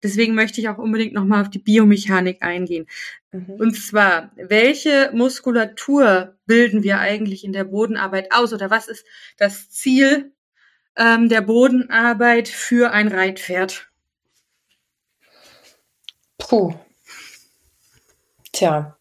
Deswegen 0.04 0.34
möchte 0.34 0.60
ich 0.60 0.70
auch 0.70 0.80
unbedingt 0.80 1.14
nochmal 1.14 1.42
auf 1.42 1.50
die 1.50 1.60
Biomechanik 1.60 2.42
eingehen. 2.42 2.88
Mhm. 3.32 3.54
Und 3.60 3.74
zwar, 3.76 4.32
welche 4.36 5.12
Muskulatur 5.14 6.36
bilden 6.48 6.84
wir 6.84 7.00
eigentlich 7.00 7.44
in 7.44 7.54
der 7.54 7.66
Bodenarbeit 7.66 8.32
aus 8.32 8.52
oder 8.52 8.70
was 8.70 8.88
ist 8.88 9.06
das 9.38 9.70
Ziel 9.70 10.34
ähm, 10.98 11.30
der 11.30 11.42
Bodenarbeit 11.42 12.48
für 12.48 12.92
ein 12.92 13.08
Reitpferd? 13.08 13.90
Puh. 16.38 16.74
Tja, 18.52 18.98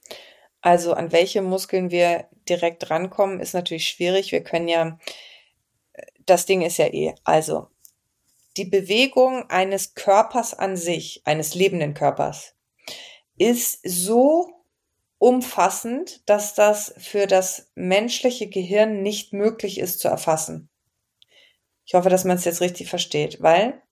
also 0.61 0.93
an 0.95 1.12
welche 1.12 1.43
Muskeln 1.43 1.91
wir 1.91 2.28
direkt 2.49 2.91
rankommen, 2.91 3.41
ist 3.41 3.55
natürlich 3.55 3.88
schwierig. 3.88 4.32
Wir 4.32 4.43
können 4.43 4.68
ja, 4.68 4.99
das 6.26 6.47
Ding 6.47 6.62
ist 6.62 6.78
ja 6.78 6.86
eh, 6.86 7.14
also 7.24 7.68
die 8.57 8.64
Bewegung 8.64 9.49
eines 9.49 9.95
Körpers 9.95 10.55
an 10.55 10.76
sich, 10.76 11.22
eines 11.24 11.55
lebenden 11.55 11.95
Körpers, 11.95 12.55
ist 13.38 13.80
so 13.84 14.51
umfassend, 15.18 16.28
dass 16.28 16.55
das 16.55 16.95
für 16.99 17.26
das 17.26 17.70
menschliche 17.74 18.49
Gehirn 18.49 19.03
nicht 19.03 19.32
möglich 19.32 19.78
ist 19.78 20.01
zu 20.01 20.09
erfassen. 20.09 20.68
Ich 21.91 21.95
hoffe, 21.95 22.09
dass 22.09 22.24
man 22.24 22.36
es 22.36 22.45
jetzt 22.45 22.61
richtig 22.61 22.88
versteht, 22.88 23.43
weil 23.43 23.82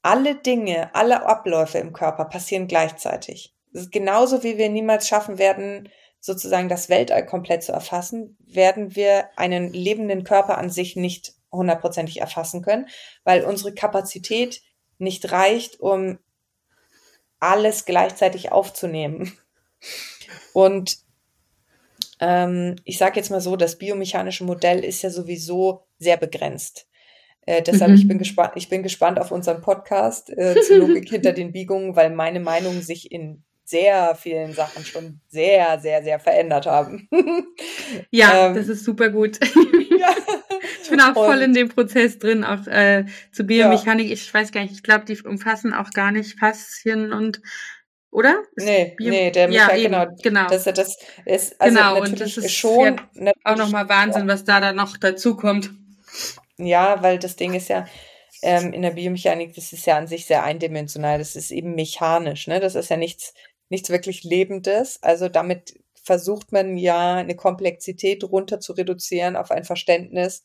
alle 0.00 0.34
Dinge, 0.34 0.94
alle 0.94 1.26
Abläufe 1.26 1.76
im 1.76 1.92
Körper 1.92 2.24
passieren 2.24 2.68
gleichzeitig. 2.68 3.54
Das 3.70 3.82
ist 3.82 3.92
genauso 3.92 4.42
wie 4.42 4.56
wir 4.56 4.70
niemals 4.70 5.06
schaffen 5.06 5.36
werden, 5.36 5.90
sozusagen 6.20 6.70
das 6.70 6.88
Weltall 6.88 7.26
komplett 7.26 7.64
zu 7.64 7.72
erfassen, 7.72 8.38
werden 8.46 8.96
wir 8.96 9.28
einen 9.36 9.74
lebenden 9.74 10.24
Körper 10.24 10.56
an 10.56 10.70
sich 10.70 10.96
nicht 10.96 11.34
hundertprozentig 11.52 12.22
erfassen 12.22 12.62
können, 12.62 12.88
weil 13.24 13.44
unsere 13.44 13.74
Kapazität 13.74 14.62
nicht 14.96 15.30
reicht, 15.32 15.78
um 15.80 16.18
alles 17.40 17.84
gleichzeitig 17.84 18.52
aufzunehmen. 18.52 19.36
Und 20.54 20.96
ähm, 22.20 22.76
ich 22.84 22.96
sage 22.96 23.20
jetzt 23.20 23.28
mal 23.28 23.42
so, 23.42 23.56
das 23.56 23.76
biomechanische 23.76 24.44
Modell 24.44 24.82
ist 24.82 25.02
ja 25.02 25.10
sowieso 25.10 25.85
sehr 25.98 26.16
begrenzt. 26.16 26.86
Äh, 27.46 27.62
deshalb, 27.62 27.92
mhm. 27.92 27.96
ich, 27.96 28.08
bin 28.08 28.18
gespannt, 28.18 28.52
ich 28.56 28.68
bin 28.68 28.82
gespannt 28.82 29.20
auf 29.20 29.30
unseren 29.30 29.62
Podcast 29.62 30.30
äh, 30.30 30.60
zur 30.62 30.78
Logik 30.78 31.08
hinter 31.10 31.32
den 31.32 31.52
Biegungen, 31.52 31.94
weil 31.94 32.10
meine 32.10 32.40
Meinung 32.40 32.82
sich 32.82 33.12
in 33.12 33.44
sehr 33.66 34.14
vielen 34.14 34.52
Sachen 34.52 34.84
schon 34.84 35.20
sehr, 35.28 35.78
sehr, 35.80 36.02
sehr 36.02 36.20
verändert 36.20 36.66
haben. 36.66 37.08
ja, 38.10 38.48
ähm, 38.48 38.54
das 38.54 38.68
ist 38.68 38.84
super 38.84 39.10
gut. 39.10 39.38
ja. 39.98 40.14
Ich 40.82 40.90
bin 40.90 41.00
auch 41.00 41.14
voll 41.14 41.42
in 41.42 41.52
dem 41.52 41.68
Prozess 41.68 42.20
drin, 42.20 42.44
auch 42.44 42.64
äh, 42.68 43.06
zu 43.32 43.42
Biomechanik. 43.42 44.06
Ja. 44.06 44.12
Ich 44.12 44.32
weiß 44.32 44.52
gar 44.52 44.60
nicht, 44.60 44.72
ich 44.72 44.84
glaube, 44.84 45.04
die 45.04 45.20
umfassen 45.20 45.74
auch 45.74 45.90
gar 45.90 46.12
nicht 46.12 46.38
Faszien 46.38 47.12
und 47.12 47.40
oder? 48.12 48.44
nee, 48.54 48.94
Bio 48.96 49.10
nee, 49.10 49.32
der 49.32 49.50
ja, 49.50 49.64
Michael, 49.64 49.82
genau. 49.82 50.06
genau. 50.22 50.48
Das, 50.48 50.62
das 50.62 50.96
ist 51.24 51.60
also 51.60 51.76
genau, 51.76 52.00
und 52.00 52.20
das 52.20 52.36
ist 52.36 52.52
schon 52.52 53.00
ja 53.14 53.32
auch 53.42 53.56
nochmal 53.56 53.88
Wahnsinn, 53.88 54.28
was 54.28 54.44
da 54.44 54.60
dann 54.60 54.76
noch 54.76 54.96
dazu 54.96 55.36
kommt. 55.36 55.70
Ja, 56.58 57.02
weil 57.02 57.18
das 57.18 57.36
Ding 57.36 57.54
ist 57.54 57.68
ja, 57.68 57.86
ähm, 58.42 58.72
in 58.72 58.82
der 58.82 58.92
Biomechanik, 58.92 59.54
das 59.54 59.72
ist 59.72 59.86
ja 59.86 59.96
an 59.96 60.06
sich 60.06 60.26
sehr 60.26 60.44
eindimensional, 60.44 61.18
das 61.18 61.36
ist 61.36 61.50
eben 61.50 61.74
mechanisch, 61.74 62.46
ne? 62.46 62.60
Das 62.60 62.74
ist 62.74 62.90
ja 62.90 62.96
nichts, 62.96 63.34
nichts 63.68 63.90
wirklich 63.90 64.24
Lebendes. 64.24 65.02
Also 65.02 65.28
damit 65.28 65.78
versucht 66.02 66.52
man 66.52 66.76
ja 66.78 67.14
eine 67.16 67.36
Komplexität 67.36 68.24
runter 68.24 68.60
zu 68.60 68.72
reduzieren 68.74 69.36
auf 69.36 69.50
ein 69.50 69.64
Verständnis 69.64 70.44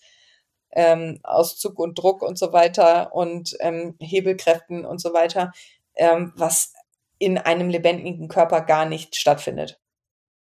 ähm, 0.71 1.19
aus 1.23 1.57
Zug 1.57 1.79
und 1.79 1.95
Druck 1.95 2.21
und 2.23 2.37
so 2.37 2.53
weiter 2.53 3.13
und 3.13 3.55
ähm, 3.59 3.95
Hebelkräften 3.99 4.85
und 4.85 5.01
so 5.01 5.13
weiter, 5.13 5.51
ähm, 5.95 6.33
was 6.35 6.73
in 7.19 7.37
einem 7.37 7.69
lebendigen 7.69 8.27
Körper 8.29 8.61
gar 8.61 8.85
nicht 8.85 9.15
stattfindet. 9.15 9.80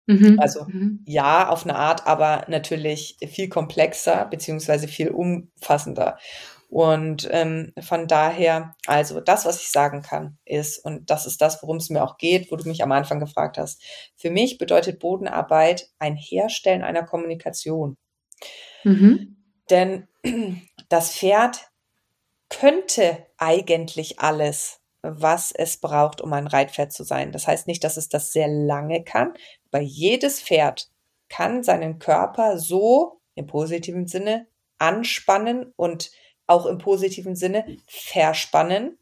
Mhm. 0.07 0.39
Also 0.39 0.65
mhm. 0.65 1.03
ja, 1.05 1.49
auf 1.49 1.63
eine 1.63 1.75
Art, 1.75 2.05
aber 2.05 2.45
natürlich 2.47 3.17
viel 3.27 3.49
komplexer 3.49 4.25
beziehungsweise 4.25 4.87
viel 4.87 5.09
umfassender. 5.09 6.17
Und 6.69 7.27
ähm, 7.31 7.73
von 7.79 8.07
daher, 8.07 8.75
also 8.85 9.21
das, 9.21 9.45
was 9.45 9.61
ich 9.61 9.71
sagen 9.71 10.01
kann, 10.01 10.37
ist, 10.45 10.83
und 10.83 11.09
das 11.09 11.25
ist 11.25 11.41
das, 11.41 11.61
worum 11.61 11.77
es 11.77 11.89
mir 11.89 12.03
auch 12.03 12.17
geht, 12.17 12.51
wo 12.51 12.55
du 12.55 12.67
mich 12.67 12.83
am 12.83 12.91
Anfang 12.91 13.19
gefragt 13.19 13.57
hast. 13.57 13.81
Für 14.15 14.31
mich 14.31 14.57
bedeutet 14.57 14.99
Bodenarbeit 14.99 15.89
ein 15.99 16.15
Herstellen 16.15 16.83
einer 16.83 17.03
Kommunikation. 17.03 17.97
Mhm. 18.83 19.37
Denn 19.69 20.07
das 20.89 21.15
Pferd 21.15 21.69
könnte 22.49 23.25
eigentlich 23.37 24.19
alles, 24.19 24.79
was 25.01 25.51
es 25.51 25.77
braucht, 25.77 26.19
um 26.21 26.33
ein 26.33 26.47
Reitpferd 26.47 26.91
zu 26.91 27.03
sein. 27.03 27.31
Das 27.31 27.47
heißt 27.47 27.67
nicht, 27.67 27.83
dass 27.83 27.97
es 27.97 28.09
das 28.09 28.31
sehr 28.31 28.47
lange 28.47 29.03
kann, 29.03 29.33
aber 29.75 29.83
jedes 29.83 30.41
Pferd 30.41 30.87
kann 31.27 31.61
seinen 31.61 31.99
Körper 31.99 32.57
so 32.57 33.19
im 33.35 33.45
positiven 33.45 34.07
Sinne 34.07 34.47
anspannen 34.77 35.73
und 35.75 36.11
auch 36.47 36.65
im 36.65 36.77
positiven 36.77 37.35
Sinne 37.35 37.65
verspannen. 37.85 38.97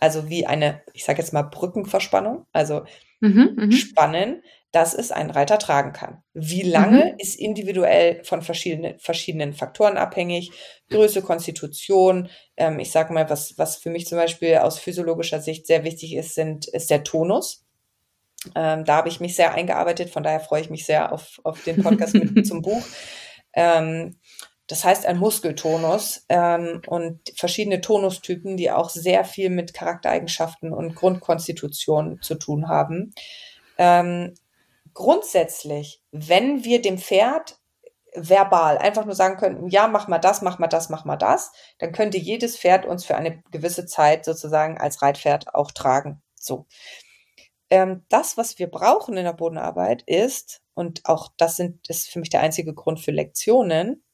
Also 0.00 0.28
wie 0.28 0.44
eine, 0.44 0.82
ich 0.92 1.06
sage 1.06 1.22
jetzt 1.22 1.32
mal 1.32 1.40
Brückenverspannung, 1.40 2.44
also 2.52 2.84
mhm, 3.20 3.54
mhm, 3.56 3.72
spannen, 3.72 4.42
dass 4.72 4.92
es 4.92 5.10
ein 5.10 5.30
Reiter 5.30 5.58
tragen 5.58 5.94
kann. 5.94 6.22
Wie 6.34 6.60
lange 6.60 7.12
mhm. 7.12 7.18
ist 7.18 7.40
individuell 7.40 8.22
von 8.24 8.42
verschiedenen, 8.42 8.98
verschiedenen 8.98 9.54
Faktoren 9.54 9.96
abhängig. 9.96 10.52
Größe, 10.90 11.22
Konstitution. 11.22 12.28
Ähm, 12.58 12.78
ich 12.78 12.90
sage 12.90 13.14
mal, 13.14 13.30
was, 13.30 13.56
was 13.56 13.76
für 13.76 13.88
mich 13.88 14.06
zum 14.06 14.18
Beispiel 14.18 14.56
aus 14.56 14.78
physiologischer 14.78 15.40
Sicht 15.40 15.66
sehr 15.66 15.82
wichtig 15.82 16.14
ist, 16.14 16.34
sind, 16.34 16.66
ist 16.66 16.90
der 16.90 17.04
Tonus. 17.04 17.63
Ähm, 18.54 18.84
da 18.84 18.96
habe 18.96 19.08
ich 19.08 19.20
mich 19.20 19.36
sehr 19.36 19.54
eingearbeitet, 19.54 20.10
von 20.10 20.22
daher 20.22 20.40
freue 20.40 20.60
ich 20.60 20.70
mich 20.70 20.86
sehr 20.86 21.12
auf, 21.12 21.40
auf 21.44 21.62
den 21.62 21.82
Podcast 21.82 22.14
mit 22.14 22.46
zum 22.46 22.62
Buch. 22.62 22.82
Ähm, 23.52 24.18
das 24.66 24.84
heißt 24.84 25.04
ein 25.04 25.18
Muskeltonus 25.18 26.24
ähm, 26.28 26.80
und 26.86 27.20
verschiedene 27.36 27.80
Tonustypen, 27.80 28.56
die 28.56 28.70
auch 28.70 28.88
sehr 28.88 29.24
viel 29.24 29.50
mit 29.50 29.74
Charaktereigenschaften 29.74 30.72
und 30.72 30.94
Grundkonstitution 30.94 32.18
zu 32.22 32.36
tun 32.36 32.68
haben. 32.68 33.14
Ähm, 33.76 34.34
grundsätzlich, 34.94 36.00
wenn 36.12 36.64
wir 36.64 36.80
dem 36.80 36.96
Pferd 36.98 37.58
verbal 38.14 38.78
einfach 38.78 39.04
nur 39.04 39.14
sagen 39.14 39.36
könnten, 39.36 39.68
ja, 39.68 39.88
mach 39.88 40.08
mal 40.08 40.18
das, 40.18 40.40
mach 40.40 40.58
mal 40.58 40.68
das, 40.68 40.88
mach 40.88 41.04
mal 41.04 41.16
das, 41.16 41.52
dann 41.78 41.92
könnte 41.92 42.16
jedes 42.16 42.56
Pferd 42.56 42.86
uns 42.86 43.04
für 43.04 43.16
eine 43.16 43.42
gewisse 43.50 43.86
Zeit 43.86 44.24
sozusagen 44.24 44.78
als 44.78 45.02
Reitpferd 45.02 45.54
auch 45.54 45.72
tragen. 45.72 46.22
So. 46.36 46.66
Ähm, 47.74 48.04
das, 48.08 48.36
was 48.36 48.60
wir 48.60 48.68
brauchen 48.68 49.16
in 49.16 49.24
der 49.24 49.32
Bodenarbeit 49.32 50.02
ist, 50.06 50.62
und 50.74 51.00
auch 51.06 51.32
das 51.36 51.56
sind, 51.56 51.88
ist 51.88 52.08
für 52.08 52.20
mich 52.20 52.30
der 52.30 52.40
einzige 52.40 52.72
Grund 52.72 53.00
für 53.00 53.10
Lektionen, 53.10 54.04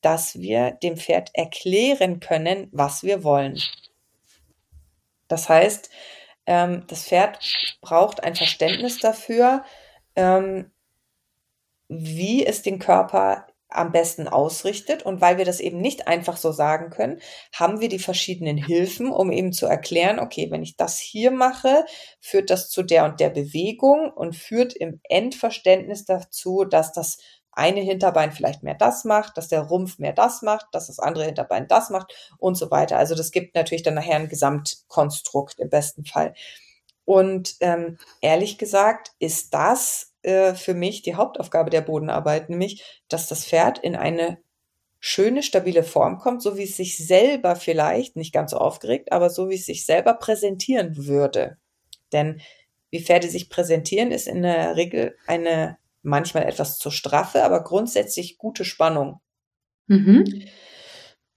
dass 0.00 0.38
wir 0.38 0.70
dem 0.70 0.96
Pferd 0.96 1.30
erklären 1.34 2.20
können, 2.20 2.68
was 2.72 3.02
wir 3.02 3.22
wollen. 3.22 3.60
Das 5.28 5.50
heißt, 5.50 5.90
ähm, 6.46 6.84
das 6.86 7.04
Pferd 7.04 7.38
braucht 7.82 8.24
ein 8.24 8.36
Verständnis 8.36 9.00
dafür, 9.00 9.64
ähm, 10.16 10.70
wie 11.88 12.46
es 12.46 12.62
den 12.62 12.78
Körper 12.78 13.48
am 13.70 13.92
besten 13.92 14.28
ausrichtet. 14.28 15.02
Und 15.02 15.20
weil 15.20 15.38
wir 15.38 15.44
das 15.44 15.60
eben 15.60 15.80
nicht 15.80 16.08
einfach 16.08 16.36
so 16.36 16.52
sagen 16.52 16.90
können, 16.90 17.20
haben 17.52 17.80
wir 17.80 17.88
die 17.88 17.98
verschiedenen 17.98 18.56
Hilfen, 18.56 19.10
um 19.10 19.32
eben 19.32 19.52
zu 19.52 19.66
erklären, 19.66 20.18
okay, 20.18 20.50
wenn 20.50 20.62
ich 20.62 20.76
das 20.76 20.98
hier 20.98 21.30
mache, 21.30 21.84
führt 22.20 22.50
das 22.50 22.68
zu 22.68 22.82
der 22.82 23.04
und 23.04 23.20
der 23.20 23.30
Bewegung 23.30 24.10
und 24.10 24.36
führt 24.36 24.74
im 24.74 25.00
Endverständnis 25.08 26.04
dazu, 26.04 26.64
dass 26.64 26.92
das 26.92 27.18
eine 27.52 27.80
Hinterbein 27.80 28.32
vielleicht 28.32 28.62
mehr 28.62 28.74
das 28.74 29.04
macht, 29.04 29.36
dass 29.36 29.48
der 29.48 29.62
Rumpf 29.62 29.98
mehr 29.98 30.12
das 30.12 30.42
macht, 30.42 30.66
dass 30.72 30.86
das 30.86 30.98
andere 30.98 31.24
Hinterbein 31.24 31.66
das 31.66 31.90
macht 31.90 32.14
und 32.38 32.54
so 32.54 32.70
weiter. 32.70 32.96
Also 32.96 33.14
das 33.14 33.32
gibt 33.32 33.54
natürlich 33.54 33.82
dann 33.82 33.94
nachher 33.94 34.16
ein 34.16 34.28
Gesamtkonstrukt 34.28 35.58
im 35.58 35.68
besten 35.68 36.04
Fall. 36.04 36.34
Und 37.04 37.56
ähm, 37.60 37.98
ehrlich 38.20 38.56
gesagt 38.56 39.12
ist 39.18 39.52
das 39.52 40.09
äh, 40.22 40.54
für 40.54 40.74
mich 40.74 41.02
die 41.02 41.14
Hauptaufgabe 41.14 41.70
der 41.70 41.80
Bodenarbeit, 41.80 42.50
nämlich, 42.50 43.02
dass 43.08 43.28
das 43.28 43.44
Pferd 43.44 43.78
in 43.78 43.96
eine 43.96 44.38
schöne, 44.98 45.42
stabile 45.42 45.82
Form 45.82 46.18
kommt, 46.18 46.42
so 46.42 46.58
wie 46.58 46.64
es 46.64 46.76
sich 46.76 46.98
selber 46.98 47.56
vielleicht, 47.56 48.16
nicht 48.16 48.32
ganz 48.32 48.50
so 48.50 48.58
aufgeregt, 48.58 49.12
aber 49.12 49.30
so 49.30 49.48
wie 49.48 49.54
es 49.54 49.64
sich 49.64 49.86
selber 49.86 50.14
präsentieren 50.14 51.06
würde. 51.06 51.56
Denn 52.12 52.40
wie 52.90 53.02
Pferde 53.02 53.28
sich 53.28 53.48
präsentieren, 53.48 54.10
ist 54.10 54.28
in 54.28 54.42
der 54.42 54.76
Regel 54.76 55.16
eine 55.26 55.78
manchmal 56.02 56.44
etwas 56.44 56.78
zu 56.78 56.90
straffe, 56.90 57.44
aber 57.44 57.62
grundsätzlich 57.62 58.36
gute 58.36 58.64
Spannung. 58.64 59.20
Mhm. 59.86 60.44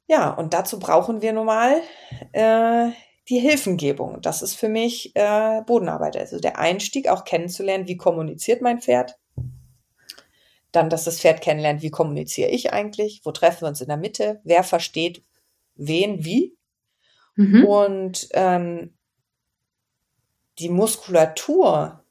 Ja, 0.07 0.29
und 0.31 0.53
dazu 0.53 0.79
brauchen 0.79 1.21
wir 1.21 1.33
nun 1.33 1.45
mal 1.45 1.81
äh, 2.33 2.89
die 3.29 3.39
Hilfengebung. 3.39 4.21
Das 4.21 4.41
ist 4.41 4.55
für 4.55 4.69
mich 4.69 5.15
äh, 5.15 5.61
Bodenarbeit. 5.65 6.17
Also 6.17 6.39
der 6.39 6.59
Einstieg, 6.59 7.07
auch 7.07 7.23
kennenzulernen, 7.23 7.87
wie 7.87 7.97
kommuniziert 7.97 8.61
mein 8.61 8.81
Pferd. 8.81 9.17
Dann, 10.71 10.89
dass 10.89 11.03
das 11.05 11.19
Pferd 11.19 11.41
kennenlernt, 11.41 11.81
wie 11.81 11.91
kommuniziere 11.91 12.49
ich 12.49 12.73
eigentlich, 12.73 13.21
wo 13.23 13.31
treffen 13.31 13.61
wir 13.61 13.67
uns 13.69 13.81
in 13.81 13.87
der 13.87 13.97
Mitte, 13.97 14.41
wer 14.43 14.63
versteht 14.63 15.23
wen 15.75 16.23
wie. 16.25 16.55
Mhm. 17.35 17.65
Und 17.65 18.27
ähm, 18.33 18.93
die 20.59 20.69
Muskulatur, 20.69 22.03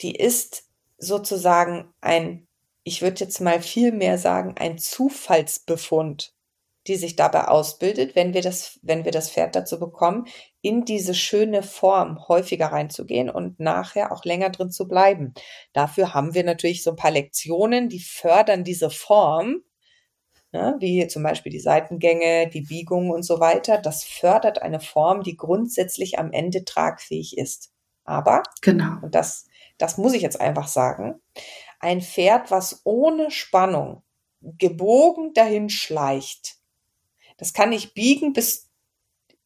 die 0.00 0.14
ist 0.14 0.68
sozusagen 0.98 1.92
ein, 2.00 2.46
ich 2.84 3.02
würde 3.02 3.20
jetzt 3.20 3.40
mal 3.40 3.60
viel 3.60 3.92
mehr 3.92 4.18
sagen, 4.18 4.54
ein 4.58 4.78
Zufallsbefund 4.78 6.34
die 6.86 6.96
sich 6.96 7.16
dabei 7.16 7.48
ausbildet, 7.48 8.16
wenn 8.16 8.34
wir 8.34 8.42
das, 8.42 8.80
wenn 8.82 9.04
wir 9.04 9.12
das 9.12 9.30
Pferd 9.30 9.54
dazu 9.54 9.78
bekommen, 9.78 10.26
in 10.60 10.84
diese 10.84 11.14
schöne 11.14 11.62
Form 11.62 12.28
häufiger 12.28 12.66
reinzugehen 12.66 13.30
und 13.30 13.60
nachher 13.60 14.12
auch 14.12 14.24
länger 14.24 14.50
drin 14.50 14.70
zu 14.70 14.88
bleiben. 14.88 15.34
Dafür 15.72 16.14
haben 16.14 16.34
wir 16.34 16.44
natürlich 16.44 16.82
so 16.82 16.90
ein 16.90 16.96
paar 16.96 17.10
Lektionen, 17.10 17.88
die 17.88 18.00
fördern 18.00 18.64
diese 18.64 18.90
Form, 18.90 19.62
ja, 20.52 20.76
wie 20.80 21.06
zum 21.06 21.22
Beispiel 21.22 21.52
die 21.52 21.60
Seitengänge, 21.60 22.48
die 22.48 22.62
Biegungen 22.62 23.10
und 23.10 23.22
so 23.22 23.40
weiter. 23.40 23.78
Das 23.78 24.04
fördert 24.04 24.60
eine 24.60 24.80
Form, 24.80 25.22
die 25.22 25.36
grundsätzlich 25.36 26.18
am 26.18 26.32
Ende 26.32 26.64
tragfähig 26.64 27.38
ist. 27.38 27.72
Aber, 28.04 28.42
genau. 28.60 28.98
und 29.02 29.14
das, 29.14 29.46
das 29.78 29.96
muss 29.96 30.12
ich 30.12 30.22
jetzt 30.22 30.40
einfach 30.40 30.68
sagen, 30.68 31.20
ein 31.80 32.00
Pferd, 32.00 32.50
was 32.50 32.82
ohne 32.84 33.30
Spannung 33.30 34.02
gebogen 34.40 35.32
dahin 35.34 35.70
schleicht, 35.70 36.56
das 37.42 37.52
kann 37.52 37.70
nicht 37.70 37.94
biegen 37.94 38.32
bis 38.32 38.70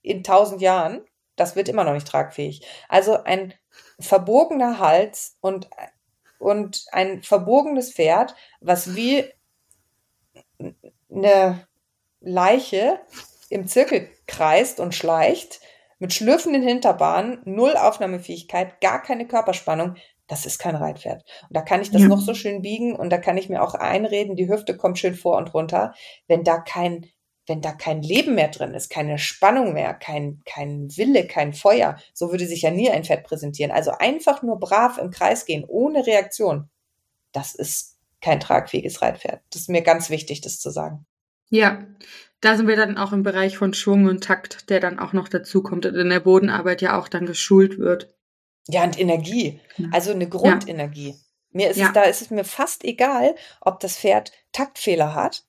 in 0.03 0.23
tausend 0.23 0.61
Jahren. 0.61 1.01
Das 1.35 1.57
wird 1.57 1.71
immer 1.71 1.83
noch 1.83 1.95
nicht 1.95 2.07
tragfähig. 2.07 2.61
Also 2.91 3.25
ein 3.25 3.55
verbogener 3.99 4.79
Hals 4.79 5.39
und, 5.41 5.71
und 6.39 6.85
ein 6.93 7.23
verbogenes 7.23 7.95
Pferd, 7.95 8.35
was 8.61 8.97
wie 8.97 9.25
eine 11.11 11.67
Leiche 12.21 13.01
im 13.49 13.67
Zirkel 13.67 14.11
kreist 14.27 14.79
und 14.79 14.95
schleicht, 14.95 15.61
mit 15.99 16.13
schlürfenden 16.13 16.63
Hinterbahnen, 16.63 17.41
null 17.47 17.79
Aufnahmefähigkeit, 17.79 18.83
gar 18.83 19.03
keine 19.03 19.27
Körperspannung, 19.27 19.97
das 20.27 20.45
ist 20.45 20.59
kein 20.59 20.77
Reitpferd. 20.77 21.25
Und 21.49 21.57
da 21.57 21.63
kann 21.63 21.81
ich 21.81 21.91
das 21.91 22.03
ja. 22.03 22.09
noch 22.09 22.21
so 22.21 22.35
schön 22.35 22.61
biegen 22.61 22.95
und 22.95 23.09
da 23.09 23.17
kann 23.17 23.39
ich 23.39 23.49
mir 23.49 23.63
auch 23.63 23.75
einreden, 23.75 24.37
die 24.37 24.51
Hüfte 24.51 24.77
kommt 24.77 24.99
schön 24.99 25.15
vor 25.15 25.39
und 25.39 25.55
runter. 25.55 25.95
Wenn 26.27 26.45
da 26.45 26.59
kein 26.59 27.07
wenn 27.47 27.61
da 27.61 27.73
kein 27.73 28.03
Leben 28.03 28.35
mehr 28.35 28.49
drin 28.49 28.75
ist, 28.75 28.91
keine 28.91 29.19
Spannung 29.19 29.73
mehr, 29.73 29.95
kein, 29.95 30.43
kein 30.45 30.89
Wille, 30.97 31.27
kein 31.27 31.53
Feuer, 31.53 31.97
so 32.13 32.31
würde 32.31 32.47
sich 32.47 32.63
ja 32.63 32.71
nie 32.71 32.91
ein 32.91 33.05
Pferd 33.05 33.25
präsentieren. 33.25 33.71
Also 33.71 33.93
einfach 33.93 34.43
nur 34.43 34.59
brav 34.59 34.99
im 34.99 35.11
Kreis 35.11 35.47
gehen, 35.47 35.65
ohne 35.67 36.07
Reaktion, 36.07 36.69
das 37.33 37.55
ist 37.55 37.99
kein 38.21 38.41
tragfähiges 38.41 39.03
Reitpferd. 39.03 39.43
Das 39.51 39.63
ist 39.63 39.69
mir 39.69 39.83
ganz 39.83 40.11
wichtig, 40.11 40.41
das 40.41 40.59
zu 40.59 40.71
sagen. 40.71 41.07
Ja, 41.49 41.85
da 42.41 42.57
sind 42.57 42.67
wir 42.67 42.77
dann 42.77 42.99
auch 42.99 43.13
im 43.13 43.23
Bereich 43.23 43.57
von 43.57 43.73
Schwung 43.73 44.07
und 44.07 44.25
Takt, 44.25 44.69
der 44.69 44.81
dann 44.81 44.99
auch 44.99 45.13
noch 45.13 45.29
dazu 45.29 45.63
kommt 45.63 45.87
und 45.87 45.95
in 45.95 46.11
der 46.11 46.21
Bodenarbeit 46.21 46.83
ja 46.83 46.99
auch 46.99 47.09
dann 47.09 47.27
geschult 47.27 47.79
wird. 47.79 48.13
Ja, 48.69 48.83
und 48.83 48.99
Energie, 48.99 49.61
also 49.93 50.11
eine 50.11 50.29
Grundenergie. 50.29 51.11
Ja. 51.11 51.17
Mir 51.53 51.71
ist 51.71 51.77
ja. 51.77 51.87
es, 51.87 51.93
da 51.93 52.03
ist 52.03 52.23
es 52.23 52.31
mir 52.31 52.45
fast 52.45 52.85
egal, 52.85 53.37
ob 53.61 53.79
das 53.79 53.97
Pferd 53.97 54.33
Taktfehler 54.53 55.15
hat 55.15 55.45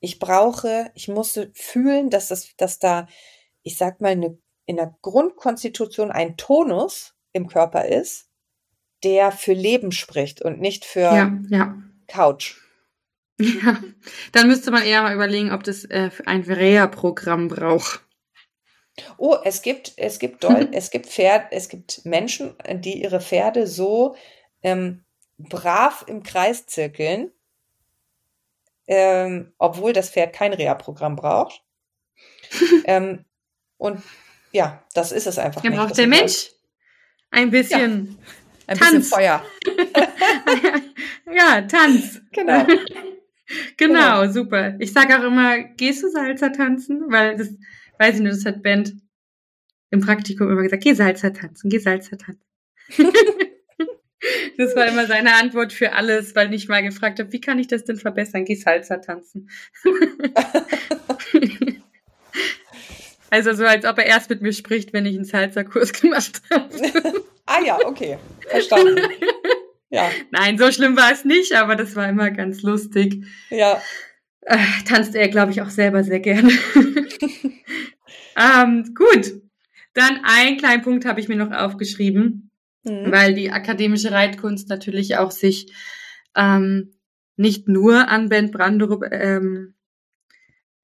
ich 0.00 0.18
brauche, 0.18 0.90
ich 0.94 1.08
musste 1.08 1.50
fühlen, 1.54 2.10
dass 2.10 2.28
das, 2.28 2.54
dass 2.56 2.78
da, 2.78 3.06
ich 3.62 3.76
sag 3.76 4.00
mal, 4.00 4.12
eine, 4.12 4.38
in 4.66 4.76
der 4.76 4.96
Grundkonstitution 5.02 6.10
ein 6.10 6.36
Tonus 6.36 7.14
im 7.32 7.48
Körper 7.48 7.86
ist, 7.86 8.28
der 9.04 9.32
für 9.32 9.52
Leben 9.52 9.92
spricht 9.92 10.42
und 10.42 10.60
nicht 10.60 10.84
für 10.84 11.00
ja, 11.00 11.38
ja. 11.48 11.76
Couch. 12.08 12.56
Ja, 13.38 13.82
dann 14.32 14.48
müsste 14.48 14.70
man 14.70 14.82
eher 14.82 15.02
mal 15.02 15.14
überlegen, 15.14 15.52
ob 15.52 15.62
das 15.62 15.84
äh, 15.84 16.08
ein 16.24 16.40
Reha-Programm 16.40 17.48
braucht. 17.48 18.00
Oh, 19.18 19.36
es 19.44 19.60
gibt, 19.60 19.92
es 19.98 20.18
gibt 20.18 20.42
Dol 20.42 20.68
es 20.72 20.90
gibt 20.90 21.04
Pferd, 21.04 21.48
es 21.50 21.68
gibt 21.68 22.06
Menschen, 22.06 22.54
die 22.66 23.02
ihre 23.02 23.20
Pferde 23.20 23.66
so 23.66 24.16
ähm, 24.62 25.04
brav 25.36 26.04
im 26.08 26.22
Kreis 26.22 26.66
zirkeln, 26.66 27.30
ähm, 28.86 29.52
obwohl 29.58 29.92
das 29.92 30.10
Pferd 30.10 30.34
kein 30.34 30.52
Reha-Programm 30.52 31.16
braucht. 31.16 31.62
ähm, 32.84 33.24
und 33.76 34.02
ja, 34.52 34.82
das 34.94 35.12
ist 35.12 35.26
es 35.26 35.38
einfach. 35.38 35.62
Ja, 35.62 35.70
nicht. 35.70 35.78
braucht 35.78 35.98
der 35.98 36.06
Mensch 36.06 36.50
ein 37.30 37.50
bisschen. 37.50 38.18
Ja, 38.18 38.26
ein 38.68 38.78
Tanz. 38.78 38.90
bisschen 38.90 39.02
Feuer. 39.02 39.44
ja, 41.32 41.62
Tanz. 41.62 42.20
Genau. 42.32 42.64
genau. 43.76 44.24
Genau, 44.24 44.32
super. 44.32 44.74
Ich 44.80 44.92
sage 44.92 45.18
auch 45.18 45.22
immer, 45.22 45.58
gehst 45.58 46.02
du 46.02 46.08
Salzer 46.08 46.52
tanzen? 46.52 47.04
Weil 47.08 47.36
das, 47.36 47.48
weiß 47.98 48.16
ich 48.16 48.20
nicht, 48.22 48.34
das 48.34 48.44
hat 48.44 48.62
Band 48.62 48.94
im 49.90 50.00
Praktikum 50.00 50.50
immer 50.50 50.62
gesagt, 50.62 50.82
geh 50.82 50.94
Salzer 50.94 51.32
tanzen, 51.32 51.70
geh 51.70 51.78
Salzer 51.78 52.18
tanzen. 52.18 52.42
Das 54.56 54.74
war 54.74 54.86
immer 54.86 55.06
seine 55.06 55.34
Antwort 55.34 55.72
für 55.72 55.92
alles, 55.92 56.34
weil 56.34 56.52
ich 56.54 56.68
mal 56.68 56.82
gefragt 56.82 57.18
habe, 57.18 57.32
wie 57.32 57.40
kann 57.40 57.58
ich 57.58 57.68
das 57.68 57.84
denn 57.84 57.96
verbessern? 57.96 58.44
Geh 58.44 58.54
Salsa 58.54 58.98
tanzen. 58.98 59.50
also 63.30 63.52
so, 63.52 63.64
als 63.64 63.84
ob 63.84 63.98
er 63.98 64.06
erst 64.06 64.30
mit 64.30 64.42
mir 64.42 64.52
spricht, 64.52 64.92
wenn 64.92 65.06
ich 65.06 65.16
einen 65.16 65.24
Salsa-Kurs 65.24 65.92
gemacht 65.92 66.40
habe. 66.50 66.68
ah 67.46 67.60
ja, 67.64 67.78
okay. 67.84 68.18
Verstanden. 68.48 69.00
Ja. 69.90 70.10
Nein, 70.30 70.58
so 70.58 70.72
schlimm 70.72 70.96
war 70.96 71.12
es 71.12 71.24
nicht, 71.24 71.54
aber 71.54 71.76
das 71.76 71.94
war 71.94 72.08
immer 72.08 72.30
ganz 72.30 72.62
lustig. 72.62 73.24
Ja. 73.50 73.80
Äh, 74.42 74.58
tanzt 74.88 75.14
er, 75.14 75.28
glaube 75.28 75.52
ich, 75.52 75.62
auch 75.62 75.70
selber 75.70 76.02
sehr 76.04 76.20
gerne. 76.20 76.50
ähm, 78.36 78.94
gut. 78.94 79.32
Dann 79.94 80.20
einen 80.24 80.58
kleinen 80.58 80.82
Punkt 80.82 81.04
habe 81.04 81.20
ich 81.20 81.28
mir 81.28 81.36
noch 81.36 81.50
aufgeschrieben 81.50 82.50
mhm. 82.86 83.12
weil 83.12 83.34
die 83.34 83.50
akademische 83.50 84.12
Reitkunst 84.12 84.68
natürlich 84.68 85.18
auch 85.18 85.30
sich 85.30 85.72
ähm, 86.34 86.92
nicht 87.36 87.68
nur 87.68 88.08
an 88.08 88.28
Ben 88.28 88.50
Branderup 88.50 89.04
ähm, 89.10 89.74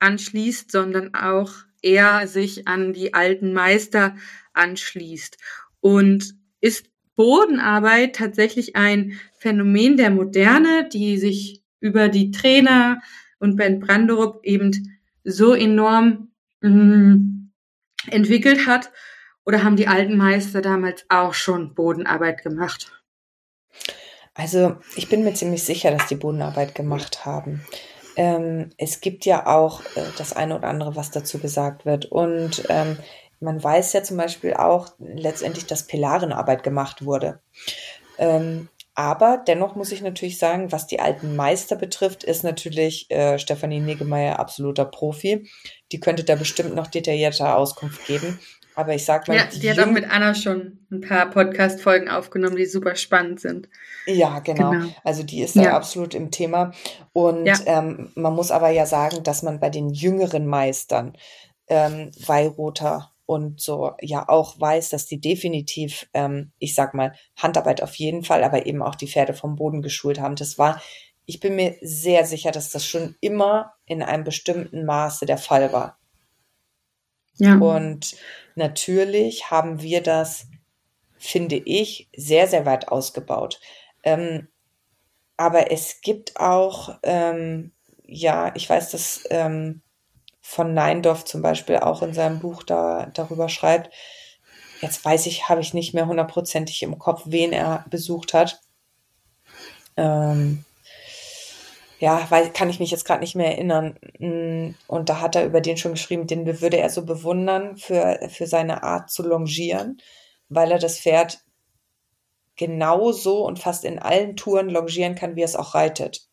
anschließt, 0.01 0.71
sondern 0.71 1.15
auch 1.15 1.53
er 1.81 2.27
sich 2.27 2.69
an 2.69 2.93
die 2.93 3.15
alten 3.15 3.53
Meister 3.53 4.17
anschließt. 4.53 5.39
Und 5.81 6.35
ist 6.61 6.87
Bodenarbeit 7.17 8.17
tatsächlich 8.17 8.77
ein 8.77 9.19
Phänomen 9.39 9.97
der 9.97 10.11
Moderne, 10.11 10.89
die 10.93 11.19
sich 11.19 11.63
über 11.81 12.09
die 12.09 12.31
Trainer 12.31 13.01
und 13.39 13.57
Ben 13.57 13.81
Branderup 13.81 14.41
eben 14.45 14.99
so 15.25 15.55
enorm 15.55 16.31
mh, 16.61 16.71
mm, 16.71 17.53
entwickelt 18.09 18.67
hat 18.67 18.93
oder 19.45 19.65
haben 19.65 19.77
die 19.77 19.89
alten 19.89 20.17
Meister 20.17 20.63
damals 20.63 21.05
auch 21.09 21.35
schon 21.35 21.75
Bodenarbeit 21.75 22.43
gemacht? 22.43 22.93
Also 24.35 24.77
ich 24.97 25.09
bin 25.09 25.25
mir 25.25 25.35
ziemlich 25.35 25.65
sicher, 25.65 25.91
dass 25.91 26.07
die 26.07 26.17
Bodenarbeit 26.17 26.75
gemacht 26.75 27.27
haben. 27.27 27.67
Ähm, 28.17 28.71
es 28.79 29.01
gibt 29.01 29.25
ja 29.25 29.47
auch 29.47 29.83
äh, 29.97 30.05
das 30.17 30.35
eine 30.35 30.57
oder 30.57 30.69
andere, 30.69 30.97
was 30.97 31.11
dazu 31.11 31.39
gesagt 31.39 31.85
wird. 31.85 32.07
Und 32.07 32.65
ähm, 32.69 32.99
man 33.41 33.63
weiß 33.63 33.93
ja 33.93 34.03
zum 34.03 34.17
Beispiel 34.17 34.55
auch 34.55 34.89
letztendlich, 34.99 35.67
dass 35.67 35.87
Pilarenarbeit 35.87 36.63
gemacht 36.63 37.05
wurde. 37.05 37.41
Ähm, 38.19 38.69
aber 38.95 39.43
dennoch 39.47 39.75
muss 39.75 39.91
ich 39.91 40.03
natürlich 40.03 40.39
sagen, 40.39 40.71
was 40.71 40.87
die 40.87 41.01
alten 41.01 41.35
Meister 41.35 41.77
betrifft, 41.77 42.25
ist 42.25 42.45
natürlich 42.45 43.11
äh, 43.11 43.39
Stefanie 43.39 43.81
Niggemeier 43.81 44.39
absoluter 44.39 44.85
Profi. 44.85 45.49
Die 45.93 46.01
könnte 46.01 46.25
da 46.25 46.37
bestimmt 46.37 46.75
noch 46.75 46.89
detaillierter 46.89 47.57
Auskunft 47.57 48.07
geben. 48.07 48.39
Aber 48.75 48.95
ich 48.95 49.05
sag 49.05 49.29
mal. 49.29 49.37
Ja, 49.37 49.45
die, 49.47 49.61
die 49.61 49.71
hat 49.71 49.79
auch 49.79 49.91
mit 49.91 50.09
Anna 50.11 50.35
schon 50.35 50.79
ein 50.91 51.01
paar 51.01 51.29
Podcast-Folgen 51.31 52.09
aufgenommen, 52.09 52.57
die 52.57 52.67
super 52.67 52.97
spannend 52.97 53.41
sind. 53.41 53.69
Ja, 54.07 54.39
genau. 54.41 54.71
genau. 54.71 54.87
Also 55.05 55.23
die 55.23 55.43
ist 55.43 55.57
da 55.57 55.63
ja. 55.63 55.77
absolut 55.77 56.15
im 56.15 56.31
Thema. 56.31 56.73
Und 57.13 57.47
ja. 57.47 57.59
ähm, 57.67 58.11
man 58.15 58.35
muss 58.35 58.51
aber 58.51 58.71
ja 58.71 58.87
sagen, 58.87 59.23
dass 59.23 59.43
man 59.43 59.61
bei 59.61 59.71
den 59.71 59.91
jüngeren 59.91 60.47
Meistern, 60.47 61.17
ähm, 61.69 62.11
Weihroter 62.27 63.13
und 63.27 63.61
so, 63.61 63.93
ja 64.01 64.29
auch 64.29 64.61
weiß, 64.61 64.91
dass 64.91 65.07
die 65.07 65.21
definitiv, 65.21 66.07
ähm, 66.13 66.53
ich 66.59 66.75
sag 66.75 66.95
mal, 66.95 67.15
Handarbeit 67.37 67.83
auf 67.83 67.95
jeden 67.97 68.25
Fall, 68.25 68.43
aber 68.43 68.67
eben 68.67 68.83
auch 68.83 68.95
die 68.95 69.09
Pferde 69.09 69.35
vom 69.35 69.57
Boden 69.57 69.83
geschult 69.83 70.21
haben. 70.21 70.37
Das 70.37 70.59
war, 70.59 70.83
ich 71.25 71.41
bin 71.41 71.57
mir 71.57 71.77
sehr 71.83 72.27
sicher, 72.27 72.51
dass 72.51 72.71
das 72.71 72.85
schon 72.85 73.17
immer 73.21 73.75
in 73.87 74.03
einem 74.03 74.25
bestimmten 74.25 74.85
Maße 74.85 75.27
der 75.27 75.39
Fall 75.39 75.73
war. 75.73 75.99
Ja. 77.43 77.57
Und 77.57 78.15
natürlich 78.55 79.51
haben 79.51 79.83
wir 79.83 80.01
das, 80.01 80.47
finde 81.19 81.57
ich, 81.57 82.09
sehr, 82.17 82.47
sehr 82.47 82.65
weit 82.67 82.89
ausgebaut. 82.89 83.61
Ähm, 84.05 84.47
aber 85.37 85.73
es 85.73 86.01
gibt 86.03 86.37
auch, 86.37 86.99
ähm, 87.03 87.73
ja, 88.07 88.53
ich 88.55 88.71
weiß, 88.71 88.93
dass 88.93 89.25
ähm, 89.31 89.83
von 90.41 90.73
Neindorf 90.73 91.25
zum 91.25 91.43
Beispiel 91.43 91.79
auch 91.79 92.03
in 92.03 92.15
seinem 92.15 92.39
Buch 92.39 92.63
da, 92.63 93.07
darüber 93.13 93.49
schreibt. 93.49 93.93
Jetzt 94.81 95.05
weiß 95.05 95.27
ich, 95.27 95.49
habe 95.49 95.61
ich 95.61 95.75
nicht 95.75 95.95
mehr 95.95 96.07
hundertprozentig 96.07 96.83
im 96.85 96.97
Kopf, 96.99 97.23
wen 97.25 97.53
er 97.53 97.85
besucht 97.91 98.35
hat. 98.35 98.61
Ähm, 99.97 100.65
ja, 102.03 102.27
weil 102.31 102.51
kann 102.51 102.69
ich 102.69 102.81
mich 102.81 102.91
jetzt 102.91 103.05
gerade 103.05 103.21
nicht 103.21 103.37
mehr 103.37 103.53
erinnern. 103.53 103.97
Mm, 104.19 104.75
und 104.89 105.09
da 105.09 105.21
hat 105.21 105.37
er 105.37 105.47
über 105.47 105.61
den 105.61 105.77
schon 105.77 105.93
geschrieben, 105.93 106.27
den 106.27 106.61
würde 106.61 106.79
er 106.79 106.91
so 106.91 107.07
bewundern 107.07 107.77
für, 107.77 108.19
für 108.29 108.49
seine 108.49 108.83
Art 108.83 109.09
zu 109.09 109.23
longieren, 109.23 109.99
weil 110.49 110.73
er 110.73 110.81
das 110.81 110.99
Pferd 110.99 111.39
genauso 112.57 113.47
und 113.47 113.61
fast 113.61 113.85
in 113.85 114.01
allen 114.01 114.35
Touren 114.35 114.69
longieren 114.69 115.15
kann, 115.15 115.37
wie 115.37 115.43
er 115.43 115.45
es 115.45 115.55
auch 115.55 115.77
reitet. 115.77 116.27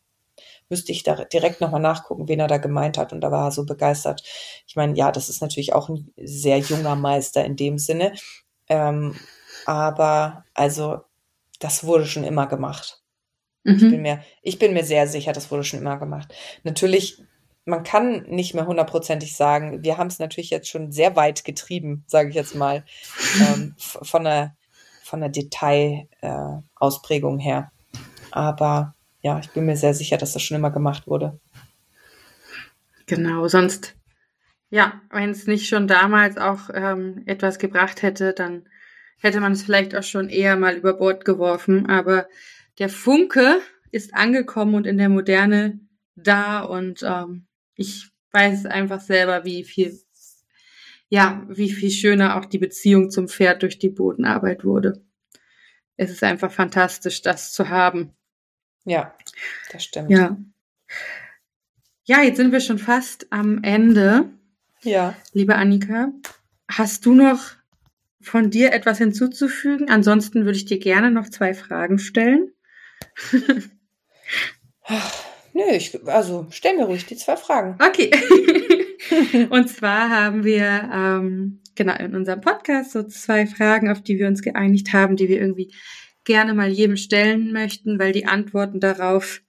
Müsste 0.70 0.91
ich 0.91 1.04
da 1.04 1.26
direkt 1.26 1.62
nochmal 1.62 1.82
nachgucken, 1.82 2.28
wen 2.28 2.40
er 2.40 2.48
da 2.48 2.58
gemeint 2.58 2.98
hat. 2.98 3.14
Und 3.14 3.22
da 3.22 3.32
war 3.32 3.50
er 3.50 3.52
so 3.52 3.64
begeistert. 3.64 4.24
Ich 4.66 4.76
meine, 4.76 4.96
ja, 4.98 5.12
das 5.12 5.30
ist 5.30 5.41
natürlich 5.41 5.74
auch 5.74 5.88
ein 5.88 6.12
sehr 6.18 6.58
junger 6.58 6.96
Meister 6.96 7.46
in 7.46 7.56
dem 7.56 7.78
Sinne. 7.78 8.14
Ähm, 8.70 9.16
aber 9.68 10.46
also, 10.56 11.02
das 11.60 11.84
wurde 11.84 12.08
schon 12.08 12.24
immer 12.24 12.48
gemacht. 12.48 13.04
Mhm. 13.64 13.76
Ich, 13.76 13.90
bin 13.90 14.02
mir, 14.02 14.19
ich 14.41 14.60
bin 14.60 14.73
mir 14.73 14.84
sehr 14.84 15.07
sicher, 15.07 15.31
das 15.34 15.49
wurde 15.52 15.64
schon 15.64 15.80
immer 15.80 15.98
gemacht. 15.98 16.34
Natürlich, 16.64 17.23
man 17.65 17.84
kann 17.84 18.23
nicht 18.23 18.53
mehr 18.53 18.68
hundertprozentig 18.68 19.36
sagen, 19.36 19.84
wir 19.84 19.98
haben 19.98 20.07
es 20.07 20.19
natürlich 20.19 20.49
jetzt 20.49 20.69
schon 20.69 20.91
sehr 20.91 21.15
weit 21.15 21.45
getrieben, 21.45 22.03
sage 22.07 22.30
ich 22.30 22.36
jetzt 22.36 22.56
mal, 22.56 22.84
ähm, 23.41 23.76
von 23.77 24.23
der, 24.23 24.56
von 25.03 25.19
der 25.19 25.30
Detailausprägung 25.30 27.40
äh, 27.40 27.44
her. 27.44 27.72
Aber 28.31 28.95
ja, 29.22 29.40
ich 29.40 29.49
bin 29.49 29.65
mir 29.65 29.76
sehr 29.76 29.94
sicher, 29.94 30.18
dass 30.18 30.31
das 30.34 30.41
schon 30.41 30.57
immer 30.57 30.72
gemacht 30.72 31.07
wurde. 31.07 31.40
Genau, 33.06 33.48
sonst, 33.48 33.95
ja, 34.69 35.02
wenn 35.10 35.31
es 35.31 35.48
nicht 35.48 35.68
schon 35.68 35.88
damals 35.88 36.38
auch 36.38 36.69
ähm, 36.73 37.23
etwas 37.26 37.60
gebracht 37.60 38.03
hätte, 38.03 38.34
dann 38.34 38.69
hätte 39.19 39.41
man 39.41 39.52
es 39.52 39.64
vielleicht 39.64 39.95
auch 39.95 40.03
schon 40.03 40.30
eher 40.30 40.56
mal 40.56 40.76
über 40.76 40.94
Bord 40.94 41.26
geworfen. 41.26 41.90
Aber 41.90 42.27
der 42.80 42.90
Funke 42.90 43.62
ist 43.92 44.14
angekommen 44.14 44.76
und 44.76 44.88
in 44.88 44.98
der 44.98 45.10
Moderne 45.10 45.80
da 46.16 46.62
und 46.62 47.04
ähm, 47.04 47.48
ich 47.76 48.10
weiß 48.32 48.66
einfach 48.66 49.02
selber, 49.02 49.46
wie 49.46 49.64
viel, 49.64 50.00
ja, 51.10 51.46
wie 51.50 51.72
viel 51.72 51.92
schöner 51.92 52.38
auch 52.38 52.46
die 52.46 52.58
Beziehung 52.58 53.10
zum 53.10 53.28
Pferd 53.28 53.64
durch 53.64 53.80
die 53.80 53.90
Bodenarbeit 53.90 54.64
wurde. 54.64 55.04
Es 55.98 56.12
ist 56.12 56.24
einfach 56.24 56.52
fantastisch, 56.52 57.22
das 57.22 57.52
zu 57.54 57.70
haben. 57.70 58.14
Ja, 58.86 59.16
das 59.72 59.84
stimmt. 59.84 60.12
Ja. 60.12 60.38
Ja, 62.06 62.22
jetzt 62.24 62.38
sind 62.38 62.52
wir 62.52 62.62
schon 62.62 62.80
fast 62.80 63.32
am 63.32 63.62
Ende. 63.64 64.30
Ja. 64.82 65.16
Liebe 65.34 65.56
Annika, 65.56 66.12
hast 66.68 67.06
du 67.06 67.14
noch 67.14 67.52
von 68.22 68.50
dir 68.50 68.72
etwas 68.72 68.98
hinzuzufügen? 68.98 69.90
Ansonsten 69.90 70.46
würde 70.46 70.58
ich 70.58 70.66
dir 70.66 70.80
gerne 70.80 71.12
noch 71.12 71.30
zwei 71.30 71.54
Fragen 71.54 72.00
stellen. 72.00 72.52
Ach, 74.84 75.14
nö, 75.54 75.64
ich, 75.72 76.00
also 76.08 76.48
stell 76.52 76.78
mir 76.78 76.86
ruhig 76.86 77.06
die 77.06 77.16
zwei 77.16 77.38
Fragen. 77.38 77.78
Okay. 77.84 78.12
und 79.50 79.70
zwar 79.70 80.10
haben 80.10 80.44
wir 80.44 80.90
ähm, 80.94 81.62
genau 81.76 81.96
in 81.96 82.16
unserem 82.16 82.41
Podcast 82.41 82.91
so 82.91 83.04
zwei 83.04 83.48
Fragen, 83.48 83.90
auf 83.90 84.02
die 84.02 84.20
wir 84.20 84.28
uns 84.28 84.41
geeinigt 84.41 84.94
haben, 84.94 85.16
die 85.16 85.30
wir 85.30 85.40
irgendwie 85.40 85.74
gerne 86.26 86.54
mal 86.54 86.70
jedem 86.70 86.98
stellen 86.98 87.52
möchten, 87.52 87.98
weil 88.00 88.12
die 88.12 88.26
Antworten 88.26 88.80
darauf 88.80 89.41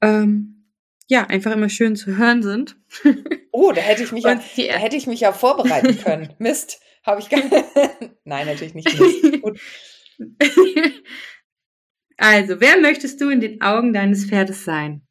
ähm, 0.00 0.68
ja 1.08 1.26
einfach 1.26 1.52
immer 1.52 1.68
schön 1.68 1.96
zu 1.96 2.16
hören 2.16 2.42
sind. 2.42 2.76
oh, 3.52 3.72
da 3.72 3.80
hätte 3.80 4.02
ich 4.02 4.12
mich 4.12 4.24
ja, 4.24 4.34
da 4.34 4.78
hätte 4.78 4.96
ich 4.96 5.06
mich 5.06 5.20
ja 5.20 5.32
vorbereiten 5.32 5.98
können. 5.98 6.32
Mist, 6.38 6.80
habe 7.04 7.20
ich 7.20 7.28
gar 7.28 7.40
Nein, 8.24 8.46
natürlich 8.46 8.74
nicht. 8.74 8.98
Mist. 8.98 9.42
Gut. 9.42 9.60
Also, 12.22 12.60
wer 12.60 12.78
möchtest 12.78 13.20
du 13.20 13.30
in 13.30 13.40
den 13.40 13.60
Augen 13.62 13.92
deines 13.92 14.26
Pferdes 14.26 14.64
sein? 14.64 15.04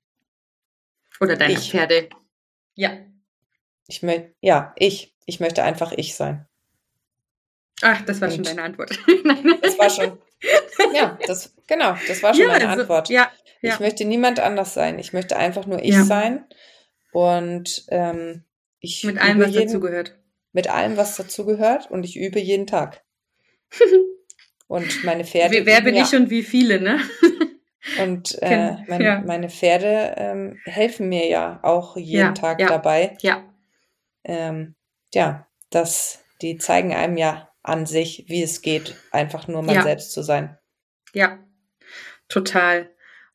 Oder 1.19 1.35
deiner 1.35 1.59
ich. 1.59 1.69
Pferde? 1.69 2.07
Ja. 2.73 2.91
Ich 3.85 4.01
möchte, 4.01 4.33
ja, 4.39 4.73
ich. 4.77 5.13
Ich 5.25 5.41
möchte 5.41 5.61
einfach 5.61 5.91
ich 5.91 6.15
sein. 6.15 6.47
Ach, 7.81 8.01
das 8.03 8.21
war 8.21 8.29
Und 8.29 8.35
schon 8.35 8.43
deine 8.45 8.63
Antwort. 8.63 8.91
das 9.61 9.77
war 9.77 9.89
schon. 9.89 10.19
Ja, 10.93 11.19
das, 11.27 11.53
genau, 11.67 11.97
das 12.07 12.23
war 12.23 12.33
schon 12.33 12.43
ja, 12.43 12.47
meine 12.47 12.69
also, 12.69 12.83
Antwort. 12.83 13.09
Ja, 13.09 13.29
ja, 13.61 13.73
Ich 13.73 13.81
möchte 13.81 14.05
niemand 14.05 14.39
anders 14.39 14.73
sein. 14.73 14.97
Ich 14.97 15.11
möchte 15.11 15.35
einfach 15.35 15.65
nur 15.65 15.83
ich 15.83 15.93
ja. 15.93 16.05
sein. 16.05 16.45
Und 17.11 17.83
ähm, 17.89 18.45
ich. 18.79 19.03
Mit 19.03 19.17
allem, 19.17 19.41
was 19.41 19.51
jeden, 19.51 19.67
dazugehört. 19.67 20.17
Mit 20.53 20.69
allem, 20.69 20.95
was 20.95 21.17
dazugehört. 21.17 21.91
Und 21.91 22.05
ich 22.05 22.15
übe 22.15 22.39
jeden 22.39 22.67
Tag. 22.67 23.03
Und 24.72 25.03
meine 25.03 25.26
Pferde. 25.26 25.65
Wer, 25.65 25.81
bin 25.81 25.95
ja. 25.95 26.03
ich 26.03 26.15
und 26.15 26.30
wie 26.30 26.43
viele, 26.43 26.80
ne? 26.80 26.98
Und 28.02 28.41
äh, 28.41 28.77
mein, 28.88 29.02
ja. 29.02 29.22
meine 29.26 29.49
Pferde 29.49 30.14
ähm, 30.15 30.60
helfen 30.64 31.10
mir 31.10 31.27
ja 31.27 31.60
auch 31.61 31.98
jeden 31.98 32.27
ja, 32.27 32.31
Tag 32.31 32.60
dabei. 32.60 33.18
Ja. 33.22 33.43
Ähm, 34.23 34.76
ja, 35.14 35.45
das, 35.72 36.23
die 36.41 36.57
zeigen 36.57 36.93
einem 36.93 37.18
ja 37.18 37.49
an 37.64 37.85
sich, 37.85 38.26
wie 38.30 38.43
es 38.43 38.61
geht, 38.61 38.95
einfach 39.11 39.49
nur 39.49 39.61
man 39.61 39.84
selbst 39.84 40.14
zu 40.14 40.22
sein. 40.22 40.57
Ja, 41.11 41.39
total. 42.30 42.89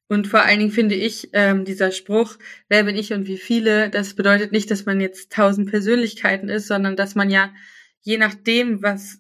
Und 0.09 0.29
vor 0.29 0.41
allen 0.41 0.61
Dingen 0.61 0.73
finde 0.73 0.95
ich, 0.95 1.29
ähm, 1.35 1.67
dieser 1.67 1.93
Spruch, 1.93 2.39
wer 2.71 2.85
bin 2.85 2.97
ich 2.97 3.13
und 3.13 3.27
wie 3.27 3.37
viele, 3.37 3.91
das 3.91 4.15
bedeutet 4.15 4.53
nicht, 4.53 4.71
dass 4.71 4.87
man 4.87 5.03
jetzt 5.03 5.33
tausend 5.33 5.69
Persönlichkeiten 5.69 6.49
ist, 6.49 6.67
sondern 6.67 6.97
dass 6.97 7.15
man 7.15 7.29
ja, 7.29 7.53
je 8.01 8.17
nachdem, 8.17 8.83
was 8.83 9.19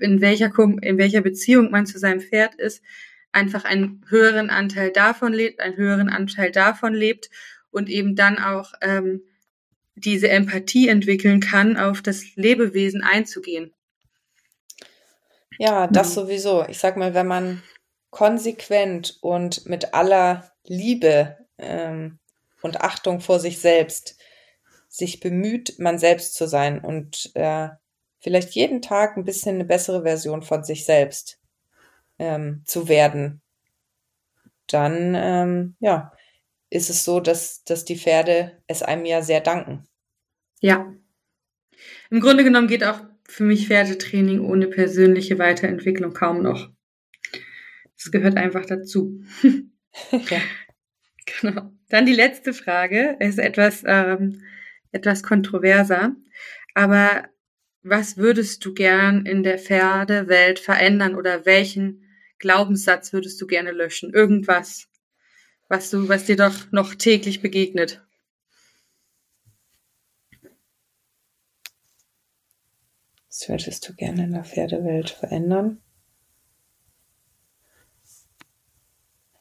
in 0.00 0.20
welcher, 0.20 0.52
in 0.56 0.98
welcher 0.98 1.20
Beziehung 1.20 1.70
man 1.70 1.86
zu 1.86 1.98
seinem 1.98 2.20
Pferd 2.20 2.54
ist, 2.54 2.82
einfach 3.32 3.64
einen 3.64 4.04
höheren 4.08 4.50
Anteil 4.50 4.90
davon 4.90 5.32
lebt, 5.32 5.60
einen 5.60 5.76
höheren 5.76 6.08
Anteil 6.08 6.50
davon 6.50 6.94
lebt 6.94 7.30
und 7.70 7.88
eben 7.88 8.16
dann 8.16 8.38
auch 8.38 8.72
ähm, 8.80 9.22
diese 9.94 10.28
Empathie 10.28 10.88
entwickeln 10.88 11.40
kann, 11.40 11.76
auf 11.76 12.02
das 12.02 12.36
Lebewesen 12.36 13.02
einzugehen. 13.02 13.74
Ja, 15.58 15.88
das 15.88 16.10
mhm. 16.10 16.14
sowieso. 16.14 16.64
Ich 16.68 16.78
sag 16.78 16.96
mal, 16.96 17.14
wenn 17.14 17.26
man 17.26 17.62
konsequent 18.10 19.18
und 19.20 19.66
mit 19.66 19.92
aller 19.92 20.50
Liebe 20.64 21.36
ähm, 21.58 22.18
und 22.62 22.80
Achtung 22.80 23.20
vor 23.20 23.40
sich 23.40 23.58
selbst 23.58 24.16
sich 24.88 25.20
bemüht, 25.20 25.78
man 25.78 25.98
selbst 25.98 26.34
zu 26.34 26.48
sein 26.48 26.80
und 26.80 27.30
äh, 27.34 27.68
vielleicht 28.20 28.50
jeden 28.50 28.82
Tag 28.82 29.16
ein 29.16 29.24
bisschen 29.24 29.56
eine 29.56 29.64
bessere 29.64 30.02
Version 30.02 30.42
von 30.42 30.64
sich 30.64 30.84
selbst 30.84 31.38
ähm, 32.18 32.62
zu 32.64 32.88
werden, 32.88 33.40
dann 34.66 35.14
ähm, 35.14 35.76
ja, 35.80 36.12
ist 36.70 36.90
es 36.90 37.04
so, 37.04 37.20
dass, 37.20 37.64
dass 37.64 37.84
die 37.84 37.96
Pferde 37.96 38.60
es 38.66 38.82
einem 38.82 39.04
ja 39.04 39.22
sehr 39.22 39.40
danken. 39.40 39.86
Ja. 40.60 40.92
Im 42.10 42.20
Grunde 42.20 42.44
genommen 42.44 42.68
geht 42.68 42.84
auch 42.84 43.00
für 43.28 43.44
mich 43.44 43.68
Pferdetraining 43.68 44.40
ohne 44.40 44.66
persönliche 44.66 45.38
Weiterentwicklung 45.38 46.12
kaum 46.12 46.42
noch. 46.42 46.70
Das 47.96 48.10
gehört 48.10 48.36
einfach 48.36 48.66
dazu. 48.66 49.22
ja. 50.12 50.40
Genau. 51.40 51.70
Dann 51.90 52.06
die 52.06 52.14
letzte 52.14 52.54
Frage 52.54 53.16
ist 53.20 53.38
etwas, 53.38 53.82
ähm, 53.86 54.42
etwas 54.92 55.22
kontroverser. 55.22 56.16
Aber 56.74 57.28
was 57.82 58.16
würdest 58.16 58.64
du 58.64 58.74
gern 58.74 59.26
in 59.26 59.42
der 59.42 59.58
Pferdewelt 59.58 60.58
verändern 60.58 61.14
oder 61.14 61.46
welchen 61.46 62.04
Glaubenssatz 62.38 63.12
würdest 63.12 63.40
du 63.40 63.46
gerne 63.46 63.72
löschen? 63.72 64.12
Irgendwas, 64.12 64.88
was 65.68 65.90
du, 65.90 66.08
was 66.08 66.24
dir 66.24 66.36
doch 66.36 66.72
noch 66.72 66.94
täglich 66.94 67.42
begegnet. 67.42 68.02
Was 73.30 73.48
würdest 73.48 73.88
du 73.88 73.94
gerne 73.94 74.24
in 74.24 74.32
der 74.32 74.44
Pferdewelt 74.44 75.10
verändern? 75.10 75.80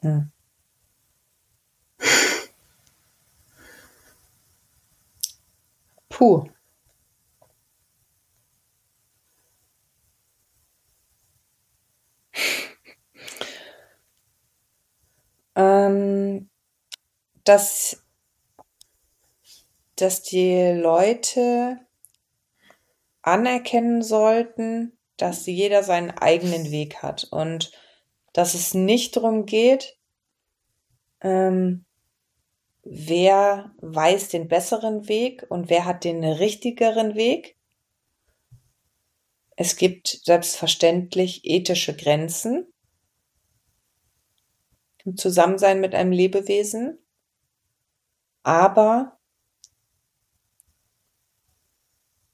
Hm. 0.01 0.29
Puh. 6.09 6.56
Ähm, 15.57 16.49
dass, 17.43 18.05
dass 19.95 20.21
die 20.21 20.71
Leute 20.71 21.79
anerkennen 23.23 24.03
sollten, 24.03 24.97
dass 25.17 25.47
jeder 25.47 25.81
seinen 25.83 26.11
eigenen 26.11 26.71
Weg 26.71 27.01
hat 27.01 27.25
und 27.31 27.71
dass 28.33 28.53
es 28.53 28.75
nicht 28.75 29.17
darum 29.17 29.47
geht, 29.47 29.97
ähm, 31.21 31.85
wer 32.83 33.73
weiß 33.81 34.29
den 34.29 34.47
besseren 34.47 35.07
Weg 35.09 35.43
und 35.49 35.69
wer 35.71 35.85
hat 35.85 36.03
den 36.03 36.23
richtigeren 36.23 37.15
Weg. 37.15 37.57
Es 39.55 39.75
gibt 39.75 40.07
selbstverständlich 40.23 41.41
ethische 41.45 41.95
Grenzen 41.95 42.71
im 45.07 45.15
Zusammensein 45.15 45.79
mit 45.79 45.95
einem 45.95 46.11
Lebewesen, 46.11 46.99
aber 48.43 49.17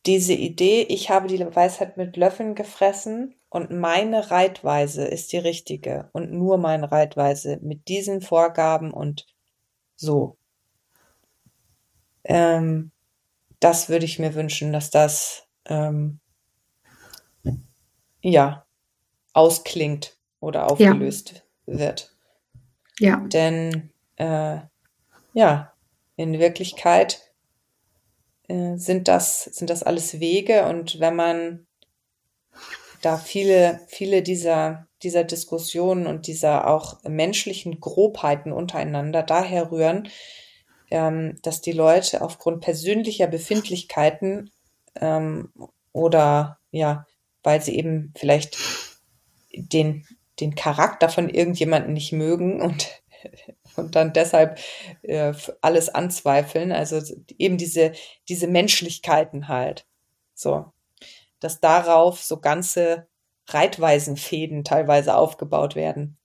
diese 0.07 0.33
Idee, 0.33 0.81
ich 0.81 1.09
habe 1.09 1.27
die 1.27 1.39
Weisheit 1.39 1.97
mit 1.97 2.17
Löffeln 2.17 2.55
gefressen 2.55 3.35
und 3.49 3.69
meine 3.69 4.31
Reitweise 4.31 5.05
ist 5.05 5.31
die 5.31 5.37
richtige 5.37 6.09
und 6.13 6.31
nur 6.31 6.57
meine 6.57 6.91
Reitweise 6.91 7.59
mit 7.61 7.87
diesen 7.87 8.21
Vorgaben 8.21 8.91
und 8.91 9.27
so. 9.95 10.37
Ähm, 12.23 12.91
das 13.59 13.87
würde 13.87 14.05
ich 14.05 14.17
mir 14.17 14.33
wünschen, 14.33 14.73
dass 14.73 14.89
das 14.89 15.47
ähm, 15.65 16.19
ja 18.21 18.65
ausklingt 19.33 20.17
oder 20.39 20.71
aufgelöst 20.71 21.43
ja. 21.67 21.77
wird. 21.77 22.12
Ja. 22.99 23.17
Denn 23.17 23.91
äh, 24.17 24.57
ja, 25.33 25.73
in 26.15 26.39
Wirklichkeit 26.39 27.33
äh, 28.47 28.77
sind 28.77 29.07
das, 29.07 29.43
sind 29.45 29.69
das 29.69 29.83
alles 29.83 30.19
Wege 30.19 30.65
und 30.67 30.99
wenn 30.99 31.15
man 31.15 31.67
da 33.01 33.17
viele, 33.17 33.81
viele 33.87 34.21
dieser, 34.21 34.87
dieser 35.01 35.23
Diskussionen 35.23 36.07
und 36.07 36.27
dieser 36.27 36.67
auch 36.67 37.03
menschlichen 37.03 37.79
Grobheiten 37.79 38.53
untereinander 38.53 39.23
daher 39.23 39.71
rühren, 39.71 40.07
ähm, 40.89 41.37
dass 41.41 41.61
die 41.61 41.73
Leute 41.73 42.21
aufgrund 42.21 42.61
persönlicher 42.61 43.27
Befindlichkeiten 43.27 44.51
ähm, 44.95 45.51
oder 45.91 46.59
ja, 46.71 47.05
weil 47.43 47.61
sie 47.61 47.75
eben 47.75 48.13
vielleicht 48.15 48.57
den, 49.53 50.05
den 50.39 50.55
Charakter 50.55 51.09
von 51.09 51.29
irgendjemanden 51.29 51.93
nicht 51.93 52.11
mögen 52.11 52.61
und 52.61 52.87
und 53.75 53.95
dann 53.95 54.13
deshalb 54.13 54.59
äh, 55.01 55.33
alles 55.61 55.89
anzweifeln. 55.89 56.71
Also 56.71 57.01
eben 57.37 57.57
diese, 57.57 57.93
diese 58.29 58.47
Menschlichkeiten 58.47 59.47
halt. 59.47 59.85
So. 60.33 60.71
Dass 61.39 61.59
darauf 61.59 62.21
so 62.21 62.39
ganze 62.39 63.07
Reitweisenfäden 63.47 64.63
teilweise 64.63 65.15
aufgebaut 65.15 65.75
werden. 65.75 66.17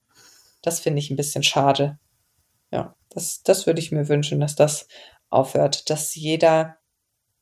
Das 0.62 0.80
finde 0.80 1.00
ich 1.00 1.10
ein 1.10 1.16
bisschen 1.16 1.42
schade. 1.42 1.98
Ja, 2.70 2.96
das, 3.10 3.42
das 3.42 3.66
würde 3.66 3.80
ich 3.80 3.92
mir 3.92 4.08
wünschen, 4.08 4.40
dass 4.40 4.54
das 4.54 4.86
aufhört, 5.30 5.90
dass 5.90 6.14
jeder 6.14 6.76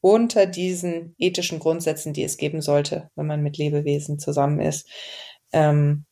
unter 0.01 0.47
diesen 0.47 1.15
ethischen 1.19 1.59
Grundsätzen, 1.59 2.13
die 2.13 2.23
es 2.23 2.37
geben 2.37 2.63
sollte, 2.63 3.11
wenn 3.17 3.27
man 3.27 3.43
mit 3.43 3.59
Lebewesen 3.59 4.19
zusammen 4.19 4.61
ist, 4.61 4.89
ähm, 5.53 6.06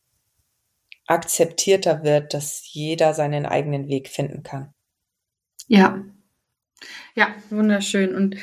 akzeptierter 1.06 2.02
wird, 2.02 2.34
dass 2.34 2.72
jeder 2.72 3.14
seinen 3.14 3.46
eigenen 3.46 3.88
Weg 3.88 4.08
finden 4.08 4.42
kann. 4.42 4.72
Ja. 5.66 6.04
Ja, 7.14 7.34
wunderschön. 7.50 8.14
Und 8.14 8.36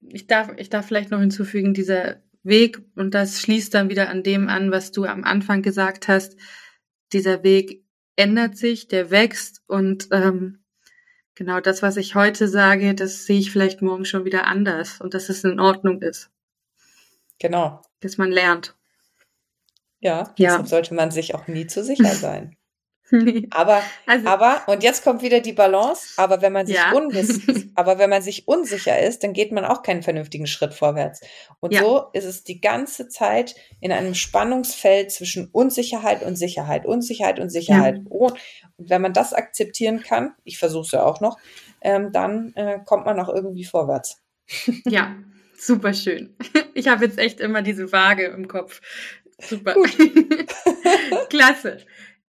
ich 0.00 0.26
darf, 0.26 0.52
ich 0.56 0.70
darf 0.70 0.86
vielleicht 0.86 1.10
noch 1.10 1.20
hinzufügen, 1.20 1.74
dieser 1.74 2.22
Weg, 2.42 2.80
und 2.94 3.14
das 3.14 3.40
schließt 3.40 3.74
dann 3.74 3.90
wieder 3.90 4.08
an 4.08 4.22
dem 4.22 4.48
an, 4.48 4.70
was 4.70 4.92
du 4.92 5.04
am 5.04 5.24
Anfang 5.24 5.62
gesagt 5.62 6.08
hast, 6.08 6.36
dieser 7.12 7.42
Weg 7.42 7.84
ändert 8.16 8.56
sich, 8.56 8.88
der 8.88 9.10
wächst 9.10 9.62
und 9.66 10.08
ähm, 10.10 10.64
genau 11.34 11.60
das, 11.60 11.82
was 11.82 11.96
ich 11.96 12.14
heute 12.14 12.48
sage, 12.48 12.94
das 12.94 13.26
sehe 13.26 13.38
ich 13.38 13.50
vielleicht 13.50 13.82
morgen 13.82 14.04
schon 14.04 14.24
wieder 14.24 14.46
anders 14.46 15.00
und 15.00 15.14
dass 15.14 15.28
es 15.28 15.44
in 15.44 15.60
Ordnung 15.60 16.02
ist. 16.02 16.30
Genau. 17.38 17.82
Dass 18.00 18.16
man 18.16 18.30
lernt. 18.30 18.74
Ja, 20.00 20.34
ja. 20.36 20.50
deshalb 20.50 20.68
sollte 20.68 20.94
man 20.94 21.10
sich 21.10 21.34
auch 21.34 21.46
nie 21.46 21.66
zu 21.66 21.82
sicher 21.82 22.04
sein. 22.14 22.56
nee. 23.10 23.46
Aber, 23.50 23.82
also, 24.06 24.26
aber, 24.26 24.62
und 24.66 24.82
jetzt 24.82 25.04
kommt 25.04 25.22
wieder 25.22 25.40
die 25.40 25.52
Balance, 25.52 26.08
aber 26.16 26.42
wenn 26.42 26.52
man 26.52 26.66
sich 26.66 26.76
ja. 26.76 26.92
unwiss, 26.92 27.40
aber 27.76 27.98
wenn 27.98 28.10
man 28.10 28.20
sich 28.20 28.48
unsicher 28.48 29.00
ist, 29.00 29.22
dann 29.22 29.32
geht 29.32 29.52
man 29.52 29.64
auch 29.64 29.82
keinen 29.82 30.02
vernünftigen 30.02 30.46
Schritt 30.46 30.74
vorwärts. 30.74 31.20
Und 31.60 31.72
ja. 31.72 31.82
so 31.82 32.06
ist 32.12 32.24
es 32.24 32.42
die 32.42 32.60
ganze 32.60 33.08
Zeit 33.08 33.54
in 33.80 33.92
einem 33.92 34.14
Spannungsfeld 34.14 35.12
zwischen 35.12 35.48
Unsicherheit 35.52 36.24
und 36.24 36.36
Sicherheit, 36.36 36.84
Unsicherheit 36.84 37.38
und 37.38 37.50
Sicherheit. 37.50 38.00
Oh, 38.08 38.30
und 38.76 38.90
wenn 38.90 39.02
man 39.02 39.12
das 39.12 39.32
akzeptieren 39.32 40.02
kann, 40.02 40.34
ich 40.42 40.58
versuche 40.58 40.86
es 40.86 40.92
ja 40.92 41.04
auch 41.04 41.20
noch, 41.20 41.38
ähm, 41.80 42.10
dann 42.12 42.52
äh, 42.56 42.80
kommt 42.84 43.06
man 43.06 43.20
auch 43.20 43.28
irgendwie 43.28 43.64
vorwärts. 43.64 44.20
ja, 44.84 45.14
super 45.56 45.94
schön. 45.94 46.36
Ich 46.74 46.88
habe 46.88 47.06
jetzt 47.06 47.16
echt 47.16 47.40
immer 47.40 47.62
diese 47.62 47.90
Waage 47.90 48.26
im 48.26 48.48
Kopf. 48.48 48.82
Super. 49.38 49.74
Klasse. 51.30 51.78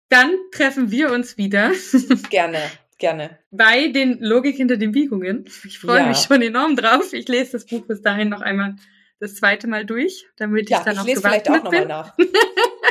Dann 0.09 0.37
treffen 0.53 0.91
wir 0.91 1.13
uns 1.13 1.37
wieder. 1.37 1.73
gerne, 2.31 2.61
gerne. 2.99 3.39
Bei 3.51 3.89
den 3.89 4.21
Logik 4.21 4.57
hinter 4.57 4.77
den 4.77 4.93
Biegungen. 4.93 5.47
Ich 5.65 5.79
freue 5.79 6.01
ja. 6.01 6.07
mich 6.07 6.19
schon 6.19 6.43
enorm 6.43 6.77
drauf. 6.77 7.13
Ich 7.13 7.29
lese 7.29 7.53
das 7.53 7.67
Buch 7.67 7.87
bis 7.87 8.03
dahin 8.03 8.29
noch 8.29 8.41
einmal 8.41 8.77
das 9.19 9.35
zweite 9.35 9.67
Mal 9.67 9.85
durch, 9.85 10.27
damit 10.37 10.71
ja, 10.71 10.79
ich 10.79 10.85
dann 10.85 10.95
ich 10.95 11.01
auch 11.01 11.07
lese 11.07 11.21
vielleicht 11.23 11.51
auch 11.51 11.65
nochmal 11.65 11.87
nach. 11.87 12.17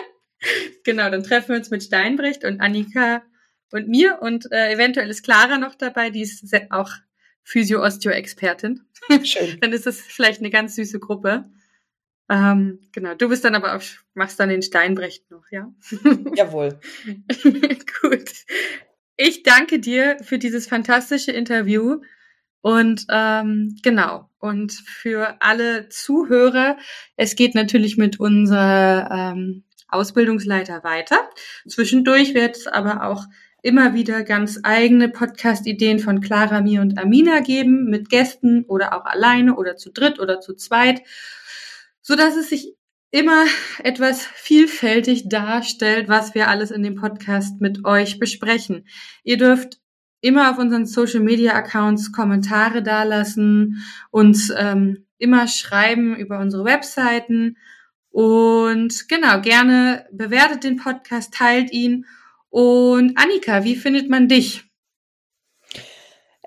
genau, 0.84 1.10
dann 1.10 1.23
treffen 1.23 1.49
wir 1.49 1.57
uns 1.57 1.69
mit 1.69 1.84
Steinbrecht 1.84 2.44
und 2.44 2.61
Annika 2.61 3.23
und 3.72 3.88
mir 3.88 4.19
und 4.22 4.52
äh, 4.52 4.73
eventuell 4.73 5.10
ist 5.10 5.23
Clara 5.23 5.57
noch 5.57 5.76
dabei, 5.76 6.10
die 6.10 6.22
ist 6.22 6.44
auch 6.72 6.91
Physio-Osteo-Expertin. 7.44 8.82
Schön. 9.23 9.60
dann 9.61 9.72
ist 9.72 9.86
es 9.86 10.02
vielleicht 10.02 10.40
eine 10.40 10.49
ganz 10.49 10.76
süße 10.76 10.99
Gruppe. 10.99 11.45
Ähm, 12.30 12.80
genau, 12.91 13.14
du 13.14 13.30
bist 13.30 13.45
dann 13.45 13.56
aber 13.56 13.76
auch, 13.76 13.81
machst 14.14 14.39
dann 14.39 14.49
den 14.49 14.61
Steinbrecht 14.61 15.30
noch, 15.30 15.43
ja? 15.52 15.72
Jawohl. 16.35 16.80
Gut. 18.02 18.31
Ich 19.18 19.43
danke 19.43 19.80
dir 19.80 20.18
für 20.22 20.38
dieses 20.38 20.68
fantastische 20.68 21.31
Interview 21.31 22.02
und 22.61 23.06
ähm, 23.10 23.77
genau. 23.84 24.30
Und 24.39 24.73
für 24.73 25.38
alle 25.39 25.88
Zuhörer, 25.89 26.77
es 27.15 27.35
geht 27.35 27.56
natürlich 27.56 27.95
mit 27.95 28.19
unserer 28.19 29.10
ähm, 29.11 29.64
Ausbildungsleiter 29.88 30.84
weiter. 30.84 31.30
Zwischendurch 31.68 32.34
wird 32.34 32.57
es 32.57 32.68
aber 32.68 33.07
auch 33.07 33.26
immer 33.61 33.93
wieder 33.93 34.23
ganz 34.23 34.60
eigene 34.64 35.10
Podcast-Ideen 35.10 35.99
von 35.99 36.22
Clara, 36.22 36.61
mir 36.61 36.81
und 36.81 36.99
Amina 36.99 37.39
geben, 37.39 37.85
mit 37.85 38.10
Gästen 38.10 38.65
oder 38.65 38.95
auch 38.95 39.06
alleine 39.06 39.56
oder 39.56 39.76
zu 39.76 39.91
dritt 39.91 40.19
oder 40.19 40.39
zu 40.39 40.56
zweit 40.56 41.02
so 42.06 42.15
dass 42.15 42.36
es 42.36 42.49
sich 42.49 42.76
immer 43.10 43.45
etwas 43.84 44.23
vielfältig 44.23 45.27
darstellt, 45.27 46.07
was 46.07 46.36
wir 46.36 46.49
alles 46.49 46.69
in 46.69 46.84
dem 46.84 46.95
Podcast 46.95 47.61
mit 47.61 47.84
euch 47.84 48.19
besprechen. 48.19 48.88
Ihr 49.23 49.38
dürft 49.38 49.80
immer 50.22 50.52
auf 50.52 50.60
unseren 50.60 50.86
Social 50.86 51.22
Media 51.22 51.53
Accounts 51.53 52.11
Kommentare 52.11 52.84
dalassen, 52.84 53.84
uns 54.11 54.53
ähm, 54.56 55.07
immer 55.18 55.48
schreiben 55.48 56.15
über 56.15 56.40
unsere 56.40 56.64
Webseiten 56.64 57.57
und 58.11 59.10
genau, 59.10 59.41
gerne 59.41 60.06
bewertet 60.11 60.64
den 60.64 60.77
Podcast, 60.77 61.34
teilt 61.34 61.72
ihn. 61.72 62.06
Und 62.49 63.18
Annika, 63.18 63.64
wie 63.64 63.76
findet 63.76 64.11
man 64.11 64.27
dich? 64.27 64.64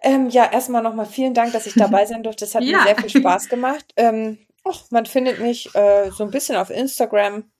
Ähm, 0.03 0.29
ja, 0.29 0.51
erstmal 0.51 0.85
nochmal 0.85 1.07
vielen 1.07 1.35
Dank, 1.35 1.53
dass 1.53 1.67
ich 1.67 1.75
dabei 1.75 2.07
sein 2.07 2.23
durfte. 2.23 2.45
Das 2.45 2.55
hat 2.55 2.63
ja. 2.63 2.79
mir 2.79 2.85
sehr 2.85 2.97
viel 2.97 3.21
Spaß 3.21 3.49
gemacht. 3.49 3.93
Ähm, 3.97 4.39
Ach, 4.69 4.83
man 4.91 5.07
findet 5.07 5.41
mich 5.41 5.75
äh, 5.75 6.11
so 6.11 6.25
ein 6.25 6.31
bisschen 6.31 6.57
auf 6.57 6.71
Instagram, 6.71 7.51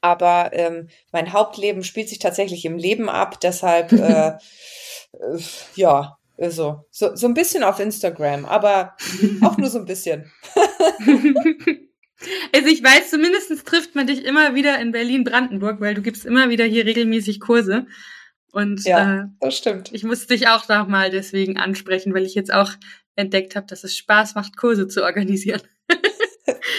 aber 0.00 0.50
ähm, 0.52 0.88
mein 1.12 1.32
Hauptleben 1.32 1.84
spielt 1.84 2.08
sich 2.08 2.18
tatsächlich 2.18 2.64
im 2.64 2.78
Leben 2.78 3.08
ab, 3.08 3.40
deshalb 3.40 3.92
äh, 3.92 4.28
äh, 5.12 5.38
ja, 5.74 6.18
also, 6.38 6.84
so, 6.90 7.16
so 7.16 7.26
ein 7.26 7.34
bisschen 7.34 7.62
auf 7.62 7.80
Instagram, 7.80 8.44
aber 8.44 8.94
auch 9.42 9.56
nur 9.56 9.70
so 9.70 9.78
ein 9.78 9.86
bisschen. 9.86 10.30
also 12.54 12.68
ich 12.68 12.82
weiß, 12.82 13.10
zumindest 13.10 13.66
trifft 13.66 13.94
man 13.94 14.06
dich 14.06 14.24
immer 14.24 14.54
wieder 14.54 14.78
in 14.78 14.92
Berlin-Brandenburg, 14.92 15.80
weil 15.80 15.94
du 15.94 16.02
gibst 16.02 16.26
immer 16.26 16.50
wieder 16.50 16.66
hier 16.66 16.84
regelmäßig 16.84 17.40
Kurse. 17.40 17.86
Und 18.52 18.84
ja, 18.84 19.20
äh, 19.20 19.24
das 19.40 19.56
stimmt. 19.56 19.92
Ich 19.92 20.04
musste 20.04 20.28
dich 20.28 20.48
auch 20.48 20.68
noch 20.68 20.88
mal 20.88 21.10
deswegen 21.10 21.58
ansprechen, 21.58 22.12
weil 22.14 22.26
ich 22.26 22.34
jetzt 22.34 22.52
auch 22.52 22.72
entdeckt 23.14 23.56
habe, 23.56 23.66
dass 23.66 23.84
es 23.84 23.96
Spaß 23.96 24.34
macht, 24.34 24.58
Kurse 24.58 24.88
zu 24.88 25.04
organisieren. 25.04 25.62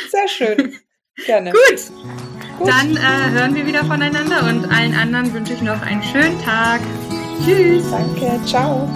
Sehr 0.10 0.28
schön. 0.28 0.76
Gerne. 1.26 1.52
Gut. 1.52 1.82
Gut. 2.60 2.68
Dann 2.68 2.96
äh, 2.96 3.32
hören 3.32 3.56
wir 3.56 3.66
wieder 3.66 3.86
voneinander 3.86 4.44
und 4.48 4.66
allen 4.72 4.94
anderen 4.94 5.34
wünsche 5.34 5.54
ich 5.54 5.62
noch 5.62 5.82
einen 5.82 6.04
schönen 6.04 6.42
Tag. 6.42 6.82
Tschüss. 7.44 7.90
Danke. 7.92 8.40
Ciao. 8.46 8.90